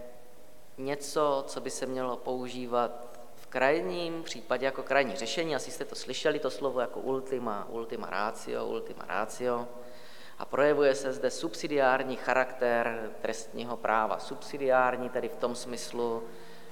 něco, 0.79 1.45
co 1.47 1.61
by 1.61 1.71
se 1.71 1.87
mělo 1.87 2.17
používat 2.17 3.19
v 3.35 3.47
krajním 3.47 4.23
případě 4.23 4.67
jako 4.67 4.83
krajní 4.83 5.17
řešení. 5.17 5.57
Asi 5.57 5.71
jste 5.71 5.85
to 5.85 5.95
slyšeli, 5.95 6.39
to 6.39 6.51
slovo 6.51 6.81
jako 6.81 7.01
ultima, 7.01 7.67
ultima 7.69 8.11
ratio, 8.11 8.67
ultima 8.67 9.05
ratio. 9.09 9.69
A 10.39 10.45
projevuje 10.45 10.95
se 10.95 11.13
zde 11.13 11.31
subsidiární 11.31 12.17
charakter 12.17 13.11
trestního 13.23 13.77
práva. 13.77 14.19
Subsidiární 14.19 15.09
tedy 15.09 15.29
v 15.29 15.37
tom 15.37 15.55
smyslu, 15.55 16.23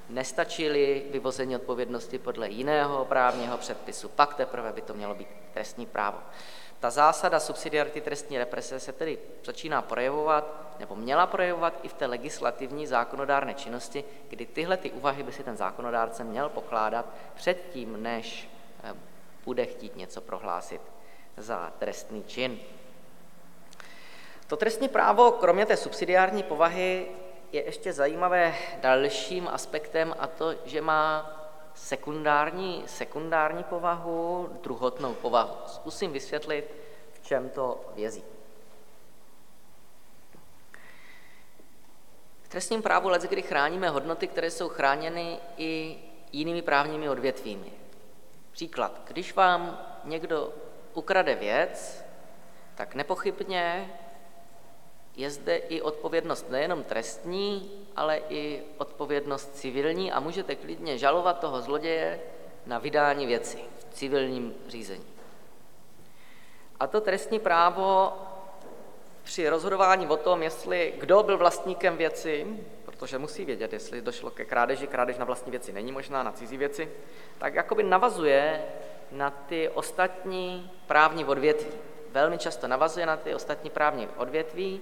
nestačili 0.08 1.06
vyvození 1.10 1.56
odpovědnosti 1.56 2.18
podle 2.18 2.48
jiného 2.48 3.04
právního 3.04 3.58
předpisu, 3.58 4.08
pak 4.08 4.34
teprve 4.34 4.72
by 4.72 4.82
to 4.82 4.94
mělo 4.94 5.14
být 5.14 5.28
trestní 5.54 5.86
právo. 5.86 6.18
Ta 6.80 6.90
zásada 6.90 7.40
subsidiarity 7.40 8.00
trestní 8.00 8.38
represe 8.38 8.80
se 8.80 8.92
tedy 8.92 9.18
začíná 9.44 9.82
projevovat, 9.82 10.76
nebo 10.78 10.96
měla 10.96 11.26
projevovat 11.26 11.80
i 11.82 11.88
v 11.88 11.92
té 11.92 12.06
legislativní 12.06 12.86
zákonodárné 12.86 13.54
činnosti, 13.54 14.04
kdy 14.28 14.46
tyhle 14.46 14.76
ty 14.76 14.90
úvahy 14.90 15.22
by 15.22 15.32
si 15.32 15.42
ten 15.42 15.56
zákonodárce 15.56 16.24
měl 16.24 16.48
pokládat 16.48 17.06
předtím, 17.34 18.02
než 18.02 18.50
eh, 18.84 18.94
bude 19.44 19.66
chtít 19.66 19.96
něco 19.96 20.20
prohlásit 20.20 20.80
za 21.36 21.72
trestný 21.78 22.24
čin. 22.24 22.58
To 24.52 24.56
trestní 24.56 24.88
právo, 24.88 25.32
kromě 25.32 25.66
té 25.66 25.76
subsidiární 25.76 26.42
povahy, 26.42 27.06
je 27.52 27.64
ještě 27.64 27.92
zajímavé 27.92 28.54
dalším 28.80 29.48
aspektem 29.48 30.14
a 30.18 30.26
to, 30.26 30.54
že 30.64 30.80
má 30.80 31.30
sekundární, 31.74 32.84
sekundární 32.86 33.64
povahu, 33.64 34.50
druhotnou 34.62 35.14
povahu. 35.14 35.56
Zkusím 35.66 36.12
vysvětlit, 36.12 36.76
v 37.12 37.26
čem 37.26 37.48
to 37.48 37.80
vězí. 37.94 38.24
V 42.42 42.48
trestním 42.48 42.82
právu 42.82 43.08
let, 43.08 43.22
kdy 43.22 43.42
chráníme 43.42 43.88
hodnoty, 43.88 44.26
které 44.26 44.50
jsou 44.50 44.68
chráněny 44.68 45.38
i 45.56 45.98
jinými 46.32 46.62
právními 46.62 47.08
odvětvími. 47.08 47.72
Příklad. 48.50 49.00
Když 49.06 49.34
vám 49.34 49.80
někdo 50.04 50.52
ukrade 50.94 51.34
věc, 51.34 52.04
tak 52.74 52.94
nepochybně 52.94 53.90
je 55.16 55.30
zde 55.30 55.56
i 55.56 55.82
odpovědnost 55.82 56.50
nejenom 56.50 56.84
trestní, 56.84 57.70
ale 57.96 58.20
i 58.28 58.62
odpovědnost 58.78 59.54
civilní 59.54 60.12
a 60.12 60.20
můžete 60.20 60.54
klidně 60.54 60.98
žalovat 60.98 61.40
toho 61.40 61.60
zloděje 61.60 62.20
na 62.66 62.78
vydání 62.78 63.26
věci 63.26 63.58
v 63.78 63.94
civilním 63.94 64.54
řízení. 64.68 65.04
A 66.80 66.86
to 66.86 67.00
trestní 67.00 67.38
právo 67.38 68.12
při 69.22 69.48
rozhodování 69.48 70.06
o 70.06 70.16
tom, 70.16 70.42
jestli 70.42 70.94
kdo 70.98 71.22
byl 71.22 71.38
vlastníkem 71.38 71.96
věci, 71.96 72.46
protože 72.84 73.18
musí 73.18 73.44
vědět, 73.44 73.72
jestli 73.72 74.02
došlo 74.02 74.30
ke 74.30 74.44
krádeži, 74.44 74.86
krádež 74.86 75.18
na 75.18 75.24
vlastní 75.24 75.50
věci 75.50 75.72
není 75.72 75.92
možná, 75.92 76.22
na 76.22 76.32
cizí 76.32 76.56
věci, 76.56 76.88
tak 77.38 77.54
jakoby 77.54 77.82
navazuje 77.82 78.64
na 79.12 79.30
ty 79.30 79.68
ostatní 79.68 80.70
právní 80.86 81.24
odvětví. 81.24 81.72
Velmi 82.10 82.38
často 82.38 82.68
navazuje 82.68 83.06
na 83.06 83.16
ty 83.16 83.34
ostatní 83.34 83.70
právní 83.70 84.08
odvětví, 84.16 84.80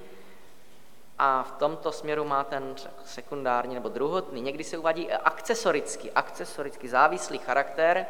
a 1.22 1.42
v 1.42 1.52
tomto 1.52 1.92
směru 1.92 2.24
má 2.24 2.44
ten 2.44 2.74
sekundární 3.04 3.74
nebo 3.74 3.88
druhotný, 3.88 4.40
někdy 4.40 4.64
se 4.64 4.78
uvádí 4.78 5.12
akcesorický, 5.12 6.11
akcesorický 6.11 6.88
závislý 6.88 7.38
charakter. 7.38 8.06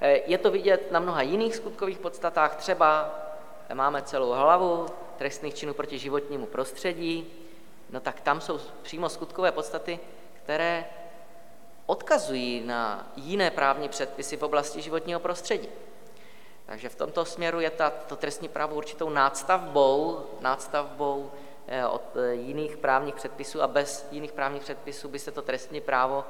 Eh, 0.00 0.20
je 0.26 0.38
to 0.38 0.50
vidět 0.50 0.92
na 0.92 1.00
mnoha 1.00 1.22
jiných 1.22 1.56
skutkových 1.56 1.98
podstatách, 1.98 2.56
třeba 2.56 3.14
máme 3.74 4.02
celou 4.02 4.30
hlavu 4.30 4.86
trestných 5.16 5.54
činů 5.54 5.74
proti 5.74 5.98
životnímu 5.98 6.46
prostředí, 6.46 7.32
no 7.90 8.00
tak 8.00 8.20
tam 8.20 8.40
jsou 8.40 8.60
přímo 8.82 9.08
skutkové 9.08 9.52
podstaty, 9.52 9.98
které 10.32 10.84
odkazují 11.86 12.62
na 12.66 13.12
jiné 13.16 13.50
právní 13.50 13.88
předpisy 13.88 14.36
v 14.36 14.42
oblasti 14.42 14.82
životního 14.82 15.20
prostředí. 15.20 15.68
Takže 16.66 16.88
v 16.88 16.94
tomto 16.94 17.24
směru 17.24 17.60
je 17.60 17.70
ta, 17.70 17.90
to 17.90 18.16
trestní 18.16 18.48
právo 18.48 18.74
určitou 18.74 19.08
nástavbou 19.08 20.26
Eh, 20.40 21.43
od 21.90 22.16
eh, 22.16 22.34
jiných 22.34 22.76
právních 22.76 23.14
předpisů 23.14 23.62
a 23.62 23.66
bez 23.66 24.08
jiných 24.10 24.32
právních 24.32 24.62
předpisů 24.62 25.08
by 25.08 25.18
se 25.18 25.30
to 25.30 25.42
trestní 25.42 25.80
právo 25.80 26.24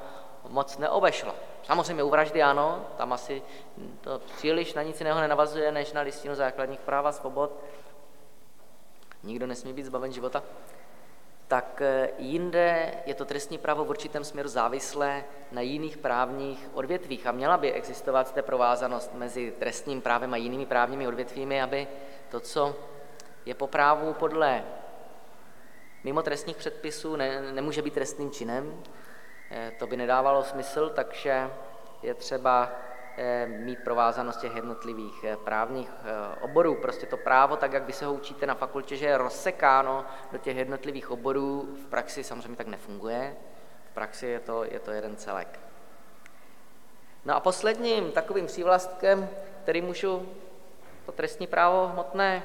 moc 0.49 0.77
neobešlo. 0.77 1.35
Samozřejmě 1.63 2.03
u 2.03 2.09
vraždy 2.09 2.43
ano, 2.43 2.85
tam 2.97 3.13
asi 3.13 3.41
to 4.01 4.21
příliš 4.35 4.73
na 4.73 4.83
nic 4.83 4.99
jiného 4.99 5.19
nenavazuje, 5.19 5.71
než 5.71 5.93
na 5.93 6.01
listinu 6.01 6.35
základních 6.35 6.79
práv 6.79 7.05
a 7.05 7.11
svobod. 7.11 7.51
Nikdo 9.23 9.47
nesmí 9.47 9.73
být 9.73 9.85
zbaven 9.85 10.13
života. 10.13 10.43
Tak 11.47 11.81
eh, 11.81 12.09
jinde 12.17 12.93
je 13.05 13.13
to 13.13 13.25
trestní 13.25 13.57
právo 13.57 13.85
v 13.85 13.89
určitém 13.89 14.23
směru 14.23 14.49
závislé 14.49 15.23
na 15.51 15.61
jiných 15.61 15.97
právních 15.97 16.69
odvětvích 16.73 17.27
a 17.27 17.31
měla 17.31 17.57
by 17.57 17.73
existovat 17.73 18.27
zde 18.27 18.41
provázanost 18.41 19.13
mezi 19.13 19.51
trestním 19.59 20.01
právem 20.01 20.33
a 20.33 20.37
jinými 20.37 20.65
právními 20.65 21.07
odvětvími, 21.07 21.61
aby 21.61 21.87
to, 22.31 22.39
co 22.39 22.75
je 23.45 23.53
po 23.53 23.67
právu 23.67 24.13
podle 24.13 24.63
mimo 26.05 26.21
trestních 26.21 26.57
předpisů 26.57 27.15
ne, 27.15 27.51
nemůže 27.51 27.81
být 27.81 27.93
trestným 27.93 28.31
činem. 28.31 28.83
Eh, 29.51 29.71
to 29.79 29.87
by 29.87 29.97
nedávalo 29.97 30.43
smysl, 30.43 30.89
takže 30.89 31.49
je 32.03 32.13
třeba 32.13 32.71
eh, 33.17 33.47
mít 33.47 33.79
provázanost 33.83 34.39
těch 34.39 34.55
jednotlivých 34.55 35.23
eh, 35.23 35.37
právních 35.37 35.89
oborů. 36.41 36.75
Prostě 36.75 37.05
to 37.05 37.17
právo, 37.17 37.55
tak 37.55 37.73
jak 37.73 37.85
vy 37.85 37.93
se 37.93 38.05
ho 38.05 38.13
učíte 38.13 38.45
na 38.45 38.55
fakultě, 38.55 38.95
že 38.95 39.05
je 39.05 39.17
rozsekáno 39.17 40.05
do 40.31 40.37
těch 40.37 40.57
jednotlivých 40.57 41.11
oborů, 41.11 41.69
v 41.83 41.87
praxi 41.87 42.23
samozřejmě 42.23 42.55
tak 42.55 42.67
nefunguje. 42.67 43.35
V 43.91 43.93
praxi 43.93 44.27
je 44.27 44.39
to, 44.39 44.63
je 44.63 44.79
to 44.79 44.91
jeden 44.91 45.15
celek. 45.15 45.59
No 47.25 47.35
a 47.35 47.39
posledním 47.39 48.11
takovým 48.11 48.45
přívlastkem, 48.45 49.29
který 49.63 49.81
můžu 49.81 50.29
to 51.05 51.11
trestní 51.11 51.47
právo 51.47 51.87
hmotné 51.87 52.43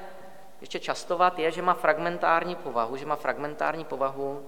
ještě 0.60 0.78
častovat, 0.78 1.38
je, 1.38 1.50
že 1.50 1.62
má 1.62 1.74
fragmentární 1.74 2.54
povahu, 2.54 2.96
že 2.96 3.06
má 3.06 3.16
fragmentární 3.16 3.84
povahu, 3.84 4.46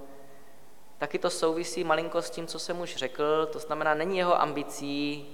taky 0.98 1.18
to 1.18 1.30
souvisí 1.30 1.84
malinko 1.84 2.22
s 2.22 2.30
tím, 2.30 2.46
co 2.46 2.58
jsem 2.58 2.80
už 2.80 2.96
řekl, 2.96 3.46
to 3.46 3.58
znamená, 3.58 3.94
není 3.94 4.18
jeho 4.18 4.40
ambicí 4.40 5.26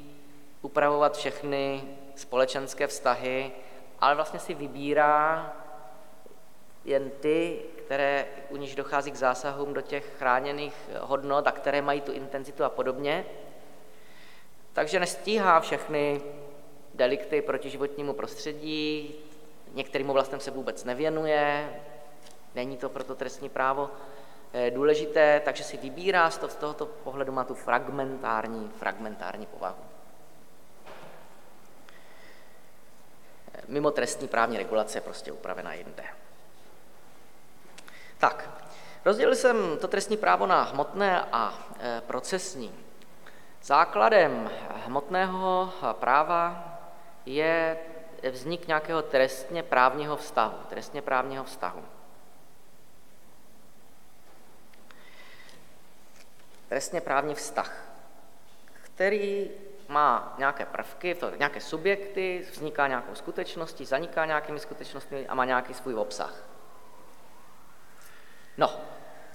upravovat 0.63 1.17
všechny 1.17 1.85
společenské 2.15 2.87
vztahy, 2.87 3.53
ale 4.01 4.15
vlastně 4.15 4.41
si 4.41 4.55
vybírá 4.55 5.53
jen 6.85 7.11
ty, 7.11 7.63
které, 7.77 8.27
u 8.51 8.57
níž 8.57 8.75
dochází 8.75 9.11
k 9.11 9.17
zásahům 9.17 9.75
do 9.75 9.81
těch 9.81 10.17
chráněných 10.19 10.75
hodnot 11.01 11.47
a 11.47 11.53
které 11.53 11.83
mají 11.83 12.01
tu 12.01 12.13
intenzitu 12.13 12.65
a 12.65 12.69
podobně. 12.69 13.27
Takže 14.73 15.01
nestíhá 15.01 15.61
všechny 15.61 16.23
delikty 16.95 17.43
proti 17.43 17.71
životnímu 17.71 18.13
prostředí, 18.13 19.15
některým 19.75 20.11
oblastem 20.11 20.41
se 20.41 20.51
vůbec 20.51 20.85
nevěnuje, 20.85 21.73
není 22.55 22.77
to 22.77 22.89
proto 22.89 23.15
trestní 23.15 23.49
právo 23.49 23.91
eh, 24.53 24.71
důležité, 24.71 25.41
takže 25.45 25.65
si 25.65 25.77
vybírá 25.77 26.31
z, 26.31 26.39
to, 26.39 26.49
z 26.49 26.55
tohoto 26.55 26.87
pohledu 26.87 27.33
má 27.33 27.45
tu 27.45 27.55
fragmentární, 27.55 28.71
fragmentární 28.79 29.47
povahu. 29.47 29.85
Eh, 33.55 33.61
mimo 33.69 33.91
trestní 33.91 34.29
právní 34.29 34.59
regulace 34.59 34.99
je 34.99 35.03
prostě 35.03 35.33
upravena 35.33 35.73
jinde. 35.73 36.05
Tak, 38.19 38.69
Rozdělil 39.05 39.35
jsem 39.35 39.79
to 39.81 39.89
trestní 39.89 40.17
právo 40.17 40.47
na 40.47 40.63
hmotné 40.63 41.25
a 41.33 41.55
e, 41.81 42.01
procesní. 42.01 42.75
Základem 43.63 44.51
hmotného 44.87 45.73
práva 45.93 46.65
je 47.27 47.79
vznik 48.31 48.67
nějakého 48.69 49.03
trestně 49.03 49.63
právního 49.63 50.17
vztahu. 50.17 50.59
Trestně 50.69 51.03
právního 51.03 51.45
vztahu. 51.45 51.85
Trestně 56.69 57.01
právní 57.01 57.35
vztah, 57.35 57.85
který 58.83 59.51
má 59.89 60.35
nějaké 60.39 60.67
prvky, 60.67 61.15
to, 61.15 61.31
nějaké 61.37 61.61
subjekty, 61.61 62.47
vzniká 62.51 62.87
nějakou 62.87 63.15
skutečností, 63.15 63.85
zaniká 63.85 64.27
nějakými 64.27 64.61
skutečnostmi 64.61 65.27
a 65.29 65.35
má 65.35 65.45
nějaký 65.45 65.75
svůj 65.75 65.95
obsah. 65.95 66.35
No, 68.57 68.81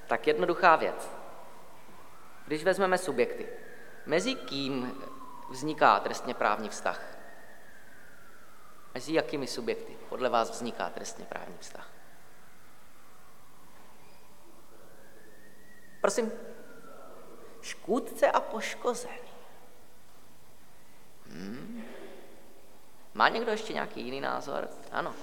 tak 0.07 0.27
jednoduchá 0.27 0.75
věc. 0.75 1.09
Když 2.47 2.63
vezmeme 2.63 2.97
subjekty, 2.97 3.49
mezi 4.05 4.35
kým 4.35 5.03
vzniká 5.49 5.99
trestně 5.99 6.33
právní 6.33 6.69
vztah? 6.69 7.12
Mezi 8.93 9.13
jakými 9.13 9.47
subjekty 9.47 9.97
podle 10.09 10.29
vás 10.29 10.49
vzniká 10.49 10.89
trestně 10.89 11.25
právní 11.25 11.57
vztah? 11.59 11.89
Prosím? 16.01 16.31
Škůdce 17.61 18.31
a 18.31 18.39
poškozený. 18.39 19.17
Hmm. 21.27 21.83
Má 23.13 23.29
někdo 23.29 23.51
ještě 23.51 23.73
nějaký 23.73 24.01
jiný 24.01 24.21
názor? 24.21 24.69
Ano. 24.91 25.15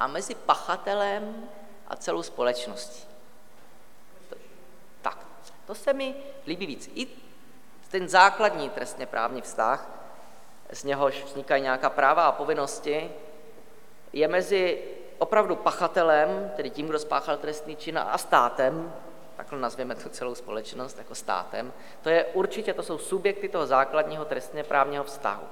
A 0.00 0.06
mezi 0.06 0.34
pachatelem 0.34 1.48
a 1.88 1.96
celou 1.96 2.22
společností. 2.22 3.08
Tak, 5.02 5.26
to 5.66 5.74
se 5.74 5.92
mi 5.92 6.14
líbí 6.46 6.66
víc. 6.66 6.90
I 6.94 7.25
ten 7.90 8.08
základní 8.08 8.70
trestně 8.70 9.06
právní 9.06 9.42
vztah, 9.42 9.88
z 10.72 10.84
něhož 10.84 11.24
vznikají 11.24 11.62
nějaká 11.62 11.90
práva 11.90 12.26
a 12.26 12.32
povinnosti, 12.32 13.12
je 14.12 14.28
mezi 14.28 14.82
opravdu 15.18 15.56
pachatelem, 15.56 16.52
tedy 16.56 16.70
tím, 16.70 16.86
kdo 16.88 16.98
spáchal 16.98 17.36
trestný 17.36 17.76
čin, 17.76 17.98
a 17.98 18.18
státem, 18.18 18.94
takhle 19.36 19.58
nazvěme 19.58 19.94
tu 19.94 20.08
celou 20.08 20.34
společnost 20.34 20.98
jako 20.98 21.14
státem, 21.14 21.72
to 22.02 22.08
je 22.08 22.24
určitě, 22.24 22.74
to 22.74 22.82
jsou 22.82 22.98
subjekty 22.98 23.48
toho 23.48 23.66
základního 23.66 24.24
trestně 24.24 24.64
právního 24.64 25.04
vztahu. 25.04 25.46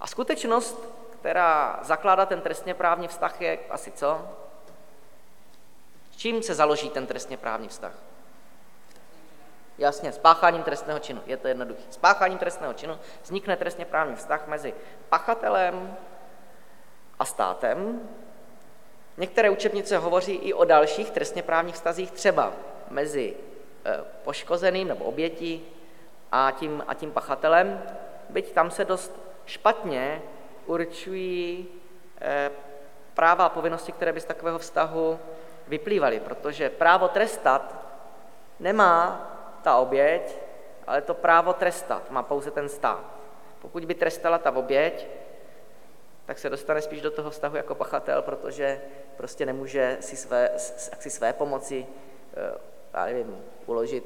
A 0.00 0.06
skutečnost, 0.06 0.84
která 1.20 1.78
zakládá 1.82 2.26
ten 2.26 2.40
trestně 2.40 2.74
právní 2.74 3.08
vztah, 3.08 3.40
je 3.40 3.58
asi 3.70 3.90
co? 3.90 4.28
Čím 6.16 6.42
se 6.42 6.54
založí 6.54 6.90
ten 6.90 7.06
trestně 7.06 7.36
právní 7.36 7.68
vztah? 7.68 7.92
Jasně, 9.78 10.12
spácháním 10.12 10.62
trestného 10.62 10.98
činu. 10.98 11.20
Je 11.26 11.36
to 11.36 11.48
jednoduché. 11.48 11.82
Spácháním 11.90 12.38
trestného 12.38 12.74
činu 12.74 12.98
vznikne 13.22 13.56
trestně 13.56 13.84
právní 13.84 14.16
vztah 14.16 14.46
mezi 14.46 14.74
pachatelem 15.08 15.96
a 17.18 17.24
státem. 17.24 18.00
Některé 19.16 19.50
učebnice 19.50 19.98
hovoří 19.98 20.34
i 20.34 20.54
o 20.54 20.64
dalších 20.64 21.10
trestně 21.10 21.42
právních 21.42 21.74
vztazích, 21.74 22.10
třeba 22.10 22.52
mezi 22.90 23.36
eh, 23.84 24.04
poškozeným 24.24 24.88
nebo 24.88 25.04
obětí 25.04 25.66
a 26.32 26.50
tím, 26.50 26.84
a 26.86 26.94
tím 26.94 27.12
pachatelem, 27.12 27.82
byť 28.30 28.52
tam 28.52 28.70
se 28.70 28.84
dost 28.84 29.20
špatně 29.46 30.22
určují 30.66 31.68
eh, 32.20 32.50
práva 33.14 33.46
a 33.46 33.48
povinnosti, 33.48 33.92
které 33.92 34.12
by 34.12 34.20
z 34.20 34.24
takového 34.24 34.58
vztahu 34.58 35.18
vyplývaly, 35.68 36.20
protože 36.20 36.70
právo 36.70 37.08
trestat 37.08 37.74
nemá 38.60 39.30
ta 39.62 39.76
oběť, 39.76 40.36
ale 40.86 41.02
to 41.02 41.14
právo 41.14 41.52
trestat 41.52 42.10
má 42.10 42.22
pouze 42.22 42.50
ten 42.50 42.68
stát. 42.68 43.04
Pokud 43.58 43.84
by 43.84 43.94
trestala 43.94 44.38
ta 44.38 44.50
oběť, 44.50 45.06
tak 46.26 46.38
se 46.38 46.50
dostane 46.50 46.82
spíš 46.82 47.00
do 47.00 47.10
toho 47.10 47.30
vztahu 47.30 47.56
jako 47.56 47.74
pachatel, 47.74 48.22
protože 48.22 48.80
prostě 49.16 49.46
nemůže 49.46 49.96
si 50.00 50.16
své, 50.16 50.50
si 50.98 51.10
své 51.10 51.32
pomoci, 51.32 51.86
eh, 52.36 52.58
já 52.94 53.04
nevím, 53.04 53.44
uložit 53.66 54.04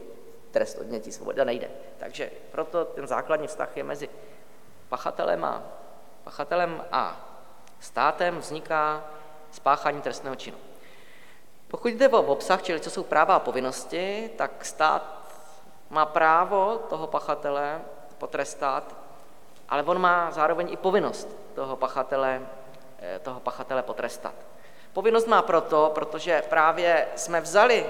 trest 0.51 0.79
odnětí 0.79 1.13
svobody, 1.13 1.45
nejde. 1.45 1.71
Takže 1.99 2.31
proto 2.51 2.85
ten 2.85 3.07
základní 3.07 3.47
vztah 3.47 3.77
je 3.77 3.85
mezi 3.85 4.09
pachatelem 4.89 5.45
a, 5.45 5.63
pachatelem 6.25 6.85
a 6.93 7.29
státem 7.81 8.39
vzniká 8.39 9.05
spáchání 9.51 10.01
trestného 10.01 10.37
činu. 10.37 10.57
Pokud 11.69 11.89
jde 11.89 12.09
o 12.09 12.23
obsah, 12.23 12.63
čili 12.63 12.81
co 12.81 12.91
jsou 12.91 13.03
práva 13.03 13.37
a 13.37 13.41
povinnosti, 13.41 14.31
tak 14.37 14.65
stát 14.65 15.22
má 15.93 16.07
právo 16.07 16.81
toho 16.89 17.07
pachatele 17.07 17.81
potrestat, 18.19 18.97
ale 19.69 19.83
on 19.83 20.01
má 20.01 20.31
zároveň 20.31 20.73
i 20.73 20.77
povinnost 20.77 21.29
toho 21.55 21.77
pachatele, 21.77 22.41
eh, 22.99 23.19
toho 23.19 23.41
pachatele 23.41 23.83
potrestat. 23.83 24.35
Povinnost 24.93 25.27
má 25.27 25.43
proto, 25.43 25.91
protože 25.95 26.43
právě 26.49 27.09
jsme 27.17 27.41
vzali 27.41 27.87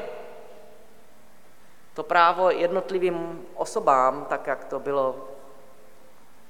to 1.94 2.02
právo 2.02 2.50
jednotlivým 2.50 3.46
osobám, 3.54 4.24
tak 4.24 4.46
jak 4.46 4.64
to 4.64 4.78
bylo 4.78 5.28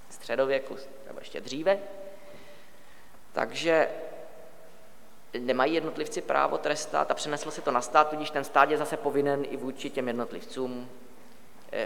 v 0.08 0.14
středověku 0.14 0.76
nebo 1.06 1.18
ještě 1.18 1.40
dříve, 1.40 1.78
takže 3.32 3.88
nemají 5.38 5.74
jednotlivci 5.74 6.22
právo 6.22 6.58
trestat 6.58 7.10
a 7.10 7.14
přeneslo 7.14 7.50
se 7.50 7.60
to 7.60 7.70
na 7.70 7.80
stát, 7.80 8.08
tudíž 8.08 8.30
ten 8.30 8.44
stát 8.44 8.70
je 8.70 8.78
zase 8.78 8.96
povinen 8.96 9.44
i 9.50 9.56
vůči 9.56 9.90
těm 9.90 10.08
jednotlivcům 10.08 10.88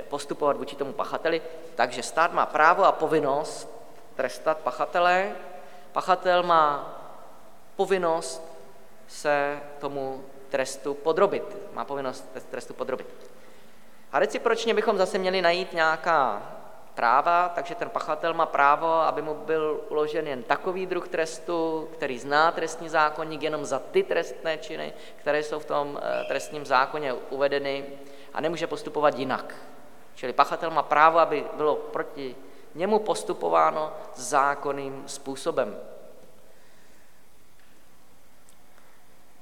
postupovat 0.08 0.56
vůči 0.56 0.76
tomu 0.76 0.92
pachateli, 0.92 1.42
takže 1.74 2.02
stát 2.02 2.32
má 2.32 2.46
právo 2.46 2.84
a 2.84 2.92
povinnost 2.92 3.70
trestat 4.14 4.58
pachatele, 4.58 5.32
pachatel 5.92 6.42
má 6.42 6.94
povinnost 7.76 8.42
se 9.08 9.60
tomu 9.78 10.24
trestu 10.48 10.94
podrobit, 10.94 11.56
má 11.72 11.84
povinnost 11.84 12.28
trestu 12.50 12.74
podrobit. 12.74 13.06
A 14.12 14.18
recipročně 14.18 14.74
bychom 14.74 14.98
zase 14.98 15.18
měli 15.18 15.42
najít 15.42 15.72
nějaká 15.72 16.42
práva, 16.94 17.52
takže 17.54 17.74
ten 17.74 17.90
pachatel 17.90 18.34
má 18.34 18.46
právo, 18.46 18.92
aby 18.92 19.22
mu 19.22 19.34
byl 19.34 19.80
uložen 19.88 20.26
jen 20.26 20.42
takový 20.42 20.86
druh 20.86 21.08
trestu, 21.08 21.88
který 21.92 22.18
zná 22.18 22.52
trestní 22.52 22.88
zákonník 22.88 23.42
jenom 23.42 23.64
za 23.64 23.78
ty 23.78 24.02
trestné 24.02 24.58
činy, 24.58 24.92
které 25.16 25.42
jsou 25.42 25.58
v 25.58 25.64
tom 25.64 26.00
eh, 26.02 26.24
trestním 26.24 26.66
zákoně 26.66 27.12
uvedeny 27.12 27.84
a 28.34 28.40
nemůže 28.40 28.66
postupovat 28.66 29.18
jinak. 29.18 29.54
Čili 30.16 30.32
pachatel 30.32 30.70
má 30.70 30.82
právo, 30.82 31.18
aby 31.18 31.44
bylo 31.56 31.76
proti 31.76 32.36
němu 32.74 32.98
postupováno 32.98 33.92
zákonným 34.14 35.08
způsobem. 35.08 35.80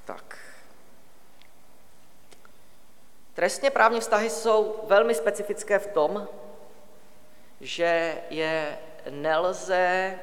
Tak. 0.04 0.38
Trestně 3.34 3.70
právní 3.70 4.00
vztahy 4.00 4.30
jsou 4.30 4.80
velmi 4.86 5.14
specifické 5.14 5.78
v 5.78 5.86
tom, 5.86 6.28
že 7.60 8.22
je 8.30 8.78
nelze, 9.10 10.18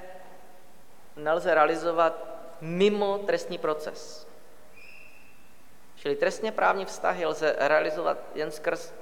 nelze 1.16 1.54
realizovat 1.54 2.14
mimo 2.62 3.18
trestní 3.18 3.58
proces. 3.58 4.28
Čili 5.96 6.16
trestně 6.16 6.52
právní 6.52 6.86
vztahy 6.86 7.26
lze 7.26 7.56
realizovat 7.60 8.18
jen 8.36 8.52
skrz 8.52 9.01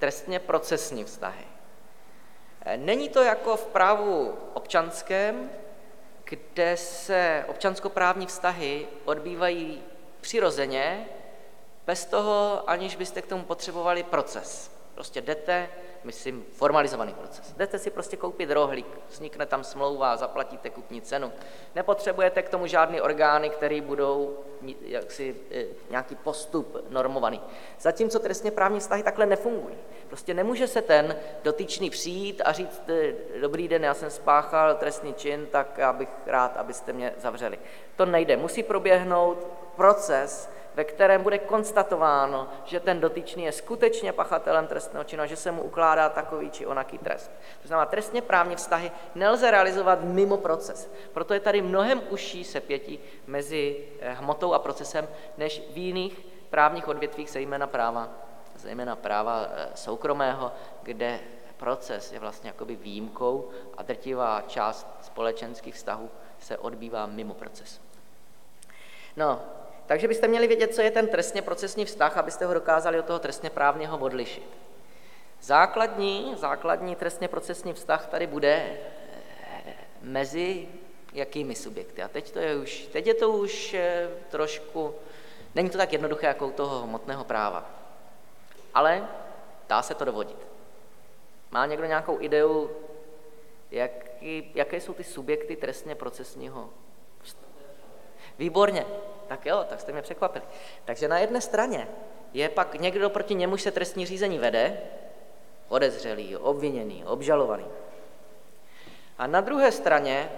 trestně 0.00 0.38
procesní 0.38 1.04
vztahy. 1.04 1.44
Eh, 2.64 2.76
není 2.76 3.08
to 3.08 3.22
jako 3.22 3.56
v 3.56 3.66
právu 3.66 4.38
občanském, 4.54 5.50
kde 6.24 6.76
se 6.76 7.44
občanskoprávní 7.48 8.26
vztahy 8.26 8.86
odbývají 9.04 9.82
přirozeně, 10.20 11.06
bez 11.86 12.04
toho, 12.04 12.62
aniž 12.70 12.96
byste 12.96 13.22
k 13.22 13.26
tomu 13.26 13.44
potřebovali 13.44 14.02
proces. 14.02 14.70
Prostě 14.94 15.20
jdete, 15.20 15.68
myslím, 16.04 16.44
formalizovaný 16.52 17.14
proces. 17.14 17.54
Jdete 17.56 17.78
si 17.78 17.90
prostě 17.90 18.16
koupit 18.16 18.50
rohlík, 18.50 18.86
vznikne 19.08 19.46
tam 19.46 19.64
smlouva, 19.64 20.16
zaplatíte 20.16 20.70
kupní 20.70 21.02
cenu. 21.02 21.32
Nepotřebujete 21.74 22.42
k 22.42 22.48
tomu 22.48 22.66
žádný 22.66 23.00
orgány, 23.00 23.50
které 23.50 23.80
budou 23.80 24.38
jaksi, 24.82 25.36
e, 25.50 25.64
nějaký 25.90 26.14
postup 26.14 26.76
normovaný. 26.90 27.40
Zatímco 27.80 28.18
trestně 28.18 28.50
právní 28.50 28.80
vztahy 28.80 29.02
takhle 29.02 29.26
nefungují. 29.26 29.76
Prostě 30.08 30.34
nemůže 30.34 30.66
se 30.66 30.82
ten 30.82 31.16
dotyčný 31.42 31.90
přijít 31.90 32.42
a 32.44 32.52
říct, 32.52 32.82
e, 32.88 33.14
dobrý 33.40 33.68
den, 33.68 33.84
já 33.84 33.94
jsem 33.94 34.10
spáchal 34.10 34.74
trestný 34.74 35.14
čin, 35.14 35.46
tak 35.46 35.78
já 35.78 35.92
bych 35.92 36.08
rád, 36.26 36.56
abyste 36.56 36.92
mě 36.92 37.12
zavřeli. 37.18 37.58
To 37.96 38.06
nejde. 38.06 38.36
Musí 38.36 38.62
proběhnout 38.62 39.46
proces, 39.76 40.50
ve 40.74 40.84
kterém 40.84 41.22
bude 41.22 41.38
konstatováno, 41.38 42.48
že 42.64 42.80
ten 42.80 43.00
dotyčný 43.00 43.44
je 43.44 43.52
skutečně 43.52 44.12
pachatelem 44.12 44.66
trestného 44.66 45.04
činu 45.04 45.26
že 45.26 45.36
se 45.36 45.52
mu 45.52 45.62
ukládá 45.62 46.08
takový 46.08 46.50
či 46.50 46.66
onaký 46.66 46.98
trest. 46.98 47.30
To 47.62 47.68
znamená, 47.68 47.86
trestně 47.86 48.22
právní 48.22 48.56
vztahy 48.56 48.92
nelze 49.14 49.50
realizovat 49.50 49.98
mimo 50.02 50.36
proces. 50.36 50.90
Proto 51.12 51.34
je 51.34 51.40
tady 51.40 51.62
mnohem 51.62 52.02
užší 52.10 52.44
sepětí 52.44 53.00
mezi 53.26 53.88
eh, 54.00 54.12
hmotou 54.12 54.52
a 54.52 54.58
procesem 54.58 55.08
než 55.38 55.62
v 55.72 55.76
jiných 55.76 56.26
právních 56.50 56.88
odvětvích, 56.88 57.30
zejména 57.30 57.66
práva, 57.66 58.08
zejména 58.54 58.96
práva 58.96 59.46
eh, 59.50 59.68
soukromého, 59.74 60.52
kde 60.82 61.20
proces 61.56 62.12
je 62.12 62.18
vlastně 62.18 62.50
jakoby 62.50 62.76
výjimkou 62.76 63.48
a 63.76 63.82
drtivá 63.82 64.42
část 64.46 64.86
společenských 65.02 65.74
vztahů 65.74 66.10
se 66.38 66.58
odbývá 66.58 67.06
mimo 67.06 67.34
proces. 67.34 67.80
No, 69.16 69.40
takže 69.90 70.08
byste 70.08 70.28
měli 70.28 70.46
vědět, 70.46 70.74
co 70.74 70.82
je 70.82 70.90
ten 70.90 71.08
trestně 71.08 71.42
procesní 71.42 71.84
vztah, 71.84 72.16
abyste 72.16 72.46
ho 72.46 72.54
dokázali 72.54 72.98
od 72.98 73.04
toho 73.04 73.18
trestně 73.18 73.50
právního 73.50 73.98
odlišit. 73.98 74.46
Základní, 75.40 76.34
základní 76.36 76.96
trestně 76.96 77.28
procesní 77.28 77.72
vztah 77.72 78.06
tady 78.06 78.26
bude 78.26 78.62
eh, 78.62 79.74
mezi 80.02 80.68
jakými 81.12 81.54
subjekty. 81.54 82.02
A 82.02 82.08
teď, 82.08 82.30
to 82.30 82.38
je 82.38 82.56
už, 82.56 82.88
teď 82.92 83.06
je 83.06 83.14
to 83.14 83.30
už 83.30 83.74
eh, 83.74 84.08
trošku, 84.28 84.94
není 85.54 85.70
to 85.70 85.78
tak 85.78 85.92
jednoduché 85.92 86.26
jako 86.26 86.46
u 86.46 86.52
toho 86.52 86.82
hmotného 86.82 87.24
práva. 87.24 87.70
Ale 88.74 89.08
dá 89.68 89.82
se 89.82 89.94
to 89.94 90.04
dovodit. 90.04 90.46
Má 91.50 91.66
někdo 91.66 91.86
nějakou 91.86 92.20
ideu, 92.20 92.70
jaký, 93.70 94.50
jaké 94.54 94.80
jsou 94.80 94.94
ty 94.94 95.04
subjekty 95.04 95.56
trestně 95.56 95.94
procesního 95.94 96.70
Výborně. 98.38 98.86
Tak 99.30 99.46
jo, 99.46 99.64
tak 99.68 99.80
jste 99.80 99.92
mě 99.92 100.02
překvapili. 100.02 100.44
Takže 100.84 101.08
na 101.08 101.18
jedné 101.18 101.40
straně 101.40 101.88
je 102.32 102.48
pak 102.48 102.74
někdo, 102.74 103.10
proti 103.10 103.34
němuž 103.34 103.62
se 103.62 103.70
trestní 103.70 104.06
řízení 104.06 104.38
vede, 104.38 104.80
odezřelý, 105.68 106.36
obviněný, 106.36 107.04
obžalovaný. 107.04 107.66
A 109.18 109.26
na 109.26 109.40
druhé 109.40 109.72
straně 109.72 110.30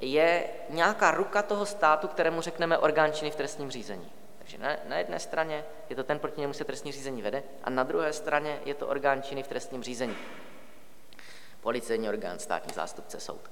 je 0.00 0.48
nějaká 0.70 1.10
ruka 1.10 1.42
toho 1.42 1.66
státu, 1.66 2.08
kterému 2.08 2.40
řekneme 2.40 2.78
orgán 2.78 3.12
v 3.12 3.36
trestním 3.36 3.70
řízení. 3.70 4.12
Takže 4.38 4.58
na, 4.58 4.76
na 4.88 4.98
jedné 4.98 5.20
straně 5.20 5.64
je 5.88 5.96
to 5.96 6.04
ten, 6.04 6.18
proti 6.18 6.40
němu 6.40 6.52
se 6.52 6.64
trestní 6.64 6.92
řízení 6.92 7.22
vede, 7.22 7.42
a 7.64 7.70
na 7.70 7.82
druhé 7.82 8.12
straně 8.12 8.60
je 8.64 8.74
to 8.74 8.86
orgán 8.86 9.22
v 9.22 9.48
trestním 9.48 9.82
řízení. 9.82 10.16
Policejní 11.60 12.08
orgán, 12.08 12.38
státní 12.38 12.74
zástupce, 12.74 13.20
soud. 13.20 13.50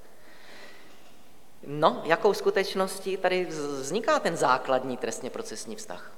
No, 1.67 2.01
jakou 2.05 2.33
skutečností 2.33 3.17
tady 3.17 3.45
vzniká 3.45 4.19
ten 4.19 4.37
základní 4.37 4.97
trestně 4.97 5.29
procesní 5.29 5.75
vztah? 5.75 6.11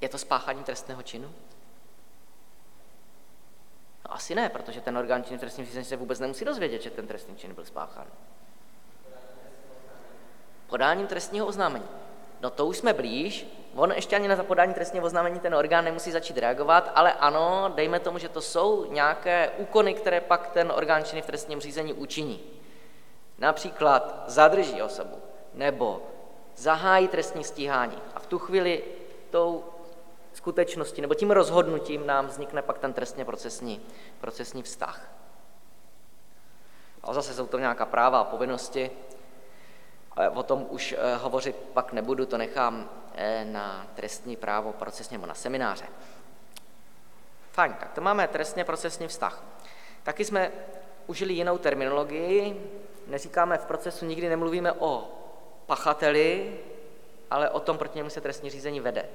Je 0.00 0.08
to 0.08 0.18
spáchání 0.18 0.64
trestného 0.64 1.02
činu? 1.02 1.32
No 4.04 4.14
asi 4.14 4.34
ne, 4.34 4.48
protože 4.48 4.80
ten 4.80 4.98
orgán 4.98 5.24
činný 5.24 5.38
trestní 5.38 5.64
řízení 5.64 5.84
se 5.84 5.96
vůbec 5.96 6.20
nemusí 6.20 6.44
dozvědět, 6.44 6.82
že 6.82 6.90
ten 6.90 7.06
trestný 7.06 7.36
čin 7.36 7.54
byl 7.54 7.64
spáchán. 7.64 8.06
Podáním 10.66 11.06
trestního 11.06 11.46
oznámení. 11.46 11.86
No 12.40 12.50
to 12.50 12.66
už 12.66 12.76
jsme 12.76 12.92
blíž. 12.92 13.46
On 13.76 13.92
ještě 13.92 14.16
ani 14.16 14.28
na 14.28 14.44
podání 14.44 14.74
trestního 14.74 15.06
oznámení 15.06 15.40
ten 15.40 15.54
orgán 15.54 15.84
nemusí 15.84 16.12
začít 16.12 16.38
reagovat, 16.38 16.92
ale 16.94 17.12
ano, 17.12 17.72
dejme 17.74 18.00
tomu, 18.00 18.18
že 18.18 18.28
to 18.28 18.40
jsou 18.40 18.92
nějaké 18.92 19.50
úkony, 19.56 19.94
které 19.94 20.20
pak 20.20 20.50
ten 20.50 20.72
orgán 20.72 21.04
činný 21.04 21.22
v 21.22 21.26
trestním 21.26 21.60
řízení 21.60 21.92
učiní. 21.92 22.40
Například 23.38 24.24
zadrží 24.26 24.82
osobu 24.82 25.16
nebo 25.54 26.02
zahájí 26.56 27.08
trestní 27.08 27.44
stíhání. 27.44 27.98
A 28.14 28.20
v 28.20 28.26
tu 28.26 28.38
chvíli 28.38 28.84
tou 29.30 29.64
skutečností 30.32 31.00
nebo 31.00 31.14
tím 31.14 31.30
rozhodnutím 31.30 32.06
nám 32.06 32.26
vznikne 32.26 32.62
pak 32.62 32.78
ten 32.78 32.92
trestně 32.92 33.24
procesní, 33.24 33.80
procesní 34.20 34.62
vztah. 34.62 35.10
A 37.02 37.12
zase 37.12 37.34
jsou 37.34 37.46
to 37.46 37.58
nějaká 37.58 37.86
práva 37.86 38.20
a 38.20 38.24
povinnosti, 38.24 38.90
O 40.34 40.42
tom 40.42 40.66
už 40.70 40.94
eh, 40.98 41.16
hovořit 41.16 41.56
pak 41.56 41.92
nebudu, 41.92 42.26
to 42.26 42.38
nechám 42.38 42.88
na 43.44 43.86
trestní 43.94 44.36
právo 44.36 44.72
procesně 44.72 45.18
na 45.18 45.34
semináře. 45.34 45.86
Fajn, 47.52 47.74
tak 47.80 47.92
to 47.92 48.00
máme 48.00 48.28
trestně 48.28 48.64
procesní 48.64 49.08
vztah. 49.08 49.44
Taky 50.02 50.24
jsme 50.24 50.52
užili 51.06 51.34
jinou 51.34 51.58
terminologii, 51.58 52.70
neříkáme 53.06 53.58
v 53.58 53.64
procesu, 53.64 54.04
nikdy 54.04 54.28
nemluvíme 54.28 54.72
o 54.72 55.08
pachateli, 55.66 56.58
ale 57.30 57.50
o 57.50 57.60
tom, 57.60 57.78
proti 57.78 57.98
němu 57.98 58.10
se 58.10 58.20
trestní 58.20 58.50
řízení 58.50 58.80
vede. 58.80 59.08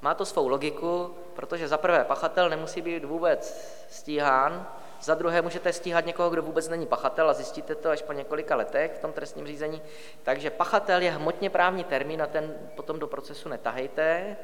Má 0.00 0.14
to 0.14 0.24
svou 0.24 0.48
logiku, 0.48 1.14
protože 1.34 1.68
za 1.68 1.78
prvé 1.78 2.04
pachatel 2.04 2.48
nemusí 2.48 2.82
být 2.82 3.04
vůbec 3.04 3.74
stíhán, 3.90 4.66
za 5.02 5.14
druhé 5.14 5.42
můžete 5.42 5.72
stíhat 5.72 6.06
někoho, 6.06 6.30
kdo 6.30 6.42
vůbec 6.42 6.68
není 6.68 6.86
pachatel 6.86 7.30
a 7.30 7.32
zjistíte 7.32 7.74
to 7.74 7.90
až 7.90 8.02
po 8.02 8.12
několika 8.12 8.56
letech 8.56 8.92
v 8.92 8.98
tom 8.98 9.12
trestním 9.12 9.46
řízení. 9.46 9.82
Takže 10.22 10.50
pachatel 10.50 11.02
je 11.02 11.10
hmotně 11.10 11.50
právní 11.50 11.84
termín 11.84 12.22
a 12.22 12.26
ten 12.26 12.54
potom 12.76 12.98
do 12.98 13.06
procesu 13.06 13.48
netahejte. 13.48 14.36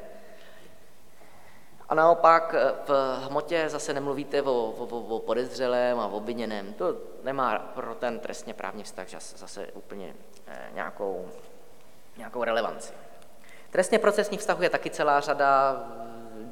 A 1.89 1.95
naopak 1.95 2.55
eh, 2.57 2.73
v 2.87 3.19
hmotě 3.27 3.69
zase 3.69 3.93
nemluvíte 3.93 4.41
o, 4.41 4.51
o, 4.51 5.15
o 5.15 5.19
podezřelém 5.19 5.99
a 5.99 6.07
obviněném. 6.07 6.73
To 6.73 6.97
nemá 7.23 7.59
pro 7.59 7.95
ten 7.95 8.19
trestně 8.19 8.53
právní 8.53 8.83
vztah 8.83 9.07
zase 9.35 9.67
úplně 9.73 10.13
eh, 10.47 10.69
nějakou, 10.73 11.29
nějakou 12.17 12.43
relevanci. 12.43 12.93
Trestně 13.71 13.99
procesních 13.99 14.39
vztahů 14.39 14.63
je 14.63 14.69
taky 14.69 14.89
celá 14.89 15.19
řada 15.19 15.83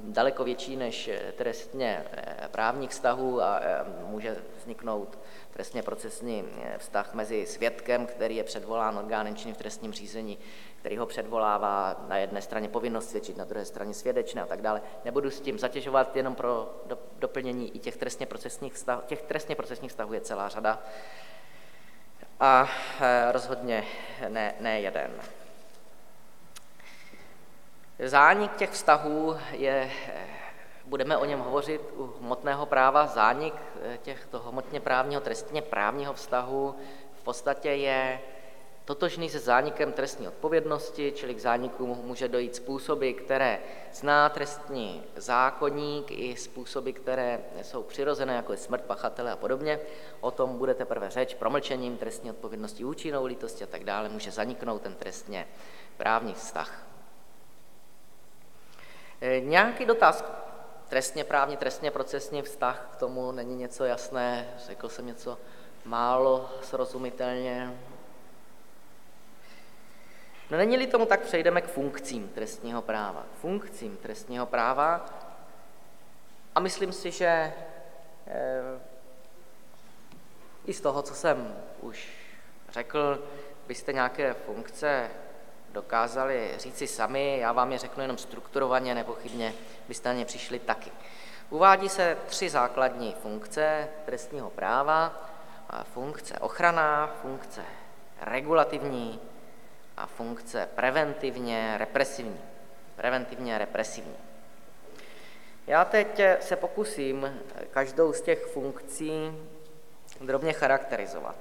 daleko 0.04 0.44
větší 0.44 0.76
než 0.76 1.08
eh, 1.08 1.32
trestně 1.32 2.06
eh, 2.12 2.50
právních 2.52 2.90
vztahů 2.90 3.42
a 3.42 3.60
eh, 3.62 3.86
může 4.06 4.38
vzniknout 4.58 5.20
trestně 5.52 5.84
procesní 5.84 6.44
vztah 6.78 7.14
mezi 7.14 7.46
svědkem, 7.46 8.06
který 8.06 8.36
je 8.36 8.44
předvolán 8.44 8.98
orgánem 8.98 9.36
činným 9.36 9.56
v 9.56 9.58
trestním 9.58 9.94
řízení, 9.94 10.38
který 10.80 10.98
ho 10.98 11.06
předvolává 11.06 12.06
na 12.08 12.18
jedné 12.18 12.42
straně 12.42 12.70
povinnost 12.70 13.10
svědčit, 13.10 13.38
na 13.38 13.46
druhé 13.46 13.66
straně 13.66 13.94
svědečné 13.94 14.42
a 14.42 14.46
tak 14.46 14.62
dále. 14.62 14.82
Nebudu 15.06 15.32
s 15.32 15.42
tím 15.42 15.60
zatěžovat, 15.60 16.16
jenom 16.16 16.36
pro 16.36 16.84
doplnění 17.20 17.76
i 17.76 17.80
těch 17.80 17.98
trestně 17.98 18.26
procesních 18.26 18.74
vztahů. 18.74 19.02
Těch 19.06 19.22
trestně 19.22 19.56
procesních 19.56 19.92
vztahů 19.92 20.14
je 20.14 20.22
celá 20.22 20.50
řada 20.50 20.84
a 22.40 22.70
rozhodně 23.32 23.84
ne, 24.30 24.54
ne 24.60 24.82
jeden. 24.82 25.12
Zánik 28.00 28.56
těch 28.56 28.72
vztahů 28.72 29.38
je, 29.52 29.92
budeme 30.86 31.18
o 31.18 31.26
něm 31.26 31.40
hovořit 31.40 31.82
u 31.96 32.14
hmotného 32.22 32.66
práva, 32.66 33.08
zánik 33.08 33.54
eh, 33.82 33.98
těchto 34.02 34.40
hmotně 34.40 34.80
právního, 34.80 35.22
trestně 35.22 35.62
právního 35.62 36.14
vztahu 36.14 36.76
v 37.14 37.24
podstatě 37.24 37.70
je 37.70 38.20
totožný 38.86 39.30
se 39.30 39.40
zánikem 39.40 39.92
trestní 39.92 40.28
odpovědnosti, 40.28 41.14
čili 41.16 41.36
k 41.36 41.40
zániku 41.40 41.96
může 41.96 42.28
dojít 42.28 42.56
způsoby, 42.56 43.12
které 43.12 43.60
zná 43.94 44.30
trestní 44.30 45.04
zákonník 45.16 46.12
i 46.12 46.36
způsoby, 46.36 46.92
které 46.92 47.40
jsou 47.62 47.84
přirozené, 47.84 48.36
jako 48.36 48.52
je 48.52 48.58
smrt 48.58 48.82
pachatele 48.82 49.32
a 49.32 49.36
podobně. 49.36 49.80
O 50.22 50.32
tom 50.32 50.58
bude 50.58 50.74
teprve 50.74 51.10
řeč 51.10 51.34
promlčením 51.34 51.98
trestní 51.98 52.32
odpovědnosti, 52.32 52.86
účinnou 52.86 53.26
lítosti 53.26 53.64
a 53.64 53.68
tak 53.68 53.84
dále. 53.84 54.10
Může 54.10 54.32
zaniknout 54.32 54.82
ten 54.82 54.96
trestně 54.96 55.48
právní 55.98 56.34
vztah. 56.34 56.83
Eh, 59.26 59.40
nějaký 59.40 59.86
dotaz? 59.86 60.26
Trestně 60.90 61.24
právní, 61.24 61.58
trestně 61.58 61.92
procesní 61.92 62.42
vztah 62.42 62.88
k 62.92 62.96
tomu 62.96 63.32
není 63.32 63.56
něco 63.56 63.86
jasné, 63.86 64.54
řekl 64.58 64.90
jsem 64.90 65.08
něco 65.08 65.38
málo 65.86 66.50
srozumitelně. 66.62 67.80
No 70.50 70.58
není-li 70.58 70.88
tomu, 70.88 71.06
tak 71.06 71.22
přejdeme 71.22 71.62
k 71.62 71.68
funkcím 71.68 72.30
trestního 72.30 72.82
práva. 72.82 73.26
Funkcím 73.42 73.98
trestního 73.98 74.46
práva 74.46 75.06
a 76.56 76.60
myslím 76.60 76.92
si, 76.92 77.12
že 77.12 77.26
e, 77.26 77.54
i 80.66 80.74
z 80.74 80.82
toho, 80.82 81.02
co 81.02 81.16
jsem 81.16 81.56
už 81.80 82.14
řekl, 82.70 83.24
byste 83.68 83.94
nějaké 83.94 84.34
funkce 84.34 85.10
dokázali 85.74 86.52
říci 86.58 86.88
sami, 86.88 87.38
já 87.40 87.52
vám 87.52 87.72
je 87.72 87.78
řeknu 87.78 88.02
jenom 88.02 88.18
strukturovaně, 88.18 88.96
nepochybně 88.96 89.54
byste 89.88 90.10
na 90.10 90.16
ně 90.16 90.26
přišli 90.26 90.60
taky. 90.60 90.92
Uvádí 91.50 91.90
se 91.90 92.18
tři 92.26 92.50
základní 92.50 93.16
funkce 93.22 93.88
trestního 94.06 94.50
práva, 94.50 95.30
funkce 95.94 96.40
ochrana, 96.40 97.16
funkce 97.22 97.62
regulativní 98.22 99.20
a 99.98 100.06
funkce 100.06 100.70
preventivně 100.76 101.76
represivní. 101.78 102.42
Preventivně 102.96 103.58
represivní. 103.58 104.16
Já 105.68 105.86
teď 105.86 106.22
se 106.40 106.56
pokusím 106.56 107.42
každou 107.72 108.14
z 108.14 108.22
těch 108.22 108.46
funkcí 108.46 109.38
drobně 110.22 110.54
charakterizovat. 110.54 111.36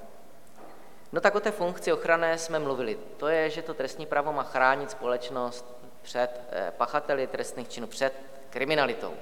No 1.12 1.20
tak 1.20 1.34
o 1.34 1.40
té 1.40 1.50
funkci 1.50 1.92
ochranné 1.92 2.38
jsme 2.38 2.58
mluvili. 2.58 2.98
To 3.16 3.28
je, 3.28 3.50
že 3.50 3.62
to 3.62 3.74
trestní 3.74 4.06
právo 4.06 4.32
má 4.32 4.42
chránit 4.42 4.90
společnost 4.90 5.76
před 6.02 6.40
eh, 6.50 6.72
pachateli 6.76 7.26
trestných 7.26 7.68
činů, 7.68 7.86
před 7.86 8.12
kriminalitou. 8.50 9.14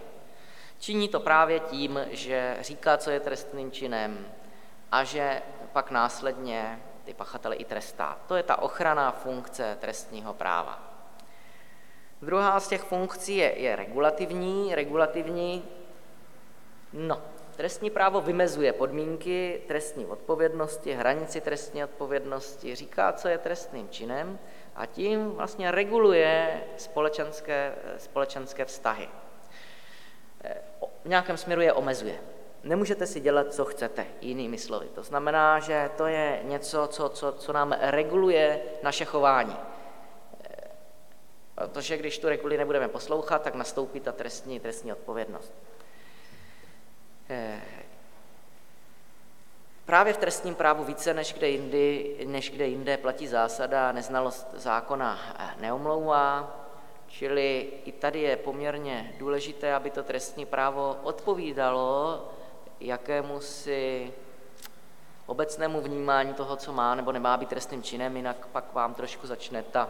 Činí 0.78 1.08
to 1.08 1.20
právě 1.20 1.60
tím, 1.60 2.00
že 2.10 2.56
říká, 2.60 2.96
co 2.96 3.10
je 3.10 3.20
trestným 3.20 3.70
činem 3.70 4.26
a 4.92 5.04
že 5.04 5.42
pak 5.72 5.90
následně 5.90 6.80
ty 7.04 7.14
pachatele 7.14 7.56
i 7.56 7.64
trestá. 7.64 8.18
To 8.26 8.36
je 8.36 8.42
ta 8.42 8.62
ochranná 8.62 9.12
funkce 9.12 9.76
trestního 9.80 10.34
práva. 10.34 10.90
Druhá 12.22 12.60
z 12.60 12.68
těch 12.68 12.82
funkcí 12.82 13.36
je, 13.36 13.58
je 13.58 13.76
regulativní. 13.76 14.74
Regulativní, 14.74 15.64
no, 16.92 17.22
trestní 17.60 17.90
právo 17.90 18.20
vymezuje 18.20 18.72
podmínky 18.72 19.62
trestní 19.68 20.06
odpovědnosti, 20.06 20.92
hranici 20.92 21.40
trestní 21.40 21.84
odpovědnosti, 21.84 22.74
říká, 22.74 23.12
co 23.12 23.28
je 23.28 23.38
trestným 23.38 23.88
činem 23.88 24.38
a 24.74 24.86
tím 24.86 25.30
vlastně 25.30 25.70
reguluje 25.70 26.60
společenské, 26.76 27.74
společenské 27.96 28.64
vztahy. 28.64 29.08
V 31.04 31.08
nějakém 31.08 31.36
směru 31.36 31.60
je 31.60 31.72
omezuje. 31.72 32.20
Nemůžete 32.64 33.06
si 33.06 33.20
dělat, 33.20 33.52
co 33.52 33.64
chcete, 33.64 34.06
jinými 34.20 34.58
slovy. 34.58 34.86
To 34.94 35.02
znamená, 35.02 35.58
že 35.58 35.90
to 35.96 36.06
je 36.06 36.40
něco, 36.42 36.86
co, 36.86 37.08
co, 37.08 37.32
co 37.32 37.52
nám 37.52 37.76
reguluje 37.80 38.60
naše 38.82 39.04
chování. 39.04 39.56
Protože 41.54 41.96
když 41.96 42.18
tu 42.18 42.28
reguli 42.28 42.58
nebudeme 42.58 42.88
poslouchat, 42.88 43.42
tak 43.42 43.54
nastoupí 43.54 44.00
ta 44.00 44.12
trestní, 44.12 44.60
trestní 44.60 44.92
odpovědnost. 44.92 45.54
Eh, 47.30 47.60
právě 49.84 50.12
v 50.12 50.16
trestním 50.16 50.54
právu 50.54 50.84
více 50.84 51.14
než 51.14 51.32
kde, 51.32 51.48
jindy, 51.48 52.16
než 52.26 52.50
kde 52.50 52.66
jinde 52.66 52.96
platí 52.96 53.28
zásada 53.28 53.92
neznalost 53.92 54.46
zákona 54.54 55.18
eh, 55.38 55.60
neomlouvá, 55.60 56.56
čili 57.08 57.72
i 57.84 57.92
tady 57.92 58.20
je 58.20 58.36
poměrně 58.36 59.14
důležité, 59.18 59.74
aby 59.74 59.90
to 59.90 60.02
trestní 60.02 60.46
právo 60.46 60.96
odpovídalo 61.02 62.24
jakému 62.80 63.40
si 63.40 64.12
obecnému 65.26 65.80
vnímání 65.80 66.34
toho, 66.34 66.56
co 66.56 66.72
má 66.72 66.94
nebo 66.94 67.12
nemá 67.12 67.36
být 67.36 67.48
trestným 67.48 67.82
činem, 67.82 68.16
jinak 68.16 68.46
pak 68.46 68.74
vám 68.74 68.94
trošku 68.94 69.26
začne 69.26 69.62
ta 69.62 69.88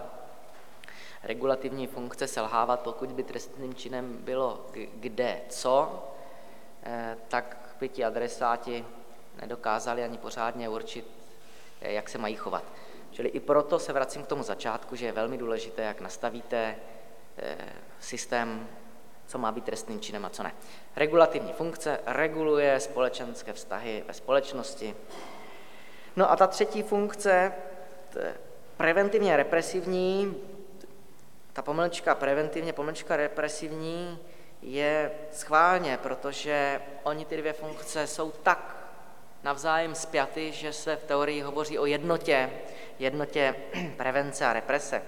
regulativní 1.23 1.87
funkce 1.87 2.27
selhávat, 2.27 2.81
pokud 2.81 3.13
by 3.13 3.23
trestným 3.23 3.75
činem 3.75 4.17
bylo 4.21 4.67
kde 4.95 5.41
co, 5.49 6.05
tak 7.29 7.57
by 7.81 7.89
ti 7.89 8.05
adresáti 8.05 8.85
nedokázali 9.41 10.05
ani 10.05 10.19
pořádně 10.19 10.69
určit, 10.69 11.07
eh, 11.81 11.93
jak 11.93 12.09
se 12.09 12.19
mají 12.19 12.37
chovat. 12.37 12.65
Čili 13.11 13.29
i 13.29 13.41
proto 13.41 13.79
se 13.79 13.93
vracím 13.93 14.23
k 14.23 14.27
tomu 14.27 14.43
začátku, 14.43 14.97
že 14.97 15.07
je 15.07 15.13
velmi 15.13 15.39
důležité, 15.39 15.83
jak 15.83 16.01
nastavíte 16.01 16.77
eh, 17.39 17.57
systém, 18.01 18.69
co 19.27 19.39
má 19.39 19.53
být 19.53 19.65
trestným 19.65 20.01
činem 20.01 20.25
a 20.25 20.31
co 20.31 20.43
ne. 20.43 20.53
Regulativní 20.97 21.53
funkce 21.53 22.01
reguluje 22.07 22.81
společenské 22.81 23.53
vztahy 23.53 24.05
ve 24.09 24.15
společnosti. 24.15 24.97
No 26.17 26.31
a 26.31 26.37
ta 26.37 26.47
třetí 26.47 26.83
funkce, 26.83 27.53
preventivně 28.77 29.37
represivní, 29.37 30.37
ta 31.53 31.63
pomlčka 31.63 32.15
preventivně, 32.15 32.73
pomlčka 32.73 33.17
represivní 33.17 34.19
je 34.63 35.11
schválně, 35.33 35.99
protože 36.03 36.81
oni 37.03 37.25
ty 37.25 37.37
dvě 37.37 37.53
funkce 37.53 38.07
jsou 38.07 38.31
tak 38.31 38.77
navzájem 39.43 39.95
spjaty, 39.95 40.53
že 40.53 40.73
se 40.73 40.97
v 40.97 41.05
teorii 41.05 41.41
hovoří 41.41 41.79
o 41.79 41.87
jednotě, 41.87 42.51
jednotě 42.99 43.55
prevence 43.97 44.47
a 44.47 44.53
represe. 44.53 45.03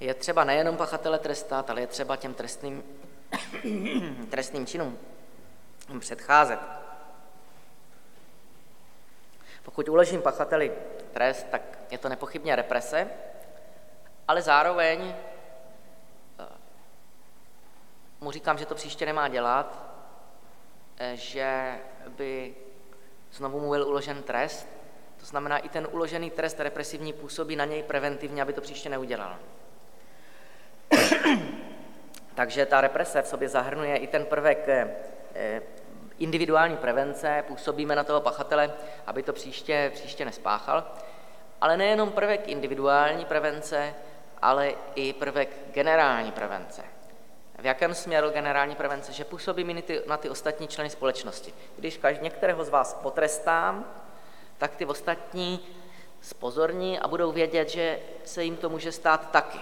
Je 0.00 0.14
třeba 0.14 0.44
nejenom 0.44 0.76
pachatele 0.76 1.18
trestat, 1.18 1.70
ale 1.70 1.80
je 1.80 1.86
třeba 1.86 2.16
těm 2.16 2.34
trestným, 2.34 2.84
trestným 4.30 4.66
činům 4.66 4.98
předcházet. 6.00 6.60
Pokud 9.62 9.88
uložím 9.88 10.22
pachateli 10.22 10.72
trest, 11.12 11.46
tak 11.50 11.62
je 11.90 11.98
to 11.98 12.08
nepochybně 12.08 12.56
represe, 12.56 13.08
ale 14.28 14.42
zároveň 14.42 15.14
mu 18.24 18.30
říkám, 18.30 18.58
že 18.58 18.66
to 18.66 18.74
příště 18.74 19.06
nemá 19.06 19.28
dělat, 19.28 19.86
eh, 20.98 21.16
že 21.16 21.78
by 22.08 22.54
znovu 23.32 23.60
mu 23.60 23.70
byl 23.70 23.88
uložen 23.88 24.22
trest, 24.22 24.68
to 25.20 25.26
znamená, 25.26 25.58
i 25.58 25.68
ten 25.68 25.88
uložený 25.90 26.30
trest 26.30 26.60
represivní 26.60 27.12
působí 27.12 27.56
na 27.56 27.64
něj 27.64 27.82
preventivně, 27.82 28.42
aby 28.42 28.52
to 28.52 28.60
příště 28.60 28.88
neudělal. 28.88 29.36
Takže 32.34 32.66
ta 32.66 32.80
represe 32.80 33.22
v 33.22 33.26
sobě 33.26 33.48
zahrnuje 33.48 33.96
i 33.96 34.06
ten 34.06 34.24
prvek 34.24 34.68
eh, 34.68 35.62
individuální 36.18 36.76
prevence, 36.76 37.44
působíme 37.48 37.96
na 37.96 38.04
toho 38.04 38.20
pachatele, 38.20 38.72
aby 39.06 39.22
to 39.22 39.32
příště, 39.32 39.90
příště 39.94 40.24
nespáchal, 40.24 40.92
ale 41.60 41.76
nejenom 41.76 42.12
prvek 42.12 42.48
individuální 42.48 43.24
prevence, 43.24 43.94
ale 44.42 44.72
i 44.94 45.12
prvek 45.12 45.48
generální 45.72 46.32
prevence. 46.32 46.93
V 47.58 47.66
jakém 47.66 47.94
směru 47.94 48.30
generální 48.30 48.74
prevence? 48.74 49.12
Že 49.12 49.24
působí 49.24 49.82
ty, 49.82 50.02
na 50.06 50.16
ty 50.16 50.30
ostatní 50.30 50.68
členy 50.68 50.90
společnosti. 50.90 51.54
Když 51.76 51.96
každý, 51.96 52.24
některého 52.24 52.64
z 52.64 52.68
vás 52.68 52.94
potrestám, 52.94 53.84
tak 54.58 54.76
ty 54.76 54.86
ostatní 54.86 55.60
spozorní 56.20 56.98
a 56.98 57.08
budou 57.08 57.32
vědět, 57.32 57.68
že 57.68 57.98
se 58.24 58.44
jim 58.44 58.56
to 58.56 58.68
může 58.68 58.92
stát 58.92 59.30
taky. 59.30 59.58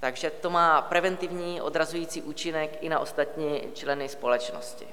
Takže 0.00 0.30
to 0.30 0.50
má 0.50 0.82
preventivní 0.82 1.60
odrazující 1.60 2.22
účinek 2.22 2.78
i 2.80 2.88
na 2.88 2.98
ostatní 2.98 3.62
členy 3.74 4.08
společnosti. 4.08 4.88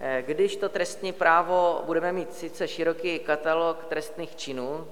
Eh, 0.00 0.22
když 0.26 0.56
to 0.56 0.68
trestní 0.68 1.12
právo 1.12 1.82
budeme 1.86 2.12
mít 2.12 2.34
sice 2.34 2.68
široký 2.68 3.18
katalog 3.18 3.84
trestných 3.84 4.36
činů, 4.36 4.88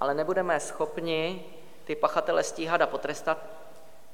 ale 0.00 0.14
nebudeme 0.14 0.60
schopni 0.60 1.44
ty 1.84 1.94
pachatele 1.96 2.42
stíhat 2.42 2.80
a 2.80 2.86
potrestat, 2.86 3.38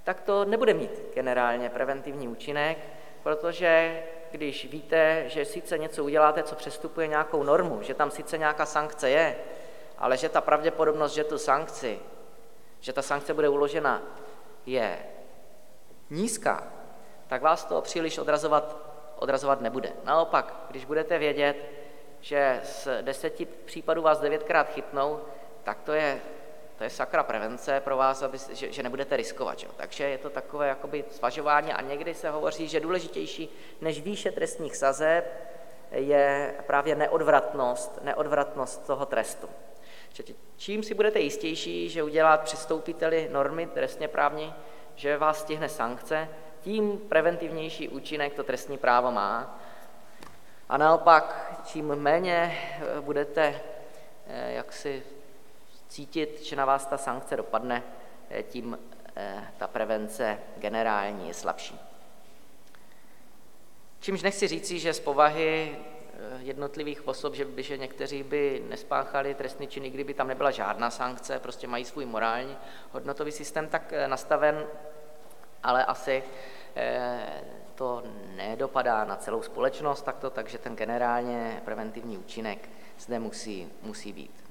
tak 0.08 0.20
to 0.20 0.44
nebude 0.44 0.74
mít 0.74 1.02
generálně 1.14 1.70
preventivní 1.70 2.28
účinek, 2.28 2.78
protože 3.22 4.02
když 4.30 4.70
víte, 4.70 5.24
že 5.26 5.44
sice 5.44 5.78
něco 5.78 6.04
uděláte, 6.04 6.42
co 6.42 6.54
přestupuje 6.54 7.06
nějakou 7.06 7.42
normu, 7.42 7.82
že 7.82 7.94
tam 7.94 8.10
sice 8.10 8.38
nějaká 8.38 8.66
sankce 8.66 9.10
je, 9.10 9.36
ale 9.98 10.16
že 10.16 10.28
ta 10.28 10.40
pravděpodobnost, 10.40 11.12
že 11.12 11.24
tu 11.24 11.38
sankci, 11.38 11.98
že 12.80 12.92
ta 12.92 13.02
sankce 13.02 13.34
bude 13.34 13.48
uložena, 13.48 14.02
je 14.66 14.98
nízká, 16.10 16.72
tak 17.26 17.42
vás 17.42 17.64
to 17.64 17.80
příliš 17.80 18.18
odrazovat, 18.18 18.76
odrazovat 19.18 19.60
nebude. 19.60 19.92
Naopak, 20.04 20.54
když 20.70 20.84
budete 20.84 21.18
vědět, 21.18 21.56
že 22.20 22.60
z 22.64 22.88
deseti 23.02 23.44
případů 23.44 24.02
vás 24.02 24.20
devětkrát 24.20 24.68
chytnou, 24.72 25.20
tak 25.64 25.80
to 25.80 25.92
je 25.92 26.20
to 26.78 26.84
je 26.84 26.90
sakra 26.90 27.22
prevence 27.22 27.80
pro 27.80 27.96
vás, 27.96 28.22
aby, 28.22 28.38
že, 28.52 28.72
že 28.72 28.82
nebudete 28.82 29.16
riskovat. 29.16 29.58
Že? 29.58 29.66
Takže 29.76 30.04
je 30.04 30.18
to 30.18 30.30
takové 30.30 30.68
jakoby 30.68 31.04
zvažování 31.10 31.72
a 31.72 31.82
někdy 31.82 32.14
se 32.14 32.30
hovoří, 32.30 32.68
že 32.68 32.80
důležitější 32.80 33.48
než 33.80 34.00
výše 34.00 34.32
trestních 34.32 34.76
sazeb 34.76 35.24
je 35.90 36.54
právě 36.66 36.94
neodvratnost, 36.94 38.04
neodvratnost 38.04 38.86
toho 38.86 39.06
trestu. 39.06 39.48
Čím 40.56 40.82
si 40.82 40.94
budete 40.94 41.18
jistější, 41.20 41.88
že 41.88 42.02
udělat, 42.02 42.42
přistoupíte 42.42 43.28
normy 43.28 43.66
trestně 43.66 44.08
právní, 44.08 44.54
že 44.94 45.18
vás 45.18 45.40
stihne 45.40 45.68
sankce, 45.68 46.28
tím 46.60 46.98
preventivnější 46.98 47.88
účinek 47.88 48.34
to 48.34 48.44
trestní 48.44 48.78
právo 48.78 49.12
má. 49.12 49.60
A 50.68 50.76
naopak, 50.76 51.54
čím 51.64 51.86
méně 51.86 52.58
budete 53.00 53.60
eh, 54.26 54.52
jaksi 54.52 55.02
cítit, 55.88 56.42
že 56.42 56.56
na 56.56 56.64
vás 56.64 56.86
ta 56.86 56.98
sankce 56.98 57.36
dopadne, 57.36 57.82
eh, 58.30 58.42
tím 58.42 58.78
eh, 59.16 59.44
ta 59.58 59.66
prevence 59.66 60.38
generální 60.56 61.28
je 61.28 61.34
slabší. 61.34 61.80
Čímž 64.00 64.22
nechci 64.22 64.48
říci, 64.48 64.78
že 64.78 64.94
z 64.94 65.00
povahy 65.00 65.76
eh, 65.76 66.38
jednotlivých 66.38 67.08
osob, 67.08 67.34
že 67.34 67.44
by 67.44 67.62
že 67.62 67.76
někteří 67.76 68.22
by 68.22 68.62
nespáchali 68.68 69.34
trestný 69.34 69.68
čin, 69.68 69.82
kdyby 69.82 70.14
tam 70.14 70.28
nebyla 70.28 70.50
žádná 70.50 70.90
sankce, 70.90 71.38
prostě 71.38 71.66
mají 71.66 71.84
svůj 71.84 72.06
morální 72.06 72.56
hodnotový 72.92 73.32
systém 73.32 73.68
tak 73.68 73.92
nastaven, 74.06 74.66
ale 75.62 75.84
asi 75.84 76.22
to 77.74 78.02
nedopadá 78.36 79.04
na 79.04 79.16
celou 79.16 79.42
společnost 79.42 80.02
takto, 80.02 80.30
takže 80.30 80.58
ten 80.58 80.76
generálně 80.76 81.62
preventivní 81.64 82.18
účinek 82.18 82.68
zde 82.98 83.18
musí, 83.18 83.72
musí 83.82 84.12
být. 84.12 84.47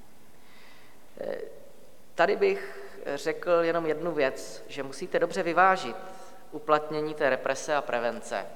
Tady 2.14 2.36
bych 2.36 2.90
řekl 3.14 3.50
jenom 3.50 3.86
jednu 3.86 4.12
věc, 4.12 4.64
že 4.68 4.82
musíte 4.82 5.18
dobře 5.18 5.42
vyvážit 5.42 5.96
uplatnění 6.52 7.14
té 7.14 7.30
represe 7.30 7.74
a 7.74 7.82
prevence 7.82 8.46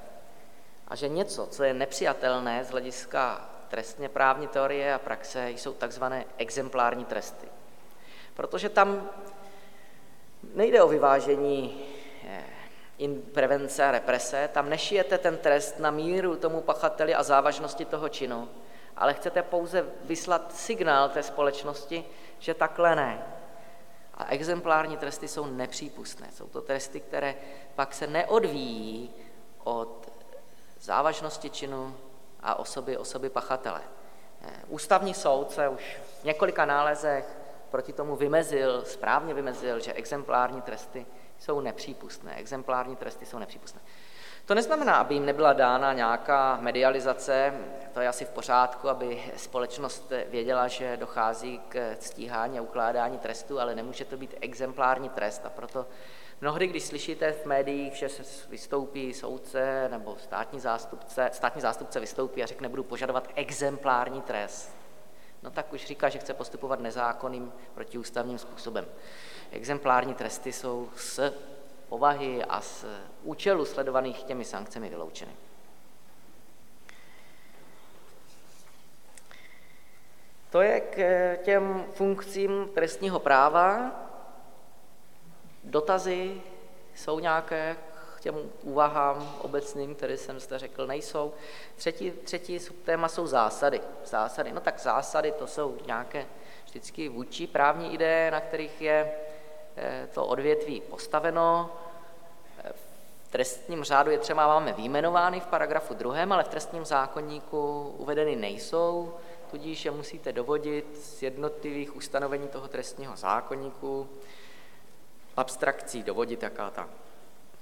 a 0.87 0.95
že 0.95 1.09
něco, 1.09 1.47
co 1.47 1.63
je 1.63 1.73
nepřijatelné 1.73 2.63
z 2.63 2.69
hlediska 2.69 3.49
trestně 3.67 4.09
právní 4.09 4.47
teorie 4.47 4.93
a 4.93 4.99
praxe 4.99 5.49
jsou 5.49 5.73
takzvané 5.73 6.25
exemplární 6.37 7.05
tresty. 7.05 7.47
Protože 8.33 8.69
tam 8.69 9.09
nejde 10.53 10.83
o 10.83 10.87
vyvážení 10.87 11.85
eh, 12.29 12.43
prevence 13.33 13.83
a 13.83 13.91
represe, 13.91 14.49
tam 14.53 14.69
nešijete 14.69 15.17
ten 15.17 15.37
trest 15.37 15.79
na 15.79 15.91
míru 15.91 16.35
tomu 16.35 16.61
pachateli 16.61 17.15
a 17.15 17.23
závažnosti 17.23 17.85
toho 17.85 18.09
činu, 18.09 18.49
ale 18.97 19.13
chcete 19.13 19.41
pouze 19.41 19.85
vyslat 20.03 20.55
signál 20.55 21.09
té 21.09 21.23
společnosti, 21.23 22.05
že 22.43 22.53
takhle 22.53 22.95
ne. 22.95 23.25
A 24.13 24.25
exemplární 24.25 24.97
tresty 24.97 25.27
jsou 25.27 25.45
nepřípustné. 25.45 26.27
Jsou 26.31 26.47
to 26.47 26.61
tresty, 26.61 26.99
které 26.99 27.35
pak 27.75 27.93
se 27.93 28.07
neodvíjí 28.07 29.13
od 29.63 30.11
závažnosti 30.79 31.49
činu 31.49 31.97
a 32.39 32.55
osoby, 32.55 32.97
osoby 32.97 33.29
pachatele. 33.29 33.81
Eh, 34.41 34.51
ústavní 34.67 35.13
soud 35.13 35.51
se 35.51 35.69
už 35.69 35.97
v 36.21 36.23
několika 36.23 36.65
nálezech 36.65 37.37
proti 37.71 37.93
tomu 37.93 38.15
vymezil, 38.15 38.85
správně 38.85 39.33
vymezil, 39.33 39.79
že 39.79 39.93
exemplární 39.93 40.61
tresty 40.61 41.05
jsou 41.39 41.61
nepřípustné. 41.61 42.35
Exemplární 42.35 42.95
tresty 42.95 43.25
jsou 43.25 43.39
nepřípustné. 43.39 43.81
To 44.45 44.55
neznamená, 44.55 44.95
aby 44.95 45.13
jim 45.13 45.25
nebyla 45.25 45.53
dána 45.53 45.93
nějaká 45.93 46.57
medializace, 46.61 47.53
to 47.93 48.01
je 48.01 48.07
asi 48.07 48.25
v 48.25 48.29
pořádku, 48.29 48.89
aby 48.89 49.31
společnost 49.37 50.11
věděla, 50.29 50.67
že 50.67 50.97
dochází 50.97 51.61
k 51.69 51.95
stíhání 51.99 52.59
a 52.59 52.61
ukládání 52.61 53.17
trestu, 53.17 53.59
ale 53.59 53.75
nemůže 53.75 54.05
to 54.05 54.17
být 54.17 54.35
exemplární 54.41 55.09
trest. 55.09 55.41
A 55.45 55.49
proto 55.49 55.85
mnohdy, 56.41 56.67
když 56.67 56.83
slyšíte 56.83 57.31
v 57.31 57.45
médiích, 57.45 57.95
že 57.95 58.09
se 58.09 58.49
vystoupí 58.49 59.13
soudce 59.13 59.87
nebo 59.91 60.17
státní 60.23 60.59
zástupce, 60.59 61.29
státní 61.33 61.61
zástupce 61.61 61.99
vystoupí 61.99 62.43
a 62.43 62.45
řekne, 62.45 62.69
budu 62.69 62.83
požadovat 62.83 63.27
exemplární 63.35 64.21
trest, 64.21 64.75
no 65.43 65.51
tak 65.51 65.73
už 65.73 65.85
říká, 65.85 66.09
že 66.09 66.19
chce 66.19 66.33
postupovat 66.33 66.79
nezákonným 66.79 67.53
protiústavním 67.73 68.37
způsobem. 68.37 68.85
Exemplární 69.51 70.13
tresty 70.13 70.53
jsou 70.53 70.89
s 70.95 71.33
povahy 71.93 72.43
a 72.43 72.61
z 72.61 72.85
účelu 73.23 73.65
sledovaných 73.65 74.23
těmi 74.23 74.45
sankcemi 74.45 74.89
vyloučeny. 74.89 75.31
To 80.49 80.61
je 80.61 80.79
k 80.81 80.97
těm 81.43 81.85
funkcím 81.93 82.69
trestního 82.73 83.19
práva. 83.19 83.91
Dotazy 85.63 86.41
jsou 86.95 87.19
nějaké 87.19 87.77
k 88.17 88.21
těm 88.21 88.35
úvahám 88.61 89.37
obecným, 89.41 89.95
které 89.95 90.17
jsem 90.17 90.39
zde 90.39 90.59
řekl, 90.59 90.87
nejsou. 90.87 91.33
Třetí, 91.75 92.11
třetí 92.11 92.59
subtéma 92.59 93.07
jsou 93.07 93.27
zásady. 93.27 93.81
Zásady, 94.05 94.51
no 94.51 94.61
tak 94.61 94.79
zásady 94.79 95.31
to 95.31 95.47
jsou 95.47 95.77
nějaké 95.85 96.25
vždycky 96.65 97.09
vůči 97.09 97.47
právní 97.47 97.93
ideje, 97.93 98.31
na 98.31 98.41
kterých 98.41 98.81
je 98.81 99.11
eh, 99.77 100.09
to 100.13 100.25
odvětví 100.25 100.81
postaveno 100.81 101.69
trestním 103.29 103.83
řádu 103.83 104.11
je 104.11 104.17
třeba 104.17 104.47
máme 104.47 104.73
výjmenovány 104.73 105.39
v 105.39 105.45
paragrafu 105.45 105.93
druhém, 105.93 106.31
ale 106.31 106.43
v 106.43 106.47
trestním 106.47 106.85
zákonníku 106.85 107.93
uvedeny 107.97 108.35
nejsou, 108.35 109.13
tudíž 109.51 109.85
je 109.85 109.91
musíte 109.91 110.31
dovodit 110.31 110.97
z 110.97 111.23
jednotlivých 111.23 111.95
ustanovení 111.95 112.47
toho 112.47 112.67
trestního 112.67 113.15
zákonníku, 113.15 114.09
abstrakcí 115.37 116.03
dovodit, 116.03 116.43
jaká 116.43 116.69
ta 116.69 116.89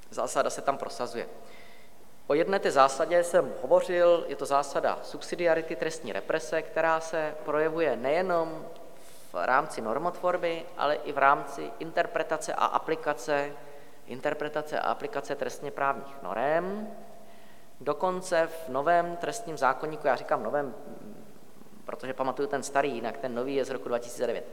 zásada 0.09 0.49
se 0.49 0.61
tam 0.61 0.77
prosazuje. 0.77 1.27
O 2.27 2.33
jedné 2.33 2.59
té 2.59 2.71
zásadě 2.71 3.23
jsem 3.23 3.53
hovořil, 3.61 4.25
je 4.27 4.35
to 4.35 4.45
zásada 4.45 4.99
subsidiarity 5.03 5.75
trestní 5.75 6.13
represe, 6.13 6.61
která 6.61 6.99
se 6.99 7.35
projevuje 7.45 7.95
nejenom 7.95 8.65
v 9.33 9.45
rámci 9.45 9.81
normotvorby, 9.81 10.65
ale 10.77 10.95
i 10.95 11.11
v 11.11 11.17
rámci 11.17 11.71
interpretace 11.79 12.53
a 12.53 12.65
aplikace 12.65 13.51
interpretace 14.07 14.79
a 14.79 14.91
aplikace 14.91 15.35
trestně 15.35 15.71
právních 15.71 16.21
norem. 16.23 16.87
Dokonce 17.81 18.47
v 18.47 18.69
novém 18.69 19.17
trestním 19.17 19.57
zákonníku, 19.57 20.07
já 20.07 20.15
říkám 20.15 20.43
novém, 20.43 20.75
protože 21.85 22.13
pamatuju 22.13 22.47
ten 22.47 22.63
starý, 22.63 22.95
jinak 22.95 23.17
ten 23.17 23.35
nový 23.35 23.55
je 23.55 23.65
z 23.65 23.69
roku 23.69 23.87
2009, 23.89 24.45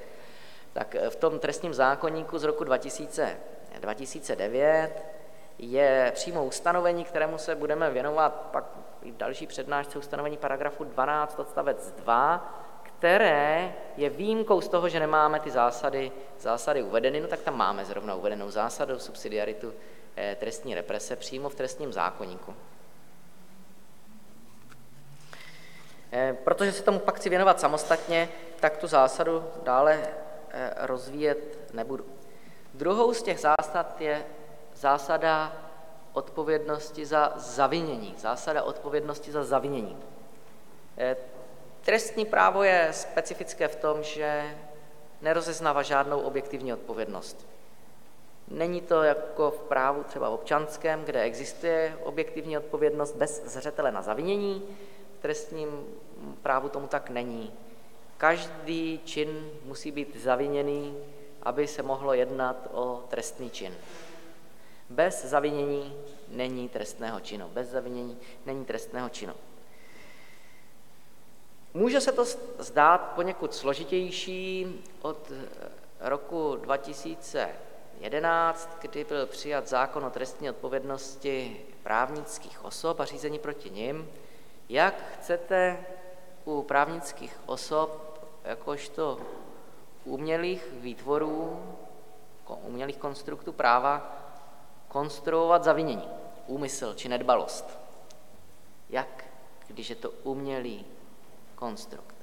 tak 0.73 0.97
v 1.09 1.17
tom 1.17 1.39
trestním 1.39 1.75
zákonníku 1.75 2.39
z 2.39 2.45
roku 2.45 2.65
2000, 2.65 3.37
2009 3.81 5.05
je 5.59 6.13
přímo 6.15 6.45
ustanovení, 6.45 7.05
kterému 7.05 7.39
se 7.39 7.55
budeme 7.55 7.91
věnovat 7.91 8.49
pak 8.53 8.65
i 9.03 9.13
další 9.13 9.47
přednášce 9.47 9.99
ustanovení 9.99 10.37
paragrafu 10.37 10.85
12 10.85 11.39
odstavec 11.39 11.93
2, 11.93 12.68
které 12.99 13.75
je 13.97 14.11
výjimkou 14.11 14.61
z 14.61 14.69
toho, 14.69 14.89
že 14.89 15.01
nemáme 15.01 15.41
ty 15.41 15.51
zásady, 15.51 16.13
zásady 16.41 16.83
uvedeny, 16.83 17.21
no 17.21 17.29
tak 17.29 17.41
tam 17.41 17.57
máme 17.57 17.85
zrovna 17.85 18.15
uvedenou 18.15 18.51
zásadu 18.51 18.99
subsidiaritu 18.99 19.73
eh, 20.17 20.37
trestní 20.41 20.75
represe 20.75 21.17
přímo 21.17 21.49
v 21.49 21.55
trestním 21.55 21.93
zákonníku. 21.93 22.55
Eh, 26.13 26.37
protože 26.45 26.73
se 26.73 26.83
tomu 26.83 26.99
pak 26.99 27.17
chci 27.17 27.29
věnovat 27.29 27.61
samostatně, 27.61 28.29
tak 28.61 28.77
tu 28.77 28.87
zásadu 28.87 29.45
dále 29.63 30.01
eh, 30.51 30.71
rozvíjet 30.77 31.59
nebudu. 31.75 32.07
Druhou 32.75 33.15
z 33.15 33.23
těch 33.23 33.39
zásad 33.41 34.01
je 34.01 34.25
zásada 34.75 35.53
odpovědnosti 36.13 37.07
za 37.07 37.33
zavinění. 37.37 38.15
Zásada 38.19 38.63
odpovědnosti 38.63 39.33
za 39.33 39.45
zavinění. 39.45 39.97
Trestní 41.89 42.25
právo 42.25 42.63
je 42.63 42.89
specifické 42.93 43.69
v 43.69 43.77
tom, 43.77 44.03
že 44.03 44.57
nerozeznává 45.23 45.83
žádnou 45.83 46.21
objektivní 46.21 46.73
odpovědnost. 46.73 47.47
Není 48.49 48.81
to 48.81 49.03
jako 49.03 49.51
v 49.51 49.61
právu 49.61 50.03
třeba 50.03 50.29
občanském, 50.29 51.05
kde 51.05 51.23
existuje 51.23 51.99
objektivní 52.05 52.59
odpovědnost 52.59 53.17
bez 53.17 53.43
zřetele 53.45 53.93
na 53.93 54.03
zavinění. 54.03 54.63
V 55.19 55.23
trestním 55.23 55.87
právu 56.43 56.69
tomu 56.69 56.87
tak 56.87 57.11
není. 57.11 57.53
Každý 58.17 59.01
čin 59.05 59.51
musí 59.65 59.91
být 59.91 60.17
zaviněný, 60.17 60.99
aby 61.43 61.67
se 61.67 61.83
mohlo 61.83 62.15
jednat 62.15 62.69
o 62.73 63.05
trestný 63.09 63.51
čin. 63.51 63.75
Bez 64.91 65.25
zavinění 65.25 65.97
není 66.29 66.69
trestného 66.69 67.21
činu. 67.21 67.49
Bez 67.49 67.69
zavinění 67.69 68.19
není 68.47 68.65
trestného 68.65 69.09
činu. 69.09 69.35
Může 71.79 72.01
se 72.01 72.13
to 72.13 72.25
zdát 72.59 73.13
poněkud 73.15 73.55
složitější 73.55 74.67
od 75.03 75.31
eh, 75.31 75.49
roku 76.01 76.57
2011, 76.57 78.79
kdy 78.81 79.05
byl 79.05 79.27
přijat 79.27 79.69
zákon 79.69 80.05
o 80.05 80.11
trestní 80.11 80.51
odpovědnosti 80.51 81.61
právnických 81.83 82.65
osob 82.65 83.01
a 83.01 83.05
řízení 83.05 83.39
proti 83.39 83.71
nim. 83.71 84.09
Jak 84.69 84.95
chcete 85.15 85.87
u 86.45 86.63
právnických 86.63 87.41
osob, 87.47 88.21
jakožto 88.45 89.19
umělých 90.05 90.69
výtvorů, 90.73 91.63
umělých 92.63 92.97
konstruktů 92.97 93.53
práva, 93.53 94.17
konstruovat 94.89 95.65
zavinění, 95.65 96.09
úmysl 96.47 96.95
či 96.95 97.09
nedbalost? 97.09 97.79
Jak, 98.91 99.25
když 99.69 99.91
je 99.91 99.97
to 99.97 100.11
umělý 100.11 100.98
konstrukt? 101.59 102.15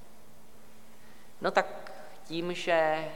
No 1.42 1.52
tak 1.52 1.92
tím, 2.24 2.54
že 2.54 3.12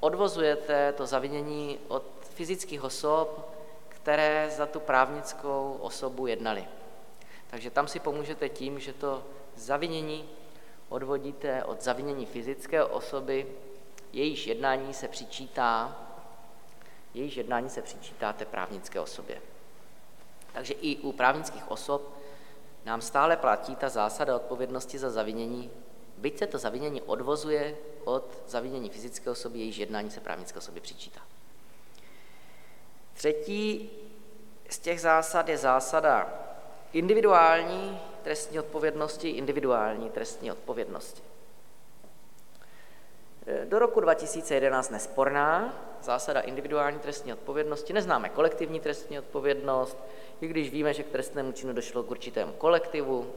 odvozujete 0.00 0.92
to 0.92 1.06
zavinění 1.06 1.78
od 1.88 2.04
fyzických 2.20 2.84
osob, 2.84 3.54
které 3.88 4.50
za 4.56 4.66
tu 4.66 4.80
právnickou 4.80 5.76
osobu 5.80 6.26
jednali. 6.26 6.64
Takže 7.50 7.70
tam 7.70 7.88
si 7.88 8.00
pomůžete 8.00 8.48
tím, 8.48 8.80
že 8.80 8.92
to 8.92 9.24
zavinění 9.56 10.28
odvodíte 10.88 11.64
od 11.64 11.82
zavinění 11.82 12.26
fyzické 12.26 12.84
osoby, 12.84 13.46
jejíž 14.12 14.46
jednání 14.46 14.94
se 14.94 15.08
přičítá, 15.08 15.96
jejíž 17.14 17.36
jednání 17.36 17.70
se 17.70 17.82
přičítá 17.82 18.32
té 18.32 18.44
právnické 18.44 19.00
osobě. 19.00 19.42
Takže 20.52 20.74
i 20.74 20.96
u 20.96 21.12
právnických 21.12 21.70
osob 21.70 22.17
nám 22.84 23.00
stále 23.00 23.36
platí 23.36 23.76
ta 23.76 23.88
zásada 23.88 24.36
odpovědnosti 24.36 24.98
za 24.98 25.10
zavinění, 25.10 25.70
byť 26.16 26.38
se 26.38 26.46
to 26.46 26.58
zavinění 26.58 27.02
odvozuje 27.02 27.76
od 28.04 28.42
zavinění 28.46 28.88
fyzické 28.88 29.30
osoby, 29.30 29.58
jejíž 29.58 29.76
jednání 29.76 30.10
se 30.10 30.20
právnické 30.20 30.58
osoby 30.58 30.80
přičítá. 30.80 31.20
Třetí 33.14 33.90
z 34.70 34.78
těch 34.78 35.00
zásad 35.00 35.48
je 35.48 35.58
zásada 35.58 36.32
individuální 36.92 38.00
trestní 38.22 38.58
odpovědnosti, 38.58 39.28
individuální 39.28 40.10
trestní 40.10 40.52
odpovědnosti. 40.52 41.22
Do 43.64 43.78
roku 43.78 44.00
2011 44.00 44.90
nesporná 44.90 45.74
zásada 46.02 46.40
individuální 46.40 46.98
trestní 46.98 47.32
odpovědnosti. 47.32 47.92
Neznáme 47.92 48.28
kolektivní 48.28 48.80
trestní 48.80 49.18
odpovědnost, 49.18 49.96
i 50.40 50.48
když 50.48 50.70
víme, 50.70 50.94
že 50.94 51.02
k 51.02 51.08
trestnému 51.08 51.52
činu 51.52 51.72
došlo 51.72 52.02
k 52.02 52.10
určitému 52.10 52.52
kolektivu, 52.52 53.32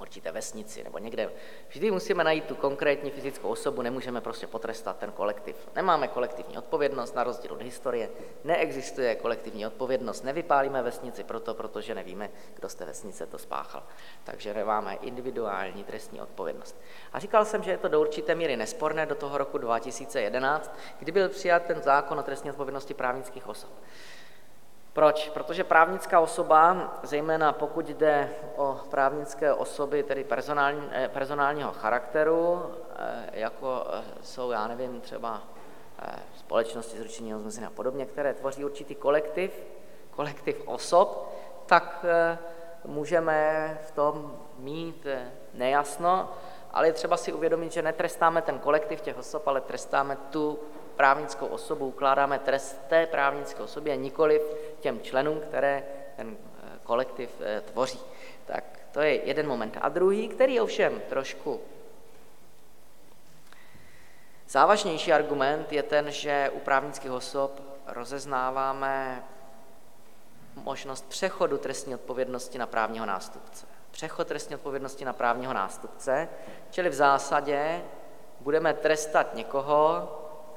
určité 0.00 0.32
vesnici 0.32 0.84
nebo 0.84 0.98
někde. 0.98 1.30
Vždy 1.68 1.90
musíme 1.90 2.24
najít 2.24 2.44
tu 2.44 2.54
konkrétní 2.54 3.10
fyzickou 3.10 3.48
osobu, 3.48 3.82
nemůžeme 3.82 4.20
prostě 4.20 4.46
potrestat 4.46 4.96
ten 4.96 5.12
kolektiv. 5.12 5.56
Nemáme 5.74 6.08
kolektivní 6.08 6.58
odpovědnost, 6.58 7.14
na 7.14 7.24
rozdíl 7.24 7.52
od 7.52 7.62
historie. 7.62 8.10
Neexistuje 8.44 9.14
kolektivní 9.14 9.66
odpovědnost, 9.66 10.24
nevypálíme 10.24 10.82
vesnici 10.82 11.24
proto, 11.24 11.54
protože 11.54 11.94
nevíme, 11.94 12.30
kdo 12.54 12.68
z 12.68 12.74
té 12.74 12.84
vesnice 12.84 13.26
to 13.26 13.38
spáchal. 13.38 13.82
Takže 14.24 14.54
nemáme 14.54 14.94
individuální 14.94 15.84
trestní 15.84 16.20
odpovědnost. 16.20 16.76
A 17.12 17.18
říkal 17.18 17.44
jsem, 17.44 17.62
že 17.62 17.70
je 17.70 17.78
to 17.78 17.88
do 17.88 18.00
určité 18.00 18.34
míry 18.34 18.56
nesporné 18.56 19.06
do 19.06 19.14
toho 19.14 19.38
roku 19.38 19.58
2011, 19.58 20.78
kdy 20.98 21.12
byl 21.12 21.28
přijat 21.28 21.62
ten 21.62 21.82
zákon 21.82 22.18
o 22.18 22.22
trestní 22.22 22.50
odpovědnosti 22.50 22.94
právnických 22.94 23.48
osob. 23.48 23.70
Proč? 24.96 25.28
Protože 25.28 25.64
právnická 25.64 26.20
osoba, 26.20 26.94
zejména 27.02 27.52
pokud 27.52 27.88
jde 27.88 28.30
o 28.56 28.80
právnické 28.90 29.52
osoby, 29.52 30.02
tedy 30.02 30.26
eh, 30.90 31.08
personálního 31.08 31.72
charakteru, 31.72 32.62
eh, 32.96 33.30
jako 33.32 33.86
eh, 33.92 34.04
jsou, 34.22 34.50
já 34.50 34.66
nevím, 34.66 35.00
třeba 35.00 35.42
společnosti 36.38 36.98
zručení 36.98 37.32
zmezení 37.32 37.66
a 37.66 37.70
podobně, 37.70 38.06
které 38.06 38.34
tvoří 38.34 38.64
určitý 38.64 38.94
kolektiv, 38.94 39.66
kolektiv 40.10 40.62
osob, 40.66 41.32
tak 41.66 42.04
můžeme 42.84 43.78
v 43.86 43.90
tom 43.90 44.36
mít 44.58 45.06
nejasno, 45.54 46.30
ale 46.70 46.86
je 46.86 46.92
třeba 46.92 47.16
si 47.16 47.32
uvědomit, 47.32 47.72
že 47.72 47.82
netrestáme 47.82 48.42
ten 48.42 48.58
kolektiv 48.58 49.00
těch 49.00 49.18
osob, 49.18 49.48
ale 49.48 49.60
trestáme 49.60 50.16
tu 50.30 50.58
právnickou 50.96 51.46
osobu, 51.46 51.86
ukládáme 51.86 52.38
trest 52.38 52.80
té 52.88 53.06
právnické 53.06 53.62
osobě, 53.62 53.96
nikoli 53.96 54.40
těm 54.80 55.00
členům, 55.00 55.40
které 55.40 55.84
ten 56.16 56.36
eh, 56.36 56.78
kolektiv 56.82 57.30
eh, 57.40 57.60
tvoří. 57.60 58.00
Tak 58.46 58.64
to 58.92 59.00
je 59.00 59.24
jeden 59.24 59.48
moment. 59.48 59.78
A 59.80 59.88
druhý, 59.88 60.28
který 60.28 60.60
ovšem 60.60 61.02
trošku 61.08 61.60
závažnější 64.48 65.12
argument 65.12 65.72
je 65.72 65.82
ten, 65.82 66.10
že 66.10 66.50
u 66.54 66.58
právnických 66.58 67.10
osob 67.10 67.60
rozeznáváme 67.86 69.24
možnost 70.54 71.08
přechodu 71.08 71.58
trestní 71.58 71.94
odpovědnosti 71.94 72.58
na 72.58 72.66
právního 72.66 73.06
nástupce. 73.06 73.66
Přechod 73.90 74.28
trestní 74.28 74.54
odpovědnosti 74.56 75.04
na 75.04 75.12
právního 75.12 75.52
nástupce, 75.52 76.28
čili 76.70 76.88
v 76.88 76.94
zásadě 76.94 77.82
budeme 78.40 78.74
trestat 78.74 79.34
někoho, 79.34 80.08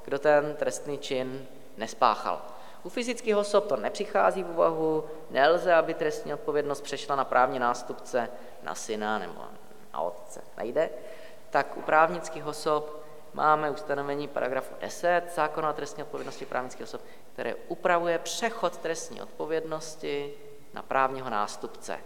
kdo 0.10 0.20
ten 0.20 0.56
trestný 0.56 0.98
čin 0.98 1.48
nespáchal. 1.78 2.42
U 2.84 2.90
fyzických 2.90 3.38
osob 3.38 3.68
to 3.68 3.78
nepřichází 3.78 4.44
v 4.44 4.50
úvahu, 4.50 5.06
nelze, 5.30 5.74
aby 5.74 5.94
trestní 5.94 6.34
odpovědnost 6.34 6.82
přešla 6.82 7.16
na 7.16 7.26
právní 7.26 7.60
nástupce, 7.60 8.30
na 8.64 8.76
syna 8.76 9.20
nebo 9.20 9.42
na 9.94 10.00
otce. 10.02 10.42
Nejde? 10.58 10.90
Tak 11.50 11.78
u 11.78 11.82
právnických 11.82 12.46
osob 12.46 13.04
máme 13.34 13.72
ustanovení 13.72 14.28
paragrafu 14.28 14.74
10 14.82 15.24
zákona 15.36 15.70
o 15.70 15.74
trestní 15.74 16.04
odpovědnosti 16.04 16.46
právnických 16.46 16.84
osob, 16.84 17.02
které 17.34 17.56
upravuje 17.56 18.20
přechod 18.20 18.78
trestní 18.78 19.22
odpovědnosti 19.22 20.34
na 20.74 20.82
právního 20.82 21.30
nástupce. 21.30 22.00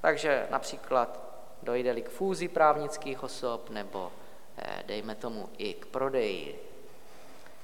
Takže 0.00 0.46
například 0.50 1.20
dojde-li 1.62 2.02
k 2.02 2.08
fúzi 2.08 2.48
právnických 2.48 3.22
osob 3.22 3.70
nebo 3.70 4.12
dejme 4.86 5.14
tomu 5.14 5.48
i 5.58 5.74
k 5.74 5.86
prodeji, 5.86 6.60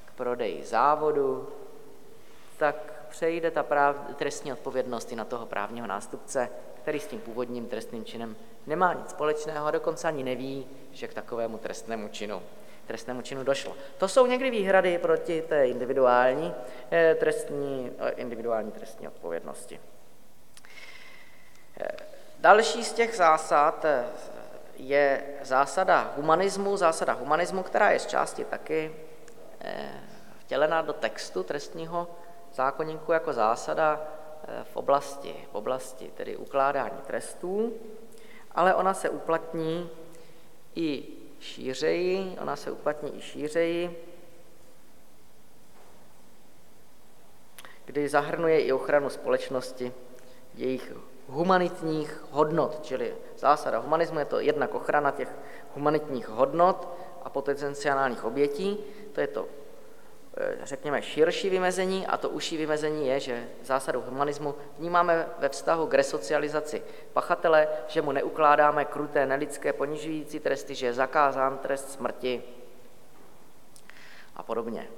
k 0.05 0.13
prodeji 0.13 0.65
závodu, 0.65 1.49
tak 2.57 3.07
přejde 3.09 3.51
ta 3.51 3.63
práv, 3.63 3.97
trestní 4.17 4.53
odpovědnost 4.53 5.13
i 5.13 5.17
na 5.17 5.25
toho 5.25 5.47
právního 5.47 5.87
nástupce, 5.87 6.49
který 6.83 7.01
s 7.01 7.07
tím 7.07 7.21
původním 7.21 7.67
trestným 7.67 8.05
činem 8.05 8.37
nemá 8.67 8.93
nic 8.93 9.11
společného 9.11 9.67
a 9.67 9.71
dokonce 9.71 10.09
ani 10.09 10.23
neví, 10.23 10.67
že 10.93 11.09
k 11.09 11.15
takovému 11.15 11.59
trestnému 11.59 12.09
činu, 12.09 12.43
trestnému 12.87 13.23
činu 13.23 13.45
došlo. 13.45 13.77
To 13.99 14.09
jsou 14.09 14.27
někdy 14.27 14.51
výhrady 14.51 14.99
proti 14.99 15.43
té 15.43 15.69
individuální 15.69 16.55
eh, 16.91 17.15
trestní, 17.15 17.93
eh, 17.99 18.11
individuální 18.11 18.73
trestní 18.73 19.09
odpovědnosti. 19.09 19.81
Další 22.39 22.85
z 22.85 22.93
těch 22.93 23.17
zásad 23.17 23.87
je 24.77 25.25
zásada 25.43 26.13
humanismu, 26.17 26.77
zásada 26.77 27.13
humanismu, 27.13 27.63
která 27.63 27.91
je 27.91 27.99
z 27.99 28.07
části 28.07 28.45
taky 28.45 28.95
eh, 29.61 30.01
vtělená 30.39 30.83
do 30.83 30.93
textu 30.93 31.43
trestního 31.43 32.09
zákonníku 32.55 33.13
jako 33.13 33.33
zásada 33.33 34.01
eh, 34.45 34.65
v 34.65 34.77
oblasti, 34.77 35.35
v 35.53 35.55
oblasti 35.55 36.11
tedy 36.15 36.37
ukládání 36.37 36.99
trestů, 37.07 37.73
ale 38.53 38.75
ona 38.75 38.95
se 38.95 39.11
uplatní 39.11 39.91
i 40.75 41.05
šířeji, 41.41 42.37
ona 42.41 42.57
se 42.57 42.71
uplatní 42.71 43.19
i 43.19 43.21
šířeji, 43.21 44.07
kdy 47.85 48.09
zahrnuje 48.09 48.61
i 48.61 48.73
ochranu 48.73 49.11
společnosti, 49.11 49.93
jejich 50.55 50.93
humanitních 51.29 52.25
hodnot, 52.31 52.79
čili 52.83 53.15
zásada 53.39 53.79
humanismu 53.79 54.19
je 54.19 54.25
to 54.25 54.41
jednak 54.41 54.75
ochrana 54.75 55.11
těch 55.11 55.29
humanitních 55.75 56.29
hodnot 56.29 56.89
a 57.23 57.31
potenciálních 57.31 58.25
obětí, 58.25 58.79
to 59.13 59.21
je 59.21 59.27
to, 59.27 59.47
eh, 60.37 60.59
řekněme, 60.63 61.03
širší 61.03 61.51
vymezení 61.51 62.07
a 62.07 62.17
to 62.17 62.29
užší 62.29 62.57
vymezení 62.57 63.09
je, 63.09 63.21
že 63.21 63.49
zásadu 63.63 64.01
humanismu 64.01 64.55
vnímáme 64.79 65.27
ve 65.39 65.49
vztahu 65.49 65.87
k 65.87 65.95
resocializaci 65.95 66.83
pachatele, 67.13 67.69
že 67.89 68.03
mu 68.03 68.13
neukládáme 68.13 68.85
kruté, 68.85 69.27
nelidské, 69.27 69.73
ponižující 69.73 70.41
tresty, 70.41 70.75
že 70.75 70.87
je 70.87 70.93
zakázán 70.93 71.59
trest 71.59 71.91
smrti 71.91 72.43
a 74.37 74.43
podobně. 74.43 74.89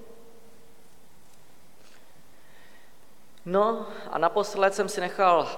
No 3.44 3.86
a 4.10 4.18
naposled 4.18 4.74
jsem 4.74 4.88
si 4.88 5.00
nechal 5.00 5.48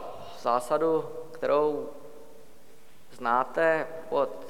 zásadu, 0.43 1.05
kterou 1.33 1.89
znáte 3.13 3.87
pod 4.09 4.47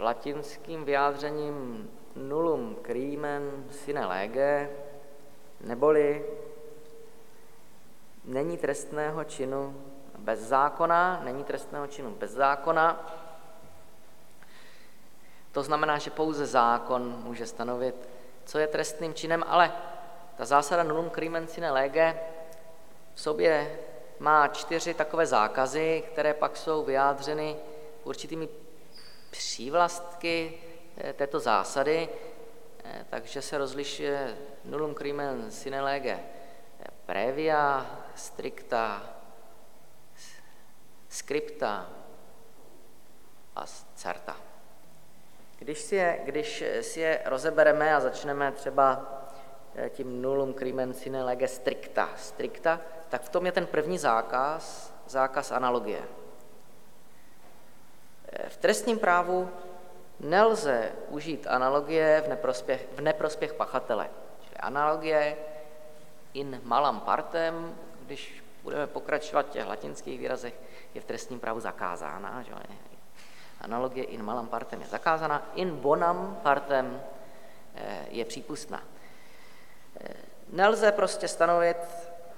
latinským 0.00 0.84
vyjádřením 0.84 1.90
nullum 2.16 2.76
crimen 2.82 3.64
sine 3.70 4.06
lege, 4.06 4.70
neboli 5.60 6.26
není 8.24 8.58
trestného 8.58 9.24
činu 9.24 9.82
bez 10.18 10.40
zákona, 10.40 11.20
není 11.24 11.44
trestného 11.44 11.86
činu 11.86 12.10
bez 12.10 12.30
zákona. 12.30 13.12
To 15.52 15.62
znamená, 15.62 15.98
že 15.98 16.10
pouze 16.10 16.46
zákon 16.46 17.02
může 17.24 17.46
stanovit, 17.46 18.08
co 18.44 18.58
je 18.58 18.66
trestným 18.66 19.14
činem, 19.14 19.44
ale 19.46 19.72
ta 20.36 20.44
zásada 20.44 20.82
nullum 20.82 21.10
crimen 21.10 21.46
sine 21.46 21.70
lege 21.70 22.20
v 23.14 23.20
sobě 23.20 23.78
má 24.20 24.48
čtyři 24.48 24.94
takové 24.94 25.26
zákazy, 25.26 26.02
které 26.12 26.34
pak 26.34 26.56
jsou 26.56 26.84
vyjádřeny 26.84 27.56
určitými 28.04 28.48
přívlastky 29.30 30.60
eh, 30.96 31.12
této 31.12 31.40
zásady, 31.40 32.08
eh, 32.84 33.06
takže 33.10 33.42
se 33.42 33.58
rozlišuje 33.58 34.38
nullum 34.64 34.94
crimen 34.94 35.50
sine 35.50 35.82
lege 35.82 36.20
previa, 37.06 37.86
stricta, 38.14 39.02
scripta 41.08 41.90
a 43.56 43.64
certa. 43.94 44.36
Když 45.58 45.78
si, 45.78 45.96
je, 45.96 46.20
když 46.24 46.64
si 46.80 47.00
je 47.00 47.22
rozebereme 47.24 47.94
a 47.94 48.00
začneme 48.00 48.52
třeba 48.52 49.12
eh, 49.74 49.90
tím 49.90 50.22
nullum 50.22 50.54
crimen 50.54 50.94
sine 50.94 51.24
lege 51.24 51.48
stricta, 51.48 52.10
stricta 52.16 52.80
tak 53.10 53.22
v 53.22 53.28
tom 53.28 53.46
je 53.46 53.52
ten 53.52 53.66
první 53.66 53.98
zákaz, 53.98 54.94
zákaz 55.06 55.52
analogie. 55.52 56.02
V 58.48 58.56
trestním 58.56 58.98
právu 58.98 59.50
nelze 60.20 60.92
užít 61.08 61.46
analogie 61.46 62.22
v 62.26 62.28
neprospěch, 62.28 62.86
v 62.92 63.00
neprospěch 63.00 63.54
pachatele. 63.54 64.10
Čili 64.40 64.56
analogie 64.56 65.36
in 66.34 66.60
malam 66.64 67.00
partem, 67.00 67.74
když 68.06 68.44
budeme 68.62 68.86
pokračovat 68.86 69.46
v 69.46 69.50
těch 69.50 69.66
latinských 69.66 70.18
výrazech, 70.18 70.54
je 70.94 71.00
v 71.00 71.04
trestním 71.04 71.40
právu 71.40 71.60
zakázána. 71.60 72.42
Že? 72.42 72.54
Analogie 73.60 74.04
in 74.04 74.22
malam 74.22 74.48
partem 74.48 74.80
je 74.80 74.86
zakázána, 74.86 75.50
in 75.54 75.76
bonam 75.76 76.40
partem 76.42 77.02
eh, 77.74 78.06
je 78.10 78.24
přípustná. 78.24 78.82
Eh, 80.00 80.14
nelze 80.52 80.92
prostě 80.92 81.28
stanovit 81.28 81.76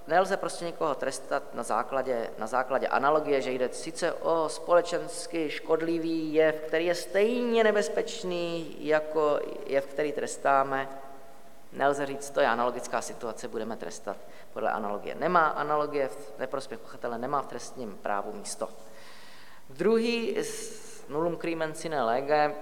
Nelze 0.07 0.37
prostě 0.37 0.65
někoho 0.65 0.95
trestat 0.95 1.55
na 1.55 1.63
základě, 1.63 2.31
na 2.39 2.47
základě 2.47 2.89
analogie, 2.89 3.41
že 3.41 3.53
jde 3.53 3.69
sice 3.73 4.13
o 4.13 4.49
společensky 4.49 5.51
škodlivý 5.51 6.35
jev, 6.35 6.55
který 6.67 6.87
je 6.87 6.95
stejně 6.95 7.65
nebezpečný 7.65 8.77
jako 8.79 9.41
jev, 9.67 9.87
který 9.87 10.13
trestáme. 10.13 10.89
Nelze 11.73 12.07
říct, 12.07 12.31
to 12.31 12.41
je 12.41 12.47
analogická 12.47 13.03
situace, 13.03 13.49
budeme 13.49 13.77
trestat 13.77 14.17
podle 14.53 14.71
analogie. 14.71 15.15
Nemá 15.15 15.47
analogie 15.47 16.09
v 16.09 16.39
neprospěch 16.39 16.81
pachatele, 16.81 17.19
nemá 17.19 17.43
v 17.43 17.47
trestním 17.47 17.97
právu 17.97 18.33
místo. 18.33 18.69
Druhý 19.71 20.37
nullum 21.09 21.37
crimen 21.37 21.75
sine 21.75 22.03
lege 22.03 22.55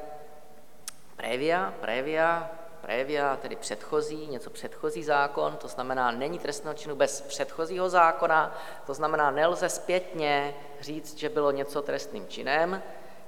previa, 1.16 1.74
previa, 1.80 2.50
previa, 2.90 3.36
tedy 3.36 3.56
předchozí, 3.56 4.26
něco 4.26 4.50
předchozí 4.50 5.04
zákon, 5.04 5.56
to 5.56 5.68
znamená, 5.68 6.10
není 6.10 6.38
trestného 6.38 6.74
činu 6.74 6.96
bez 6.96 7.20
předchozího 7.20 7.88
zákona, 7.88 8.54
to 8.86 8.94
znamená, 8.94 9.30
nelze 9.30 9.68
zpětně 9.68 10.54
říct, 10.80 11.18
že 11.18 11.28
bylo 11.28 11.50
něco 11.50 11.82
trestným 11.82 12.26
činem, 12.28 12.82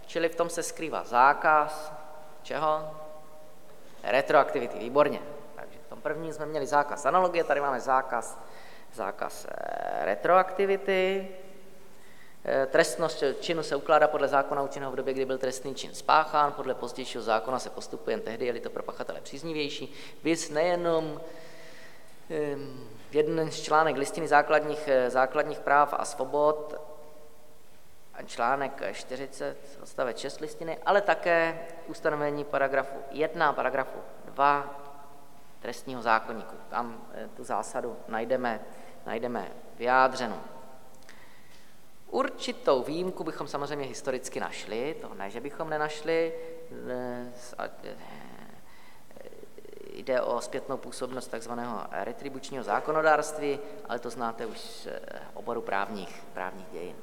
čili 0.07 0.29
v 0.29 0.35
tom 0.35 0.49
se 0.49 0.63
skrývá 0.63 1.05
zákaz, 1.05 1.93
čeho? 2.43 2.91
Retroaktivity, 4.03 4.79
výborně. 4.79 5.23
Takže 5.55 5.79
v 5.87 5.89
tom 5.89 6.01
prvním 6.01 6.33
jsme 6.33 6.47
měli 6.47 6.67
zákaz 6.67 7.07
analogie, 7.07 7.45
tady 7.45 7.61
máme 7.61 7.81
zákaz, 7.81 8.39
zákaz 8.93 9.47
eh, 9.51 10.05
retroaktivity, 10.05 11.29
trestnost 12.67 13.25
činu 13.41 13.63
se 13.63 13.77
ukládá 13.77 14.09
podle 14.09 14.29
zákona 14.29 14.63
účinného 14.63 14.93
v 14.93 14.97
době, 14.97 15.15
kdy 15.15 15.25
byl 15.25 15.39
trestný 15.39 15.75
čin 15.75 15.95
spáchán, 15.95 16.53
podle 16.53 16.75
pozdějšího 16.75 17.23
zákona 17.25 17.59
se 17.59 17.71
postupuje 17.71 18.15
jen 18.15 18.21
tehdy, 18.21 18.47
je 18.47 18.61
to 18.61 18.71
pro 18.71 18.83
pachatele 18.83 19.21
příznivější. 19.21 19.95
Vys 20.23 20.51
nejenom 20.51 21.21
jeden 23.13 23.51
z 23.51 23.63
článek 23.63 23.97
listiny 23.97 24.29
základních, 24.29 24.89
eh, 24.89 25.11
základních 25.11 25.61
práv 25.61 25.95
a 25.99 26.05
svobod, 26.05 26.81
článek 28.27 28.83
40, 28.93 29.57
odstavec 29.83 30.19
6 30.19 30.41
listiny, 30.41 30.79
ale 30.87 31.01
také 31.01 31.59
ustanovení 31.87 32.45
paragrafu 32.45 32.99
1, 33.11 33.53
paragrafu 33.53 33.99
2 34.25 34.81
trestního 35.61 36.03
zákonníku. 36.03 36.57
Tam 36.71 37.07
eh, 37.15 37.29
tu 37.37 37.45
zásadu 37.45 37.97
najdeme, 38.09 38.61
najdeme 39.07 39.53
vyjádřenou. 39.77 40.41
Určitou 42.13 42.83
výjimku 42.83 43.25
bychom 43.25 43.49
samozřejmě 43.49 43.87
historicky 43.87 44.41
našli, 44.41 44.97
to 45.01 45.15
ne, 45.15 45.31
že 45.31 45.41
bychom 45.41 45.71
nenašli, 45.71 46.33
jde 49.93 50.21
o 50.21 50.41
zpětnou 50.41 50.77
působnost 50.77 51.27
takzvaného 51.27 51.87
retribučního 51.91 52.65
zákonodárství, 52.65 53.59
ale 53.89 53.99
to 53.99 54.11
znáte 54.11 54.47
už 54.47 54.59
z 54.59 54.89
oboru 55.35 55.61
právních, 55.61 56.25
právních 56.35 56.67
dějin. 56.73 56.97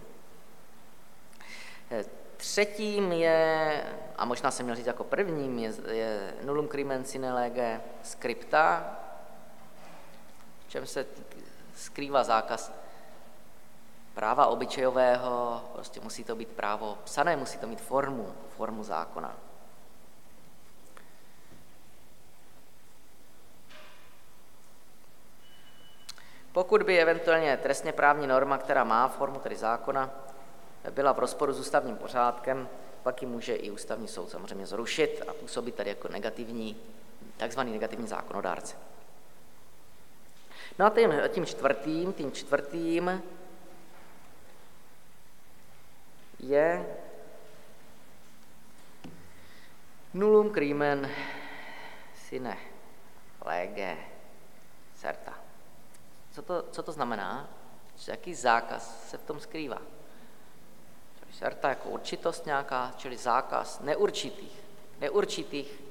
Třetím 2.37 3.11
je, 3.11 3.83
a 4.15 4.25
možná 4.25 4.51
jsem 4.51 4.65
měl 4.65 4.75
říct 4.75 4.87
jako 4.87 5.03
prvním, 5.03 5.59
je, 5.59 5.73
je 5.91 6.33
nullum 6.43 6.67
crimen 6.67 7.05
sine 7.05 7.33
lege 7.33 7.81
scripta, 8.03 8.97
v 10.67 10.69
čem 10.69 10.85
se 10.85 11.05
skrývá 11.75 12.23
zákaz 12.23 12.79
práva 14.19 14.47
obyčejového, 14.47 15.63
prostě 15.73 15.99
musí 15.99 16.23
to 16.23 16.35
být 16.35 16.47
právo 16.47 16.97
psané, 17.03 17.35
musí 17.35 17.57
to 17.57 17.67
mít 17.67 17.81
formu, 17.81 18.33
formu 18.57 18.83
zákona. 18.83 19.35
Pokud 26.51 26.83
by 26.83 26.99
eventuálně 26.99 27.57
trestně 27.57 27.91
právní 27.91 28.27
norma, 28.27 28.57
která 28.57 28.83
má 28.83 29.07
formu 29.07 29.39
tedy 29.39 29.55
zákona, 29.55 30.09
byla 30.91 31.13
v 31.13 31.19
rozporu 31.19 31.53
s 31.53 31.59
ústavním 31.59 31.95
pořádkem, 31.95 32.69
pak 33.03 33.21
ji 33.21 33.27
může 33.27 33.55
i 33.55 33.71
ústavní 33.71 34.07
soud 34.07 34.29
samozřejmě 34.29 34.65
zrušit 34.65 35.23
a 35.27 35.33
působit 35.33 35.75
tady 35.75 35.89
jako 35.89 36.07
negativní, 36.07 36.77
takzvaný 37.37 37.71
negativní 37.71 38.07
zákonodárce. 38.07 38.75
No 40.79 40.85
a 40.85 40.89
tím, 40.89 41.13
tím 41.29 41.45
čtvrtým, 41.45 42.13
tím 42.13 42.31
čtvrtým 42.31 43.21
je 46.39 46.95
nullum 50.13 50.49
crimen 50.49 51.11
sine 52.15 52.57
lege 53.45 53.97
certa. 54.95 55.33
Co 56.31 56.41
to, 56.41 56.63
co 56.71 56.83
to 56.83 56.91
znamená? 56.91 57.49
Jaký 58.07 58.35
zákaz 58.35 59.09
se 59.09 59.17
v 59.17 59.23
tom 59.23 59.39
skrývá? 59.39 59.81
Certa 61.39 61.69
jako 61.69 61.89
určitost 61.89 62.45
nějaká, 62.45 62.93
čili 62.97 63.17
zákaz 63.17 63.79
neurčitých, 63.79 64.59
neurčitých 64.99 65.81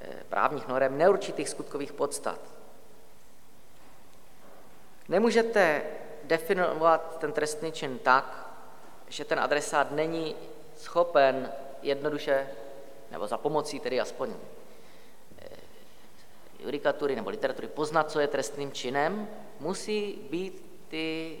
eh, 0.00 0.24
právních 0.28 0.68
norem, 0.68 0.98
neurčitých 0.98 1.48
skutkových 1.48 1.92
podstat. 1.92 2.40
Nemůžete 5.08 5.82
definovat 6.24 7.18
ten 7.18 7.32
trestný 7.32 7.72
čin 7.72 7.98
tak, 7.98 8.49
že 9.10 9.24
ten 9.24 9.40
adresát 9.40 9.90
není 9.90 10.36
schopen 10.76 11.52
jednoduše, 11.82 12.48
nebo 13.10 13.26
za 13.26 13.38
pomocí 13.38 13.80
tedy 13.80 14.00
aspoň 14.00 14.34
eh, 15.38 15.46
judikatury 16.60 17.16
nebo 17.16 17.30
literatury 17.30 17.68
poznat, 17.68 18.10
co 18.10 18.20
je 18.20 18.26
trestným 18.26 18.72
činem, 18.72 19.28
musí 19.60 20.18
být 20.30 20.84
ty 20.88 21.38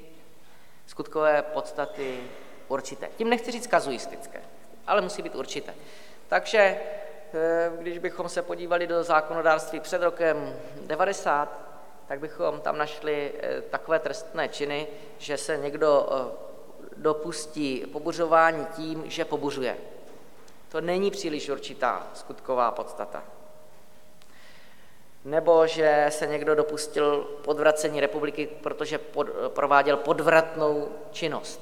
skutkové 0.86 1.42
podstaty 1.42 2.20
určité. 2.68 3.08
Tím 3.16 3.30
nechci 3.30 3.50
říct 3.50 3.66
kazuistické, 3.66 4.42
ale 4.86 5.00
musí 5.00 5.22
být 5.22 5.34
určité. 5.34 5.74
Takže 6.28 6.58
eh, 6.58 7.72
když 7.78 7.98
bychom 7.98 8.28
se 8.28 8.42
podívali 8.42 8.86
do 8.86 9.02
zákonodárství 9.04 9.80
před 9.80 10.02
rokem 10.02 10.56
90, 10.86 11.70
tak 12.06 12.20
bychom 12.20 12.60
tam 12.60 12.78
našli 12.78 13.32
eh, 13.38 13.60
takové 13.60 13.98
trestné 13.98 14.48
činy, 14.48 14.86
že 15.18 15.36
se 15.36 15.56
někdo 15.56 16.08
dopustí 17.00 17.86
pobuřování 17.92 18.66
tím, 18.76 19.02
že 19.06 19.24
pobuřuje. 19.24 19.76
To 20.68 20.80
není 20.80 21.10
příliš 21.10 21.48
určitá 21.48 22.06
skutková 22.14 22.70
podstata. 22.70 23.22
Nebo 25.24 25.66
že 25.66 26.06
se 26.08 26.26
někdo 26.26 26.54
dopustil 26.54 27.22
podvracení 27.44 28.00
republiky, 28.00 28.48
protože 28.62 28.98
pod, 28.98 29.26
prováděl 29.48 29.96
podvratnou 29.96 30.88
činnost. 31.10 31.60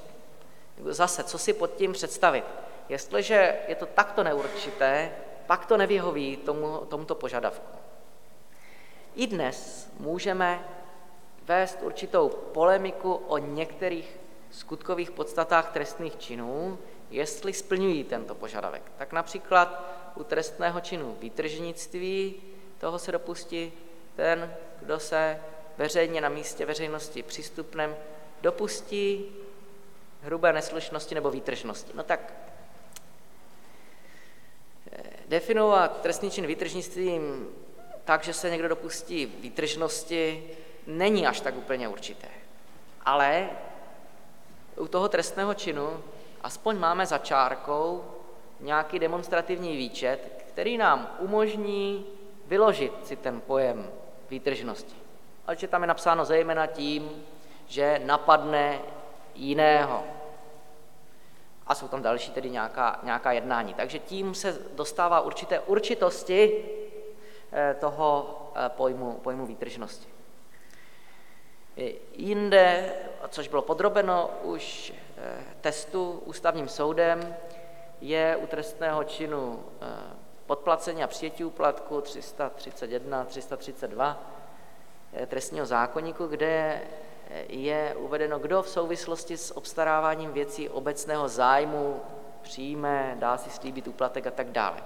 Zase, 0.85 1.25
co 1.25 1.39
si 1.39 1.53
pod 1.53 1.75
tím 1.75 1.93
představit? 1.93 2.45
Jestliže 2.89 3.57
je 3.69 3.75
to 3.75 3.87
takto 3.87 4.25
neurčité, 4.25 5.13
pak 5.47 5.67
to 5.67 5.77
nevyhoví 5.77 6.37
tomu, 6.37 6.79
tomuto 6.89 7.15
požadavku. 7.15 7.79
I 9.15 9.27
dnes 9.27 9.91
můžeme 10.01 10.69
vést 11.45 11.79
určitou 11.83 12.29
polemiku 12.29 13.15
o 13.15 13.39
některých 13.39 14.18
skutkových 14.51 15.11
podstatách 15.11 15.73
trestných 15.73 16.17
činů, 16.17 16.79
jestli 17.11 17.53
splňují 17.53 18.05
tento 18.05 18.35
požadavek. 18.35 18.83
Tak 18.99 19.13
například 19.13 19.85
u 20.15 20.25
trestného 20.25 20.81
činu 20.81 21.17
výtržnictví 21.21 22.35
toho 22.79 22.99
se 22.99 23.13
dopustí 23.13 23.73
ten, 24.17 24.55
kdo 24.81 25.01
se 25.01 25.41
veřejně 25.79 26.21
na 26.21 26.29
místě 26.29 26.67
veřejnosti 26.67 27.23
přístupném 27.23 27.97
dopustí 28.43 29.27
hrubé 30.23 30.53
neslušnosti 30.53 31.15
nebo 31.15 31.31
výtržnosti. 31.31 31.93
No 31.95 32.03
tak 32.03 32.33
eh, 34.93 35.03
definovat 35.29 36.01
trestný 36.03 36.31
čin 36.31 36.47
výtržnictvím 36.47 37.49
tak, 38.05 38.25
že 38.25 38.33
se 38.33 38.51
někdo 38.51 38.69
dopustí 38.69 39.27
výtržnosti, 39.27 40.51
není 40.87 41.27
až 41.27 41.41
tak 41.41 41.57
úplně 41.57 41.89
určité. 41.89 42.29
Ale 43.05 43.51
u 44.79 44.89
toho 44.89 45.09
trestného 45.09 45.55
činu 45.55 46.03
aspoň 46.43 46.79
máme 46.79 47.07
za 47.07 47.19
čárkou 47.19 48.05
nějaký 48.61 48.99
demonstrativní 48.99 49.77
výčet, 49.77 50.45
který 50.49 50.79
nám 50.79 51.17
umožní 51.19 52.07
vyložit 52.47 53.07
si 53.07 53.17
ten 53.17 53.41
pojem 53.41 53.91
výtržnosti. 54.31 54.97
Ale 55.47 55.57
že 55.57 55.69
tam 55.69 55.83
je 55.83 55.87
napsáno 55.87 56.25
zejména 56.25 56.67
tím, 56.67 57.25
že 57.67 58.01
napadne 58.05 58.81
jiného. 59.35 60.05
A 61.67 61.75
jsou 61.75 61.89
tam 61.89 62.03
další 62.03 62.31
tedy 62.31 62.51
nějaká, 62.51 63.01
nějaká 63.03 63.33
jednání. 63.33 63.75
Takže 63.75 63.99
tím 63.99 64.35
se 64.35 64.59
dostává 64.75 65.21
určité 65.21 65.61
určitosti 65.61 66.65
eh, 67.53 67.77
toho 67.81 68.37
eh, 68.55 68.69
pojmu, 68.69 69.13
pojmu 69.13 69.47
výtržnosti. 69.47 70.18
Jinde, 72.13 72.93
což 73.29 73.49
bylo 73.49 73.63
podrobeno 73.63 74.31
už 74.43 74.93
eh, 75.17 75.45
testu 75.61 76.23
ústavním 76.25 76.69
soudem, 76.69 77.37
je 78.01 78.37
u 78.37 78.47
trestného 78.47 79.05
činu 79.05 79.65
eh, 79.81 79.87
podplacení 80.47 81.05
a 81.05 81.07
přijetí 81.07 81.45
úplatku 81.45 82.01
331, 82.01 83.25
332 83.25 84.23
eh, 85.13 85.27
trestního 85.27 85.67
zákonníku, 85.67 86.27
kde 86.27 86.83
je 87.49 87.95
uvedeno, 87.99 88.39
kdo 88.39 88.63
v 88.63 88.69
souvislosti 88.69 89.37
s 89.37 89.57
obstaráváním 89.57 90.33
věcí 90.33 90.69
obecného 90.69 91.29
zájmu 91.29 92.01
přijme, 92.43 93.17
dá 93.19 93.39
si 93.39 93.51
slíbit 93.51 93.89
úplatek 93.89 94.27
a 94.27 94.31
tak 94.31 94.51
dále. 94.51 94.77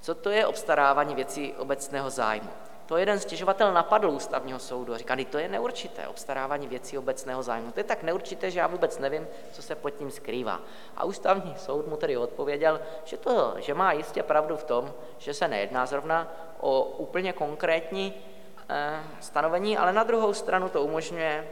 Co 0.00 0.14
to 0.14 0.30
je 0.30 0.46
obstarávání 0.46 1.14
věcí 1.14 1.54
obecného 1.54 2.10
zájmu? 2.10 2.50
To 2.86 2.96
jeden 2.96 3.20
stěžovatel 3.20 3.72
napadl 3.72 4.10
ústavního 4.10 4.58
soudu 4.58 4.94
a 4.94 4.98
říká, 4.98 5.16
to 5.30 5.38
je 5.38 5.48
neurčité, 5.48 6.08
obstarávání 6.08 6.68
věcí 6.68 6.98
obecného 6.98 7.42
zájmu. 7.42 7.72
To 7.72 7.80
je 7.80 7.84
tak 7.84 8.02
neurčité, 8.02 8.50
že 8.50 8.58
já 8.58 8.66
vůbec 8.66 8.98
nevím, 8.98 9.28
co 9.52 9.62
se 9.62 9.74
pod 9.74 9.90
tím 9.90 10.10
skrývá. 10.10 10.60
A 10.96 11.04
ústavní 11.04 11.54
soud 11.58 11.86
mu 11.86 11.96
tedy 11.96 12.16
odpověděl, 12.16 12.80
že, 13.04 13.16
to, 13.16 13.54
že 13.58 13.74
má 13.74 13.92
jistě 13.92 14.22
pravdu 14.22 14.56
v 14.56 14.64
tom, 14.64 14.94
že 15.18 15.34
se 15.34 15.48
nejedná 15.48 15.86
zrovna 15.86 16.32
o 16.60 16.82
úplně 16.82 17.32
konkrétní 17.32 18.14
eh, 18.68 19.00
stanovení, 19.20 19.78
ale 19.78 19.92
na 19.92 20.02
druhou 20.02 20.34
stranu 20.34 20.68
to 20.68 20.82
umožňuje 20.82 21.48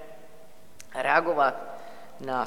reagovat 0.94 1.54
na 2.20 2.46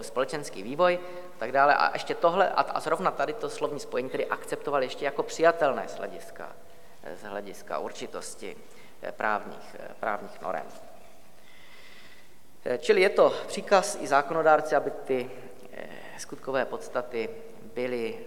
společenský 0.00 0.62
vývoj 0.62 0.98
tak 1.38 1.52
dále. 1.52 1.74
A 1.74 1.92
ještě 1.92 2.14
tohle, 2.14 2.48
a, 2.48 2.60
a 2.60 2.80
zrovna 2.80 3.10
tady 3.10 3.32
to 3.32 3.50
slovní 3.50 3.80
spojení 3.80 4.10
tedy 4.10 4.26
akceptoval 4.26 4.82
ještě 4.82 5.04
jako 5.04 5.22
přijatelné 5.22 5.88
z 5.88 5.96
hlediska, 5.96 6.52
z 7.14 7.22
hlediska 7.22 7.78
určitosti 7.78 8.56
eh, 9.02 9.12
právních, 9.12 9.76
eh, 9.78 9.94
právních 10.00 10.40
norem. 10.40 10.66
Eh, 12.64 12.78
čili 12.78 13.00
je 13.00 13.08
to 13.08 13.34
příkaz 13.46 13.98
i 14.00 14.06
zákonodárci, 14.06 14.76
aby 14.76 14.90
ty 14.90 15.30
skutkové 16.18 16.64
podstaty 16.64 17.28
byly 17.74 18.18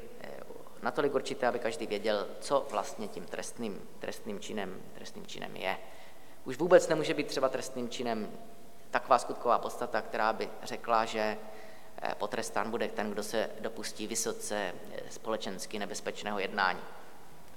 natolik 0.82 1.15
určité, 1.15 1.47
aby 1.47 1.59
každý 1.59 1.88
věděl, 1.88 2.27
co 2.39 2.67
vlastně 2.71 3.07
tím 3.07 3.25
trestným, 3.25 3.82
trestným, 3.99 4.39
činem, 4.39 4.82
trestným 4.93 5.25
činem 5.25 5.55
je. 5.55 5.77
Už 6.45 6.57
vůbec 6.57 6.88
nemůže 6.88 7.13
být 7.13 7.27
třeba 7.27 7.49
trestným 7.49 7.89
činem 7.89 8.32
taková 8.91 9.19
skutková 9.19 9.59
podstata, 9.59 10.01
která 10.01 10.34
by 10.34 10.49
řekla, 10.63 11.05
že 11.05 11.38
potrestán 12.17 12.71
bude 12.71 12.88
ten, 12.88 13.11
kdo 13.11 13.23
se 13.23 13.49
dopustí 13.59 14.07
vysoce 14.07 14.73
společensky 15.09 15.80
nebezpečného 15.80 16.39
jednání. 16.39 16.82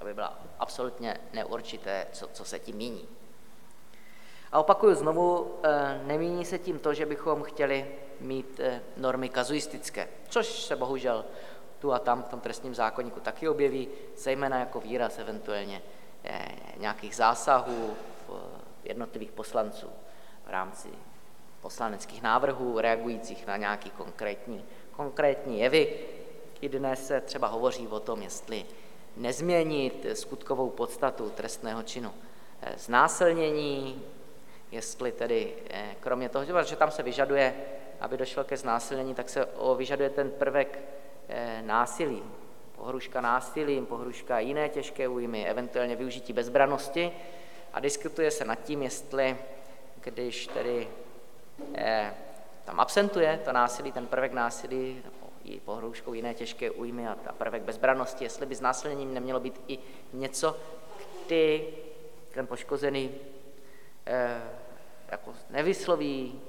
To 0.02 0.06
by 0.06 0.14
bylo 0.14 0.28
absolutně 0.58 1.20
neurčité, 1.32 2.06
co, 2.12 2.28
co 2.32 2.44
se 2.44 2.58
tím 2.58 2.76
míní. 2.76 3.08
A 4.52 4.60
opakuju 4.60 4.94
znovu, 4.94 5.54
eh, 5.62 6.00
nemíní 6.04 6.44
se 6.44 6.58
tím 6.58 6.78
to, 6.78 6.94
že 6.94 7.06
bychom 7.06 7.42
chtěli 7.42 7.86
mít 8.20 8.60
normy 8.96 9.28
kazuistické, 9.28 10.08
což 10.28 10.46
se 10.46 10.76
bohužel 10.76 11.24
tu 11.78 11.92
a 11.92 11.98
tam 11.98 12.22
v 12.22 12.28
tom 12.28 12.40
trestním 12.40 12.74
zákonníku 12.74 13.20
taky 13.20 13.48
objeví, 13.48 13.88
zejména 14.16 14.58
jako 14.58 14.80
výraz 14.80 15.18
eventuálně 15.18 15.82
nějakých 16.76 17.16
zásahů 17.16 17.96
jednotlivých 18.84 19.32
poslanců 19.32 19.90
v 20.46 20.50
rámci 20.50 20.88
poslaneckých 21.60 22.22
návrhů 22.22 22.78
reagujících 22.78 23.46
na 23.46 23.56
nějaký 23.56 23.90
konkrétní, 23.90 24.64
konkrétní 24.92 25.60
jevy. 25.60 25.98
I 26.60 26.68
dnes 26.68 27.06
se 27.06 27.20
třeba 27.20 27.48
hovoří 27.48 27.88
o 27.88 28.00
tom, 28.00 28.22
jestli 28.22 28.66
nezměnit 29.16 30.06
skutkovou 30.14 30.70
podstatu 30.70 31.30
trestného 31.30 31.82
činu. 31.82 32.14
Eh, 32.62 32.72
znásilnění, 32.78 34.02
jestli 34.70 35.12
tedy 35.12 35.54
eh, 35.70 35.96
kromě 36.00 36.28
toho, 36.28 36.64
že 36.64 36.76
tam 36.76 36.90
se 36.90 37.02
vyžaduje, 37.02 37.54
aby 38.00 38.16
došlo 38.16 38.44
ke 38.44 38.56
znásilnění, 38.56 39.14
tak 39.14 39.28
se 39.28 39.48
vyžaduje 39.76 40.10
ten 40.10 40.30
prvek 40.30 40.78
eh, 41.28 41.62
násilí, 41.62 42.22
pohruška 42.76 43.20
násilím, 43.20 43.86
pohruška 43.86 44.38
jiné 44.38 44.68
těžké 44.68 45.08
újmy, 45.08 45.46
eventuálně 45.46 45.96
využití 45.96 46.32
bezbranosti. 46.32 47.12
A 47.72 47.80
diskutuje 47.80 48.30
se 48.30 48.44
nad 48.44 48.54
tím, 48.54 48.82
jestli 48.82 49.36
když 50.04 50.46
tedy 50.46 50.88
tam 52.64 52.80
absentuje 52.80 53.40
to 53.44 53.52
násilí, 53.52 53.92
ten 53.92 54.06
prvek 54.06 54.32
násilí, 54.32 55.02
i 55.44 55.60
pohrouškou 55.60 56.14
jiné 56.14 56.34
těžké 56.34 56.70
újmy 56.70 57.08
a 57.08 57.14
ta 57.14 57.32
prvek 57.32 57.62
bezbranosti, 57.62 58.24
jestli 58.24 58.46
by 58.46 58.54
znásilněním 58.54 59.14
nemělo 59.14 59.40
být 59.40 59.60
i 59.68 59.78
něco, 60.12 60.56
kdy 61.26 61.74
ten 62.34 62.46
poškozený 62.46 63.14
eh, 64.06 64.42
jako 65.10 65.34
nevysloví 65.50 66.40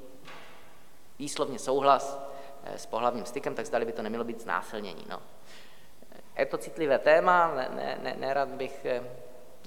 výslovně 1.20 1.60
souhlas 1.60 2.20
eh, 2.64 2.78
s 2.78 2.86
pohlavním 2.86 3.26
stykem, 3.26 3.56
tak 3.56 3.66
zdali 3.66 3.86
by 3.86 3.92
to 3.92 4.02
nemělo 4.02 4.24
být 4.24 4.42
znásilnění. 4.42 5.06
No. 5.10 5.22
Je 6.38 6.46
to 6.46 6.58
citlivé 6.58 7.00
téma, 7.00 7.56
ne, 7.56 7.70
ne, 7.76 7.98
ne, 8.04 8.16
nerad 8.20 8.50
bych, 8.50 8.86
eh, 8.86 9.04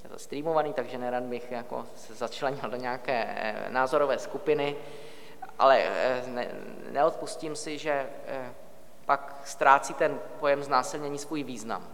je 0.03 0.09
to 0.09 0.19
streamovaný, 0.19 0.73
takže 0.73 0.97
nerad 0.97 1.23
bych 1.23 1.51
jako 1.51 1.85
se 1.95 2.13
začlenil 2.13 2.69
do 2.69 2.77
nějaké 2.77 3.25
eh, 3.27 3.65
názorové 3.69 4.19
skupiny, 4.19 4.75
ale 5.59 5.83
eh, 5.83 6.23
ne, 6.27 6.47
neodpustím 6.91 7.55
si, 7.55 7.77
že 7.77 8.09
eh, 8.27 8.53
pak 9.07 9.41
ztrácí 9.45 9.93
ten 9.93 10.19
pojem 10.39 10.63
znásilnění 10.63 11.17
svůj 11.17 11.43
význam. 11.43 11.87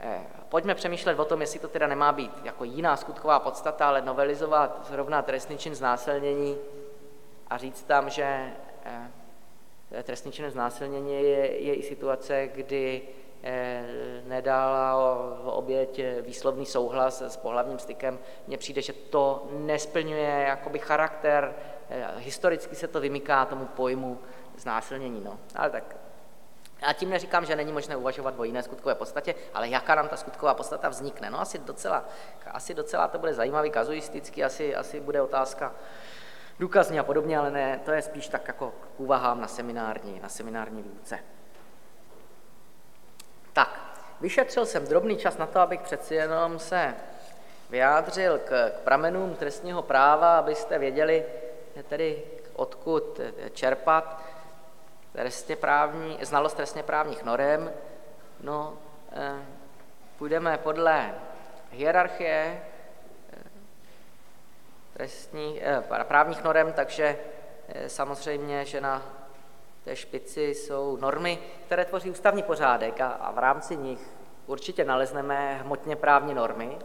Eh, 0.00 0.20
pojďme 0.48 0.74
přemýšlet 0.74 1.18
o 1.18 1.24
tom, 1.24 1.40
jestli 1.40 1.60
to 1.60 1.68
teda 1.68 1.86
nemá 1.86 2.12
být 2.12 2.32
jako 2.44 2.64
jiná 2.64 2.96
skutková 2.96 3.38
podstata, 3.38 3.88
ale 3.88 4.02
novelizovat 4.02 4.86
zrovna 4.88 5.22
trestný 5.22 5.58
čin 5.58 5.74
znásilnění 5.74 6.58
a 7.50 7.58
říct 7.58 7.82
tam, 7.82 8.10
že 8.10 8.52
trestný 10.02 10.32
čin 10.32 10.50
znásilnění 10.50 11.12
je, 11.12 11.62
je 11.62 11.74
i 11.74 11.82
situace, 11.82 12.48
kdy 12.54 13.02
nedala 14.26 14.96
oběť 15.44 16.00
výslovný 16.20 16.66
souhlas 16.66 17.22
s 17.22 17.36
pohlavním 17.36 17.78
stykem, 17.78 18.18
mně 18.46 18.58
přijde, 18.58 18.82
že 18.82 18.92
to 18.92 19.48
nesplňuje 19.52 20.44
jakoby 20.48 20.78
charakter, 20.78 21.54
historicky 22.16 22.76
se 22.76 22.88
to 22.88 23.00
vymyká 23.00 23.44
tomu 23.44 23.66
pojmu 23.66 24.18
znásilnění, 24.60 25.20
no. 25.24 25.38
Ale 25.56 25.70
tak 25.70 25.96
a 26.82 26.92
tím 26.92 27.10
neříkám, 27.10 27.44
že 27.46 27.56
není 27.56 27.72
možné 27.72 27.96
uvažovat 27.96 28.34
o 28.38 28.44
jiné 28.44 28.62
skutkové 28.62 28.94
podstatě, 28.94 29.34
ale 29.54 29.68
jaká 29.68 29.94
nám 29.94 30.08
ta 30.08 30.16
skutková 30.16 30.54
podstata 30.54 30.88
vznikne. 30.88 31.30
No 31.30 31.40
asi 31.40 31.58
docela, 31.58 32.04
asi 32.46 32.74
docela 32.74 33.08
to 33.08 33.18
bude 33.18 33.34
zajímavý, 33.34 33.70
kazuisticky, 33.70 34.44
asi, 34.44 34.76
asi 34.76 35.00
bude 35.00 35.22
otázka 35.22 35.72
důkazní 36.58 36.98
a 36.98 37.02
podobně, 37.02 37.38
ale 37.38 37.50
ne, 37.50 37.80
to 37.84 37.90
je 37.90 38.02
spíš 38.02 38.28
tak 38.28 38.48
jako 38.48 38.70
k 38.70 39.00
úvahám 39.00 39.40
na 39.40 39.48
seminární, 39.48 40.20
na 40.20 40.28
seminární 40.28 40.82
výuce. 40.82 41.18
Tak, 43.52 43.80
vyšetřil 44.20 44.66
jsem 44.66 44.86
drobný 44.86 45.16
čas 45.16 45.38
na 45.38 45.46
to, 45.46 45.60
abych 45.60 45.80
přeci 45.80 46.14
jenom 46.14 46.58
se 46.58 46.94
vyjádřil 47.70 48.38
k, 48.38 48.70
k 48.70 48.80
pramenům 48.80 49.34
trestního 49.34 49.82
práva, 49.82 50.38
abyste 50.38 50.78
věděli 50.78 51.24
tedy 51.88 52.22
odkud 52.52 53.20
čerpat 53.52 54.22
trestně 55.12 55.56
právní, 55.56 56.18
znalost 56.22 56.54
trestně 56.54 56.82
právních 56.82 57.22
norem. 57.22 57.72
No, 58.40 58.78
eh, 59.12 59.42
půjdeme 60.18 60.58
podle 60.58 61.14
hierarchie 61.70 62.62
eh, 63.32 63.36
trestní, 64.92 65.60
eh, 65.62 66.04
právních 66.04 66.44
norem, 66.44 66.72
takže 66.72 67.18
samozřejmě, 67.86 68.64
že 68.64 68.80
na 68.80 69.02
té 69.84 69.96
špici 69.96 70.54
jsou 70.54 70.96
normy, 70.96 71.38
které 71.66 71.84
tvoří 71.84 72.10
ústavní 72.10 72.42
pořádek 72.42 73.00
a, 73.00 73.08
a 73.08 73.32
v 73.32 73.38
rámci 73.38 73.76
nich 73.76 74.00
určitě 74.46 74.84
nalezneme 74.84 75.58
hmotně 75.62 75.96
právní 75.96 76.34
normy. 76.34 76.78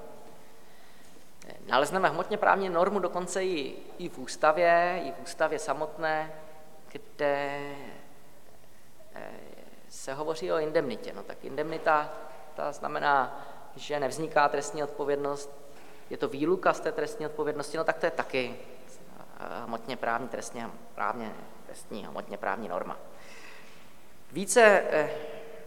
Nalezneme 1.67 2.09
hmotně 2.09 2.37
právní 2.37 2.69
normu 2.69 2.99
dokonce 2.99 3.45
i, 3.45 3.75
i 3.97 4.09
v 4.09 4.17
ústavě, 4.17 5.01
i 5.03 5.11
v 5.11 5.23
ústavě 5.23 5.59
samotné, 5.59 6.31
kde 6.91 7.59
se 9.89 10.13
hovoří 10.13 10.51
o 10.51 10.57
indemnitě. 10.57 11.13
No 11.13 11.23
tak 11.23 11.45
indemnita 11.45 12.13
ta 12.55 12.71
znamená, 12.71 13.45
že 13.75 13.99
nevzniká 13.99 14.49
trestní 14.49 14.83
odpovědnost, 14.83 15.51
je 16.09 16.17
to 16.17 16.27
výluka 16.27 16.73
z 16.73 16.79
té 16.79 16.91
trestní 16.91 17.25
odpovědnosti, 17.25 17.77
no 17.77 17.83
tak 17.83 17.97
to 17.97 18.05
je 18.05 18.11
taky 18.11 18.55
eh, 18.55 19.63
hmotně 19.65 19.97
právní 19.97 20.27
trestně 20.27 20.69
právně 20.95 21.33
trestní 21.65 22.05
hmotně 22.05 22.37
právní 22.37 22.67
norma. 22.67 22.97
Více 24.31 24.83
eh, 24.89 25.09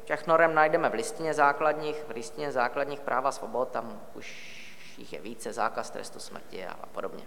těch 0.05 0.27
norem 0.27 0.55
najdeme 0.55 0.89
v 0.89 0.95
listině 0.95 1.35
základních, 1.35 2.05
v 2.05 2.11
listině 2.11 2.53
základních 2.53 3.01
práv 3.01 3.25
a 3.25 3.33
svobod, 3.33 3.69
tam 3.69 4.01
už 4.15 4.59
jich 4.99 5.13
je 5.13 5.21
více, 5.21 5.53
zákaz 5.53 5.91
trestu 5.91 6.21
smrti 6.21 6.67
a, 6.67 6.75
podobně. 6.93 7.27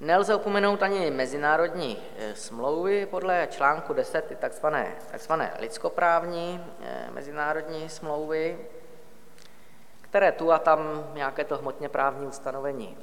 Nelze 0.00 0.34
opomenout 0.34 0.82
ani 0.82 1.10
mezinárodní 1.10 1.98
eh, 2.18 2.34
smlouvy 2.34 3.06
podle 3.06 3.48
článku 3.50 3.92
10, 3.92 4.24
ty 4.24 4.36
takzvané, 4.36 4.96
takzvané 5.10 5.56
lidskoprávní 5.58 6.64
eh, 6.80 7.08
mezinárodní 7.12 7.88
smlouvy, 7.88 8.58
které 10.00 10.32
tu 10.32 10.52
a 10.52 10.58
tam 10.58 11.06
nějaké 11.14 11.44
to 11.44 11.56
hmotně 11.56 11.88
právní 11.88 12.26
ustanovení 12.26 12.96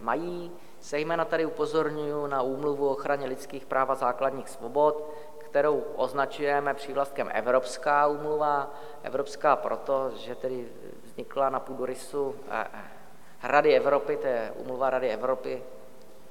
mají. 0.00 0.52
Zejména 0.82 1.24
tady 1.24 1.46
upozorňuji 1.46 2.26
na 2.26 2.42
úmluvu 2.42 2.88
o 2.88 2.92
ochraně 2.92 3.26
lidských 3.26 3.66
práv 3.66 3.90
a 3.90 3.94
základních 3.94 4.48
svobod, 4.48 5.14
kterou 5.38 5.84
označujeme 5.96 6.74
přívlastkem 6.74 7.30
Evropská 7.32 8.06
úmluva. 8.06 8.74
Evropská 9.02 9.56
proto, 9.56 10.10
že 10.16 10.34
tedy 10.34 10.68
vznikla 11.04 11.50
na 11.50 11.60
půdorysu 11.60 12.34
eh, 12.50 12.66
eh, 12.72 13.48
Rady 13.48 13.76
Evropy, 13.76 14.16
to 14.16 14.26
je 14.26 14.52
úmluva 14.56 14.90
Rady 14.90 15.10
Evropy 15.10 15.62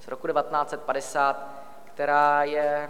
roku 0.07 0.27
1950, 0.27 1.63
která 1.85 2.43
je 2.43 2.89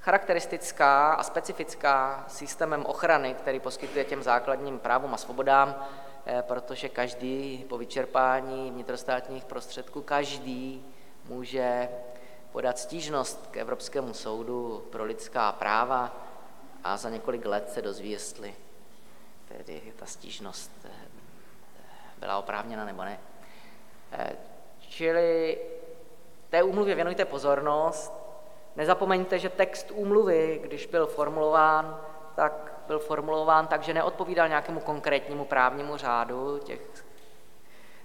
charakteristická 0.00 1.14
a 1.14 1.22
specifická 1.22 2.24
systémem 2.28 2.86
ochrany, 2.86 3.34
který 3.34 3.60
poskytuje 3.60 4.04
těm 4.04 4.22
základním 4.22 4.78
právům 4.78 5.14
a 5.14 5.16
svobodám, 5.16 5.86
eh, 6.26 6.42
protože 6.42 6.88
každý 6.88 7.64
po 7.68 7.78
vyčerpání 7.78 8.70
vnitrostátních 8.70 9.44
prostředků, 9.44 10.02
každý 10.02 10.84
může 11.24 11.88
podat 12.52 12.78
stížnost 12.78 13.48
k 13.50 13.56
Evropskému 13.56 14.14
soudu 14.14 14.86
pro 14.90 15.04
lidská 15.04 15.52
práva 15.52 16.16
a 16.84 16.96
za 16.96 17.10
několik 17.10 17.46
let 17.46 17.70
se 17.72 17.82
dozví, 17.82 18.10
jestli 18.10 18.54
tedy 19.48 19.92
ta 19.96 20.06
stížnost 20.06 20.70
eh, 20.84 20.90
byla 22.18 22.38
oprávněna 22.38 22.84
nebo 22.84 23.04
ne. 23.04 23.18
Čili 24.96 25.58
té 26.50 26.62
úmluvě 26.62 26.94
věnujte 26.94 27.24
pozornost. 27.24 28.12
Nezapomeňte, 28.76 29.38
že 29.38 29.48
text 29.48 29.90
úmluvy, 29.90 30.60
když 30.62 30.86
byl 30.86 31.06
formulován, 31.06 32.00
tak 32.34 32.72
byl 32.86 32.98
formulován 32.98 33.66
tak, 33.66 33.82
že 33.82 33.94
neodpovídal 33.94 34.48
nějakému 34.48 34.80
konkrétnímu 34.80 35.44
právnímu 35.44 35.96
řádu. 35.96 36.58
Těch 36.58 36.80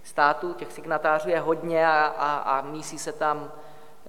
států, 0.02 0.54
těch 0.54 0.72
signatářů 0.72 1.28
je 1.28 1.40
hodně 1.40 1.86
a, 1.86 2.04
a, 2.04 2.36
a 2.36 2.60
mísí 2.60 2.98
se 2.98 3.12
tam 3.12 3.52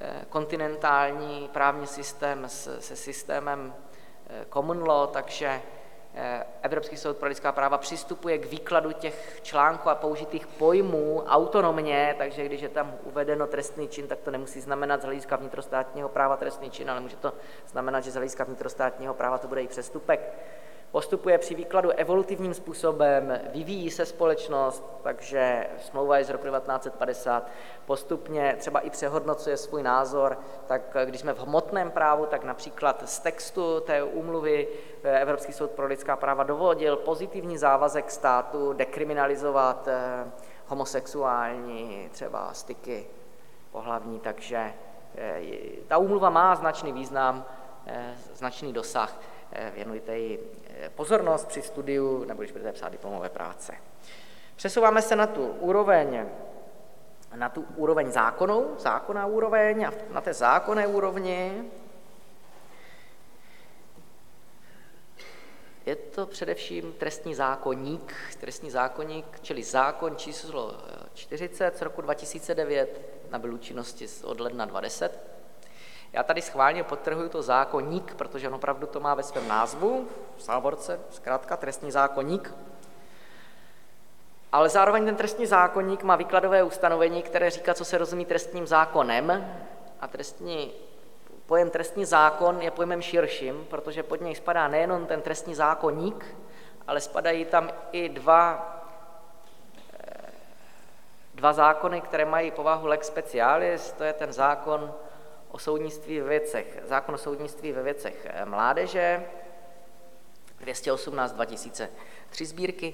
eh, 0.02 0.26
kontinentální 0.30 1.50
právní 1.54 1.88
systém 1.88 2.44
se 2.48 2.96
systémem 2.96 3.74
eh, 4.28 4.46
common 4.54 4.88
law, 4.88 5.10
takže 5.10 5.62
Evropský 6.62 6.98
soud 6.98 7.18
pro 7.18 7.30
lidská 7.30 7.52
práva 7.52 7.78
přistupuje 7.78 8.38
k 8.38 8.46
výkladu 8.46 8.92
těch 8.92 9.40
článků 9.42 9.90
a 9.90 9.96
použitých 9.96 10.48
pojmů 10.48 11.24
autonomně, 11.28 12.16
takže 12.18 12.46
když 12.46 12.62
je 12.62 12.70
tam 12.70 12.94
uvedeno 13.04 13.48
trestný 13.48 13.88
čin, 13.88 14.08
tak 14.08 14.20
to 14.20 14.32
nemusí 14.32 14.62
znamenat 14.62 15.02
z 15.02 15.06
hlediska 15.06 15.36
vnitrostátního 15.36 16.10
práva 16.10 16.38
trestný 16.38 16.72
čin, 16.72 16.92
ale 16.92 17.00
může 17.00 17.16
to 17.16 17.34
znamenat, 17.68 18.02
že 18.04 18.12
z 18.12 18.16
hlediska 18.16 18.44
vnitrostátního 18.44 19.14
práva 19.14 19.38
to 19.38 19.48
bude 19.48 19.62
i 19.62 19.68
přestupek 19.68 20.34
postupuje 20.94 21.38
při 21.38 21.56
výkladu 21.56 21.90
evolutivním 21.90 22.54
způsobem, 22.54 23.40
vyvíjí 23.54 23.92
se 23.92 24.06
společnost, 24.06 24.84
takže 25.04 25.68
smlouva 25.80 26.18
je 26.18 26.24
z 26.24 26.30
roku 26.30 26.48
1950, 26.48 27.48
postupně 27.86 28.56
třeba 28.60 28.80
i 28.80 28.90
přehodnocuje 28.90 29.58
svůj 29.58 29.84
názor, 29.84 30.38
tak 30.68 30.98
když 31.06 31.22
jsme 31.22 31.34
v 31.34 31.40
hmotném 31.40 31.92
právu, 31.92 32.26
tak 32.26 32.44
například 32.44 33.10
z 33.10 33.20
textu 33.20 33.80
té 33.80 34.04
úmluvy 34.04 34.68
eh, 35.04 35.20
Evropský 35.20 35.54
soud 35.54 35.72
pro 35.72 35.88
lidská 35.88 36.16
práva 36.16 36.44
dovodil 36.44 36.96
pozitivní 36.96 37.58
závazek 37.58 38.12
státu 38.12 38.74
dekriminalizovat 38.74 39.88
eh, 39.88 40.26
homosexuální 40.68 42.10
třeba 42.12 42.54
styky 42.54 43.08
pohlavní, 43.72 44.20
takže 44.20 44.74
eh, 45.16 45.42
ta 45.88 45.98
úmluva 45.98 46.30
má 46.30 46.56
značný 46.56 46.94
význam, 46.94 47.46
značný 48.34 48.74
dosah. 48.74 49.20
Eh, 49.56 49.72
věnujte 49.76 50.18
jí 50.18 50.40
eh, 50.68 50.90
pozornost 50.90 51.48
při 51.48 51.62
studiu 51.62 52.26
nebo 52.26 52.42
když 52.42 52.52
budete 52.52 52.72
psát 52.72 52.90
diplomové 52.90 53.30
práce. 53.30 53.74
Přesouváme 54.56 55.02
se 55.02 55.16
na 55.16 55.28
tu 55.28 55.48
úroveň, 55.48 56.26
na 57.36 57.50
tu 57.50 57.66
úroveň 57.76 58.12
zákonou, 58.12 58.76
zákonná 58.80 59.26
úroveň 59.26 59.86
a 59.86 59.94
na 60.10 60.22
té 60.22 60.34
zákonné 60.34 60.88
úrovni 60.88 61.64
je 65.86 65.96
to 65.96 66.26
především 66.26 66.94
trestní 66.94 67.36
zákonník, 67.36 68.16
trestní 68.40 68.72
zákonník, 68.72 69.40
čili 69.42 69.64
zákon 69.64 70.16
číslo 70.16 70.78
40 71.14 71.78
z 71.78 71.82
roku 71.82 72.02
2009 72.02 73.02
nabyl 73.32 73.54
účinnosti 73.54 74.08
od 74.24 74.40
ledna 74.40 74.66
2010 74.66 75.33
já 76.14 76.24
tady 76.24 76.42
schválně 76.42 76.84
podtrhuji 76.84 77.30
to 77.30 77.42
zákonník, 77.42 78.16
protože 78.16 78.48
on 78.48 78.56
opravdu 78.56 78.88
to 78.88 79.00
má 79.00 79.16
ve 79.16 79.24
svém 79.24 79.48
názvu, 79.48 80.08
v 80.38 80.42
závorce, 80.42 81.00
zkrátka 81.10 81.58
trestní 81.58 81.92
zákonník. 81.92 82.54
Ale 84.52 84.70
zároveň 84.70 85.06
ten 85.06 85.16
trestní 85.16 85.46
zákonník 85.46 86.04
má 86.04 86.16
výkladové 86.16 86.64
ustanovení, 86.64 87.22
které 87.24 87.50
říká, 87.50 87.74
co 87.74 87.86
se 87.86 87.98
rozumí 87.98 88.26
trestním 88.26 88.68
zákonem. 88.68 89.56
A 90.02 90.08
trestní, 90.08 90.72
pojem 91.46 91.70
trestní 91.70 92.06
zákon 92.06 92.62
je 92.62 92.72
pojmem 92.72 93.02
širším, 93.02 93.66
protože 93.70 94.04
pod 94.04 94.22
něj 94.22 94.36
spadá 94.36 94.68
nejenom 94.68 95.06
ten 95.06 95.22
trestní 95.22 95.56
zákonník, 95.56 96.36
ale 96.88 97.02
spadají 97.02 97.46
tam 97.46 97.70
i 97.92 98.10
dva, 98.10 98.76
eh, 100.04 100.32
dva 101.36 101.54
zákony, 101.54 102.02
které 102.02 102.26
mají 102.26 102.52
povahu 102.52 102.88
lex 102.88 103.08
specialis, 103.08 103.92
to 103.92 104.04
je 104.04 104.14
ten 104.14 104.34
zákon 104.34 104.94
o 105.54 105.60
soudnictví 105.60 106.20
ve 106.20 106.30
věcech, 106.30 106.80
zákon 106.86 107.16
o 107.16 107.18
soudnictví 107.18 107.72
ve 107.72 107.84
věcech 107.84 108.28
eh, 108.30 108.46
mládeže, 108.46 109.26
218 110.60 111.32
2003 111.32 112.46
sbírky, 112.46 112.94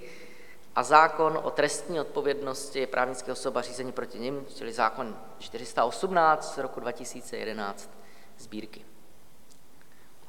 a 0.75 0.83
zákon 0.83 1.39
o 1.43 1.51
trestní 1.51 1.99
odpovědnosti 1.99 2.87
právnické 2.87 3.31
osoba 3.31 3.61
řízení 3.61 3.91
proti 3.91 4.19
nim, 4.19 4.45
čili 4.55 4.73
zákon 4.73 5.17
418 5.39 6.55
z 6.55 6.57
roku 6.57 6.79
2011 6.79 7.89
sbírky. 8.37 8.85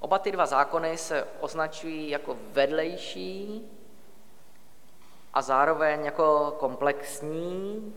Oba 0.00 0.18
ty 0.18 0.32
dva 0.32 0.46
zákony 0.46 0.98
se 0.98 1.26
označují 1.40 2.10
jako 2.10 2.36
vedlejší 2.52 3.70
a 5.34 5.42
zároveň 5.42 6.04
jako 6.04 6.56
komplexní, 6.58 7.94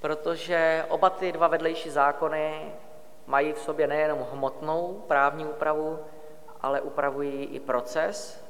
protože 0.00 0.84
oba 0.88 1.10
ty 1.10 1.32
dva 1.32 1.48
vedlejší 1.48 1.90
zákony 1.90 2.72
mají 3.26 3.52
v 3.52 3.58
sobě 3.58 3.86
nejenom 3.86 4.26
hmotnou 4.32 5.04
právní 5.08 5.46
úpravu, 5.46 5.98
ale 6.60 6.80
upravují 6.80 7.44
i 7.44 7.60
proces. 7.60 8.44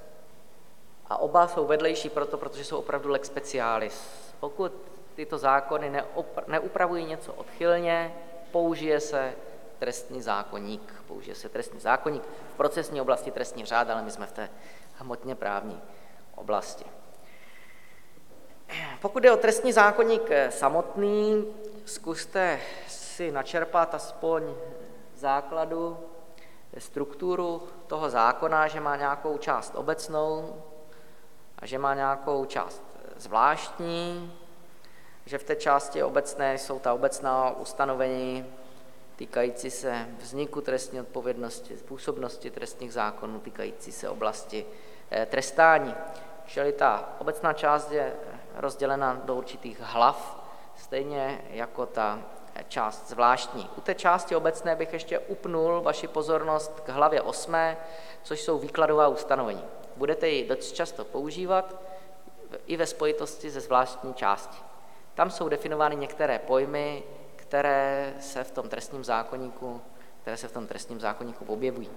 A 1.07 1.17
oba 1.17 1.49
jsou 1.49 1.67
vedlejší 1.67 2.11
proto, 2.11 2.39
protože 2.39 2.65
jsou 2.65 2.79
opravdu 2.79 3.11
lex 3.11 3.29
specialis. 3.29 4.09
Pokud 4.41 4.73
tyto 5.15 5.39
zákony 5.39 6.03
neupravují 6.47 7.05
něco 7.05 7.33
odchylně, 7.33 8.15
použije 8.53 9.01
se 9.01 9.35
trestní 9.79 10.23
zákonník. 10.23 10.95
Použije 11.09 11.35
se 11.35 11.49
trestní 11.49 11.81
zákonník 11.81 12.23
v 12.53 12.57
procesní 12.57 13.01
oblasti 13.01 13.31
trestní 13.31 13.65
řád, 13.65 13.91
ale 13.91 14.03
my 14.03 14.11
jsme 14.11 14.27
v 14.27 14.33
té 14.33 14.51
hmotně 14.99 15.35
právní 15.35 15.83
oblasti. 16.35 16.85
Pokud 19.01 19.25
je 19.25 19.33
o 19.33 19.37
trestní 19.37 19.73
zákonník 19.73 20.31
samotný, 20.51 21.55
zkuste 21.85 22.61
si 23.15 23.31
načerpat 23.33 23.95
aspoň 23.95 24.43
základu, 25.15 25.99
strukturu 26.79 27.63
toho 27.87 28.11
zákona, 28.11 28.69
že 28.69 28.81
má 28.81 28.97
nějakou 28.97 29.39
část 29.39 29.75
obecnou 29.75 30.63
a 31.59 31.67
že 31.67 31.79
má 31.79 31.95
nějakou 31.95 32.45
část 32.45 32.83
zvláštní, 33.17 34.33
že 35.27 35.39
v 35.39 35.45
té 35.45 35.57
části 35.57 36.03
obecné 36.03 36.59
jsou 36.59 36.79
ta 36.79 36.95
obecná 36.95 37.51
ustanovení 37.51 38.47
týkající 39.17 39.71
se 39.71 40.07
vzniku 40.19 40.61
trestní 40.61 41.01
odpovědnosti, 41.01 41.79
způsobnosti 41.79 42.51
trestních 42.51 42.93
zákonů, 42.93 43.41
týkající 43.41 43.93
se 43.93 44.09
oblasti 44.09 44.67
eh, 45.11 45.27
trestání. 45.27 45.95
Čili 46.47 46.73
ta 46.73 47.15
obecná 47.19 47.53
část 47.53 47.91
je 47.91 48.13
rozdělena 48.55 49.21
do 49.25 49.35
určitých 49.35 49.81
hlav, 49.81 50.45
stejně 50.77 51.45
jako 51.51 51.87
ta 51.87 52.19
část 52.69 53.09
zvláštní. 53.09 53.71
U 53.77 53.81
té 53.81 53.95
části 53.95 54.37
obecné 54.37 54.77
bych 54.77 54.93
ještě 54.93 55.19
upnul 55.19 55.83
vaši 55.83 56.09
pozornost 56.09 56.81
k 56.81 56.89
hlavě 56.89 57.23
8, 57.23 57.55
což 58.23 58.41
jsou 58.41 58.59
výkladová 58.59 59.09
ustanovení. 59.09 59.65
Budete 59.97 60.29
ji 60.29 60.49
dost 60.49 60.73
často 60.73 61.05
používat 61.05 61.77
i 62.67 62.77
ve 62.77 62.87
spojitosti 62.87 63.51
se 63.51 63.61
zvláštní 63.61 64.15
části. 64.15 64.57
Tam 65.15 65.31
jsou 65.31 65.49
definovány 65.49 65.97
některé 65.97 66.39
pojmy, 66.39 67.03
které 67.37 68.15
se 68.21 68.45
v 68.45 68.51
tom 68.51 68.69
trestním 68.69 69.05
zákonníku, 69.05 69.83
které 70.23 70.37
se 70.37 70.49
v 70.49 70.53
tom 70.53 70.67
trestním 70.67 71.01
zákonníku 71.01 71.45
objevují. 71.45 71.91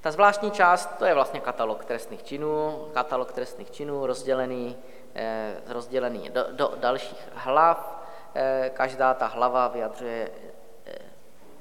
Ta 0.00 0.10
zvláštní 0.10 0.50
část, 0.50 0.86
to 0.98 1.04
je 1.04 1.14
vlastně 1.14 1.40
katalog 1.40 1.84
trestných 1.84 2.22
činů, 2.22 2.86
katalog 2.94 3.32
trestných 3.32 3.70
činů 3.70 4.06
rozdělený 4.06 4.76
rozdělený 5.66 6.30
do, 6.30 6.44
do 6.52 6.72
dalších 6.76 7.28
hlav. 7.34 8.06
Eh, 8.34 8.70
každá 8.74 9.14
ta 9.14 9.26
hlava 9.26 9.68
vyjadřuje 9.68 10.30
eh, 10.86 10.92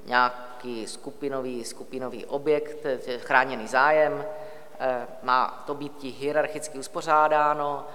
nějaký 0.05 0.87
skupinový, 0.87 1.63
skupinový 1.63 2.25
objekt, 2.25 2.77
chráněný 3.17 3.67
zájem. 3.67 4.25
Má 5.21 5.63
to 5.67 5.75
být 5.75 6.03
hierarchicky 6.03 6.79
uspořádáno, 6.79 7.87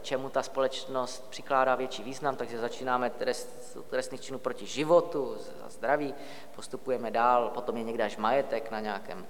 čemu 0.00 0.28
ta 0.28 0.42
společnost 0.42 1.30
přikládá 1.30 1.74
větší 1.74 2.02
význam, 2.02 2.36
takže 2.36 2.58
začínáme 2.58 3.10
trest, 3.10 3.78
trestných 3.90 4.20
činů 4.20 4.38
proti 4.38 4.66
životu 4.66 5.36
a 5.66 5.68
zdraví, 5.68 6.14
postupujeme 6.56 7.10
dál, 7.10 7.50
potom 7.54 7.76
je 7.76 7.82
někde 7.82 8.04
až 8.04 8.16
majetek 8.16 8.70
na 8.70 8.80
nějakém 8.80 9.26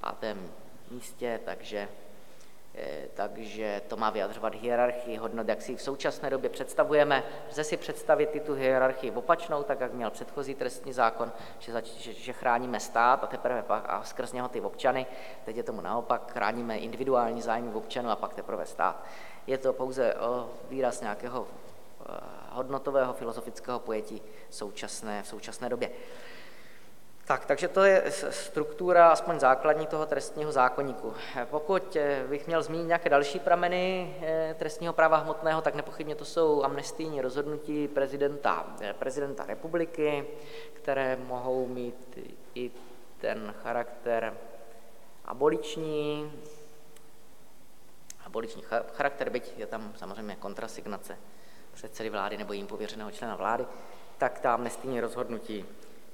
pátém 0.00 0.50
místě, 0.90 1.40
takže 1.44 1.88
Eh, 1.88 2.01
takže 3.14 3.82
to 3.88 3.96
má 3.96 4.10
vyjadřovat 4.10 4.54
hierarchii 4.54 5.16
hodnot, 5.16 5.48
jak 5.48 5.62
si 5.62 5.76
v 5.76 5.82
současné 5.82 6.30
době 6.30 6.50
představujeme. 6.50 7.24
Lze 7.48 7.64
si 7.64 7.76
představit 7.76 8.36
i 8.36 8.40
tu 8.40 8.54
hierarchii 8.54 9.10
opačnou, 9.10 9.62
tak 9.62 9.80
jak 9.80 9.92
měl 9.92 10.10
předchozí 10.10 10.54
trestní 10.54 10.92
zákon, 10.92 11.32
že, 11.58 11.72
zač- 11.72 11.96
že, 11.96 12.12
že 12.12 12.32
chráníme 12.32 12.80
stát 12.80 13.24
a 13.24 13.26
teprve 13.26 13.62
pak 13.62 13.84
a 13.88 14.02
skrz 14.04 14.32
něho 14.32 14.48
ty 14.48 14.60
občany. 14.60 15.06
Teď 15.44 15.56
je 15.56 15.62
tomu 15.62 15.80
naopak, 15.80 16.32
chráníme 16.32 16.78
individuální 16.78 17.42
zájmy 17.42 17.74
občanů 17.74 18.10
a 18.10 18.16
pak 18.16 18.34
teprve 18.34 18.66
stát. 18.66 19.04
Je 19.46 19.58
to 19.58 19.72
pouze 19.72 20.14
o 20.14 20.50
výraz 20.68 21.00
nějakého 21.00 21.46
eh, 21.46 22.04
hodnotového 22.50 23.12
filozofického 23.12 23.78
pojetí 23.78 24.22
současné, 24.50 25.22
v 25.22 25.26
současné 25.26 25.68
době. 25.68 25.90
Tak, 27.26 27.44
takže 27.44 27.68
to 27.68 27.84
je 27.84 28.04
struktura, 28.30 29.08
aspoň 29.08 29.40
základní 29.40 29.86
toho 29.86 30.06
trestního 30.06 30.52
zákonníku. 30.52 31.14
Pokud 31.44 31.96
eh, 31.96 32.24
bych 32.28 32.46
měl 32.46 32.62
zmínit 32.62 32.86
nějaké 32.86 33.08
další 33.08 33.38
prameny 33.38 34.16
eh, 34.22 34.54
trestního 34.58 34.92
práva 34.92 35.16
hmotného, 35.16 35.60
tak 35.60 35.74
nepochybně 35.74 36.14
to 36.14 36.24
jsou 36.24 36.62
amnestijní 36.62 37.20
rozhodnutí 37.20 37.88
prezidenta, 37.88 38.66
eh, 38.80 38.92
prezidenta 38.92 39.46
republiky, 39.46 40.26
které 40.72 41.16
mohou 41.16 41.66
mít 41.66 42.18
i 42.54 42.70
ten 43.18 43.54
charakter 43.62 44.34
aboliční, 45.24 46.32
aboliční 48.24 48.62
charakter, 48.92 49.30
byť 49.30 49.52
je 49.56 49.66
tam 49.66 49.92
samozřejmě 49.96 50.36
kontrasignace 50.36 51.18
předsedy 51.72 52.10
vlády 52.10 52.36
nebo 52.36 52.52
jim 52.52 52.66
pověřeného 52.66 53.10
člena 53.10 53.36
vlády, 53.36 53.66
tak 54.18 54.40
ta 54.40 54.54
amnestijní 54.54 55.00
rozhodnutí 55.00 55.66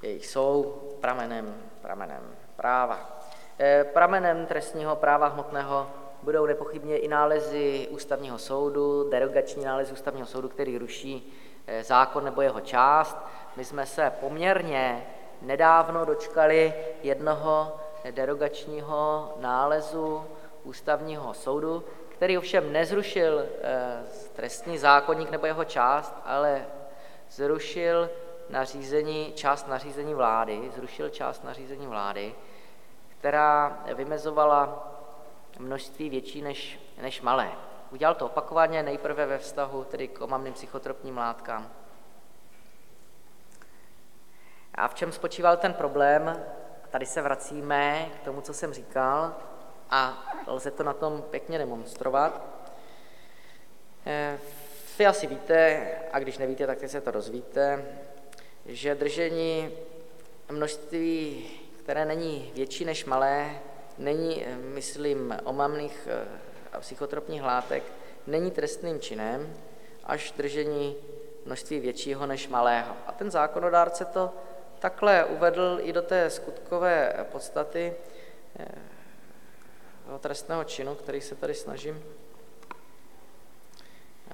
jsou 0.02 0.62
pramenem, 1.00 1.54
pramenem 1.82 2.36
práva. 2.56 3.20
Eh, 3.58 3.84
pramenem 3.84 4.46
trestního 4.46 4.96
práva 4.96 5.28
hmotného 5.28 5.90
budou 6.22 6.46
nepochybně 6.46 6.98
i 6.98 7.08
nálezy 7.08 7.88
ústavního 7.90 8.38
soudu, 8.38 9.10
derogační 9.10 9.64
nálezy 9.64 9.92
ústavního 9.92 10.26
soudu, 10.26 10.48
který 10.48 10.78
ruší 10.78 11.32
eh, 11.66 11.84
zákon 11.84 12.24
nebo 12.24 12.42
jeho 12.42 12.60
část. 12.60 13.16
My 13.56 13.64
jsme 13.64 13.86
se 13.86 14.12
poměrně 14.20 15.06
nedávno 15.42 16.04
dočkali 16.04 16.74
jednoho 17.02 17.76
derogačního 18.10 19.32
nálezu 19.40 20.24
ústavního 20.64 21.34
soudu, 21.34 21.84
který 22.08 22.38
ovšem 22.38 22.72
nezrušil 22.72 23.46
eh, 23.62 24.02
trestní 24.32 24.78
zákonník 24.78 25.30
nebo 25.30 25.46
jeho 25.46 25.64
část, 25.64 26.14
ale 26.24 26.66
zrušil 27.30 28.10
nařízení, 28.50 29.32
část 29.32 29.68
nařízení 29.68 30.14
vlády, 30.14 30.70
zrušil 30.74 31.08
část 31.08 31.44
nařízení 31.44 31.86
vlády, 31.86 32.34
která 33.08 33.78
vymezovala 33.94 34.88
množství 35.58 36.10
větší 36.10 36.42
než, 36.42 36.80
než 37.02 37.20
malé. 37.20 37.52
Udělal 37.90 38.14
to 38.14 38.26
opakovaně, 38.26 38.82
nejprve 38.82 39.26
ve 39.26 39.38
vztahu 39.38 39.84
tedy 39.84 40.08
k 40.08 40.20
omamným 40.20 40.52
psychotropním 40.52 41.18
látkám. 41.18 41.70
A 44.74 44.88
v 44.88 44.94
čem 44.94 45.12
spočíval 45.12 45.56
ten 45.56 45.74
problém? 45.74 46.44
Tady 46.90 47.06
se 47.06 47.22
vracíme 47.22 48.08
k 48.20 48.24
tomu, 48.24 48.40
co 48.40 48.54
jsem 48.54 48.72
říkal, 48.72 49.34
a 49.90 50.32
lze 50.46 50.70
to 50.70 50.82
na 50.82 50.92
tom 50.92 51.22
pěkně 51.22 51.58
demonstrovat. 51.58 52.42
Eh, 54.06 54.38
vy 54.98 55.06
asi 55.06 55.26
víte, 55.26 55.86
a 56.12 56.18
když 56.18 56.38
nevíte, 56.38 56.66
tak 56.66 56.78
se 56.86 57.00
to 57.00 57.10
rozvíte, 57.10 57.84
že 58.68 58.94
držení 58.94 59.70
množství, 60.50 61.44
které 61.78 62.04
není 62.04 62.52
větší 62.54 62.84
než 62.84 63.04
malé, 63.04 63.58
není, 63.98 64.44
myslím, 64.74 65.36
omamných 65.44 66.08
eh, 66.10 66.28
a 66.72 66.80
psychotropních 66.80 67.42
látek, 67.42 67.82
není 68.26 68.50
trestným 68.50 69.00
činem, 69.00 69.56
až 70.04 70.32
držení 70.32 70.96
množství 71.44 71.80
většího 71.80 72.26
než 72.26 72.48
malého. 72.48 72.96
A 73.06 73.12
ten 73.12 73.30
zákonodárce 73.30 74.04
to 74.04 74.30
takhle 74.78 75.24
uvedl 75.24 75.78
i 75.82 75.92
do 75.92 76.02
té 76.02 76.30
skutkové 76.30 77.26
podstaty 77.32 77.92
eh, 78.58 78.68
trestného 80.18 80.64
činu, 80.64 80.94
který 80.94 81.20
se 81.20 81.34
tady 81.34 81.54
snažím 81.54 82.04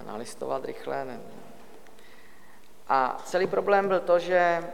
nalistovat 0.07 0.65
rychle, 0.65 1.19
a 2.89 3.23
celý 3.25 3.47
problém 3.47 3.89
byl 3.89 4.01
to, 4.01 4.19
že 4.19 4.71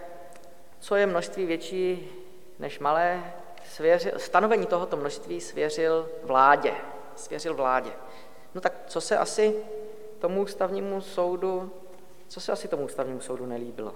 co 0.79 0.97
je 0.97 1.07
množství 1.07 1.47
větší 1.47 2.11
než 2.59 2.79
malé, 2.79 3.35
svěřil, 3.65 4.13
stanovení 4.17 4.67
tohoto 4.67 4.97
množství 4.97 5.41
svěřil 5.41 6.11
vládě. 6.23 6.75
Svěřil 7.17 7.55
vládě. 7.55 7.91
No 8.55 8.61
tak 8.61 8.73
co 8.87 9.01
se 9.01 9.19
asi 9.19 9.65
tomu 10.19 10.43
ústavnímu 10.43 11.01
soudu, 11.01 11.73
co 12.29 12.41
se 12.41 12.53
asi 12.53 12.69
tomu 12.69 12.85
ústavnímu 12.85 13.21
soudu 13.21 13.47
nelíbilo? 13.47 13.95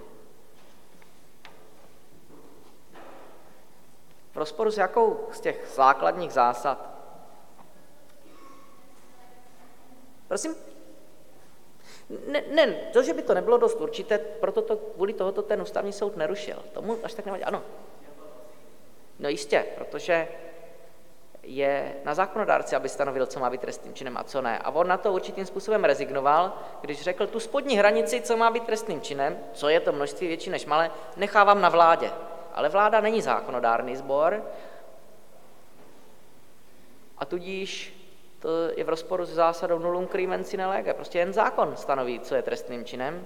V 4.31 4.37
rozporu 4.37 4.71
s 4.71 4.77
jakou 4.77 5.27
z 5.31 5.39
těch 5.39 5.71
základních 5.75 6.33
zásad? 6.33 6.89
Prosím? 10.27 10.55
Ne, 12.09 12.43
ne, 12.51 12.67
to, 12.93 13.03
že 13.03 13.13
by 13.13 13.21
to 13.21 13.33
nebylo 13.33 13.57
dost 13.57 13.81
určité, 13.81 14.17
proto 14.17 14.61
to, 14.61 14.75
kvůli 14.75 15.13
tohoto 15.13 15.41
ten 15.41 15.61
ústavní 15.61 15.93
soud 15.93 16.17
nerušil. 16.17 16.63
Tomu 16.73 16.97
až 17.03 17.13
tak 17.13 17.25
nevadí. 17.25 17.43
Ano. 17.43 17.61
No 19.19 19.29
jistě, 19.29 19.65
protože 19.75 20.27
je 21.43 21.95
na 22.03 22.13
zákonodárci, 22.13 22.75
aby 22.75 22.89
stanovil, 22.89 23.25
co 23.25 23.39
má 23.39 23.49
být 23.49 23.61
trestným 23.61 23.93
činem 23.93 24.17
a 24.17 24.23
co 24.23 24.41
ne. 24.41 24.59
A 24.59 24.71
on 24.71 24.87
na 24.87 24.97
to 24.97 25.13
určitým 25.13 25.45
způsobem 25.45 25.83
rezignoval, 25.83 26.53
když 26.81 27.01
řekl 27.01 27.27
tu 27.27 27.39
spodní 27.39 27.77
hranici, 27.77 28.21
co 28.21 28.37
má 28.37 28.51
být 28.51 28.63
trestným 28.63 29.01
činem, 29.01 29.37
co 29.53 29.69
je 29.69 29.79
to 29.79 29.91
množství 29.91 30.27
větší 30.27 30.49
než 30.49 30.65
malé, 30.65 30.91
nechávám 31.15 31.61
na 31.61 31.69
vládě. 31.69 32.11
Ale 32.53 32.69
vláda 32.69 33.01
není 33.01 33.21
zákonodárný 33.21 33.95
sbor 33.95 34.41
a 37.17 37.25
tudíž 37.25 37.94
to 38.45 38.79
je 38.79 38.83
v 38.83 38.89
rozporu 38.89 39.25
s 39.25 39.29
zásadou 39.29 39.79
nullum 39.79 40.07
crimen 40.07 40.43
sine 40.43 40.67
lege. 40.67 40.93
Prostě 40.93 41.19
jen 41.19 41.33
zákon 41.33 41.75
stanoví, 41.75 42.19
co 42.19 42.35
je 42.35 42.41
trestným 42.41 42.85
činem. 42.85 43.25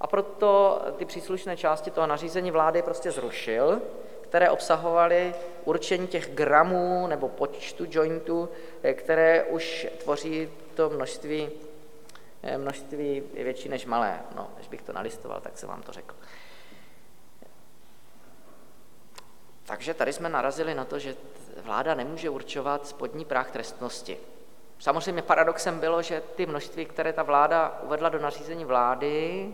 A 0.00 0.06
proto 0.06 0.82
ty 0.96 1.04
příslušné 1.04 1.56
části 1.56 1.90
toho 1.90 2.06
nařízení 2.06 2.50
vlády 2.50 2.82
prostě 2.82 3.10
zrušil, 3.10 3.82
které 4.20 4.50
obsahovaly 4.50 5.34
určení 5.64 6.06
těch 6.06 6.34
gramů 6.34 7.06
nebo 7.06 7.28
počtu 7.28 7.86
jointů, 7.90 8.48
které 8.94 9.44
už 9.44 9.86
tvoří 9.98 10.50
to 10.74 10.90
množství, 10.90 11.50
množství 12.56 13.22
větší 13.34 13.68
než 13.68 13.86
malé. 13.86 14.20
No, 14.36 14.50
když 14.56 14.68
bych 14.68 14.82
to 14.82 14.92
nalistoval, 14.92 15.40
tak 15.40 15.58
jsem 15.58 15.68
vám 15.68 15.82
to 15.82 15.92
řekl. 15.92 16.14
Takže 19.64 19.94
tady 19.94 20.12
jsme 20.12 20.28
narazili 20.28 20.74
na 20.74 20.84
to, 20.84 20.98
že 20.98 21.16
vláda 21.62 21.94
nemůže 21.94 22.30
určovat 22.30 22.86
spodní 22.86 23.24
práh 23.24 23.50
trestnosti. 23.50 24.18
Samozřejmě 24.82 25.22
paradoxem 25.22 25.80
bylo, 25.80 26.02
že 26.02 26.22
ty 26.36 26.46
množství, 26.46 26.86
které 26.86 27.12
ta 27.12 27.22
vláda 27.22 27.80
uvedla 27.82 28.08
do 28.08 28.18
nařízení 28.18 28.64
vlády, 28.64 29.48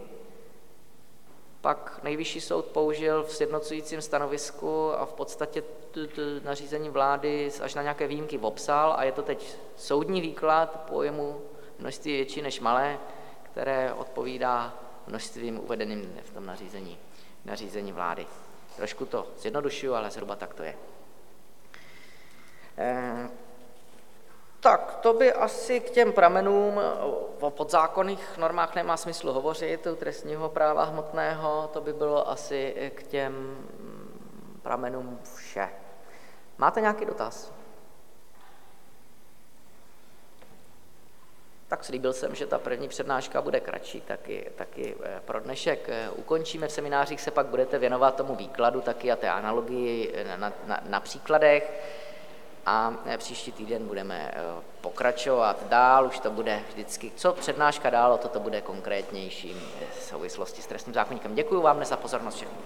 pak 1.60 2.00
nejvyšší 2.02 2.40
soud 2.40 2.64
použil 2.64 3.22
v 3.22 3.34
sjednocujícím 3.34 4.02
stanovisku 4.02 4.92
a 4.92 5.06
v 5.06 5.12
podstatě 5.12 5.62
nařízení 6.44 6.88
vlády 6.88 7.50
až 7.62 7.74
na 7.74 7.82
nějaké 7.82 8.06
výjimky 8.06 8.38
obsal 8.38 8.94
a 8.96 9.05
je 9.05 9.12
to 9.12 9.22
teď 9.22 9.56
soudní 9.76 10.20
výklad 10.20 10.84
pojmu 10.88 11.40
množství 11.78 12.12
větší 12.12 12.42
než 12.42 12.60
malé, 12.60 12.98
které 13.42 13.92
odpovídá 13.92 14.74
množstvím 15.06 15.60
uvedeným 15.60 16.20
v 16.24 16.30
tom 16.30 16.46
nařízení, 16.46 16.98
nařízení 17.44 17.92
vlády. 17.92 18.26
Trošku 18.76 19.06
to 19.06 19.26
zjednodušuju, 19.38 19.94
ale 19.94 20.10
zhruba 20.10 20.36
tak 20.36 20.55
to 20.55 20.62
je. 20.62 20.74
Eh, 22.78 23.28
tak, 24.60 24.98
to 25.02 25.12
by 25.12 25.32
asi 25.32 25.80
k 25.80 25.90
těm 25.90 26.12
pramenům 26.12 26.80
o 27.40 27.51
podzákonných 27.51 28.39
normách 28.39 28.74
nemá 28.74 28.97
smysl 28.97 29.32
hovořit, 29.32 29.86
u 29.86 29.97
trestního 29.97 30.48
práva 30.48 30.85
hmotného, 30.85 31.70
to 31.72 31.80
by 31.80 31.93
bylo 31.93 32.30
asi 32.30 32.93
k 32.94 33.02
těm 33.02 33.56
pramenům 34.62 35.18
vše. 35.36 35.68
Máte 36.59 36.80
nějaký 36.80 37.05
dotaz? 37.05 37.52
Tak 41.68 41.85
slíbil 41.85 42.12
jsem, 42.12 42.35
že 42.35 42.47
ta 42.47 42.59
první 42.59 42.89
přednáška 42.89 43.43
bude 43.43 43.60
kratší, 43.60 44.01
taky, 44.01 44.51
taky 44.56 44.97
eh, 45.02 45.20
pro 45.24 45.40
dnešek 45.40 45.89
eh, 45.89 46.10
ukončíme. 46.10 46.68
V 46.68 46.72
seminářích 46.72 47.20
se 47.20 47.30
pak 47.30 47.47
budete 47.47 47.78
věnovat 47.78 48.16
tomu 48.16 48.35
výkladu 48.35 48.80
taky 48.80 49.12
a 49.12 49.16
té 49.16 49.30
analogii 49.30 50.14
na, 50.36 50.52
na, 50.66 50.80
na 50.89 51.01
příkladech 51.01 51.72
a 52.66 52.94
eh, 53.06 53.18
příští 53.18 53.52
týden 53.52 53.86
budeme 53.86 54.35
pokračovat 54.80 55.68
dál, 55.68 56.06
už 56.06 56.18
to 56.18 56.30
bude 56.30 56.62
vždycky, 56.68 57.12
co 57.16 57.32
přednáška 57.32 57.90
dál, 57.90 58.12
o 58.12 58.18
to, 58.18 58.28
to 58.28 58.40
bude 58.40 58.60
konkrétnější 58.60 59.56
v 59.98 60.02
souvislosti 60.02 60.62
s 60.62 60.66
trestním 60.66 60.94
zákonníkem. 60.94 61.35
Děkuji 61.35 61.62
vám 61.62 61.76
dnes 61.76 61.89
za 61.89 61.97
pozornost 61.97 62.35
všechny. 62.35 62.59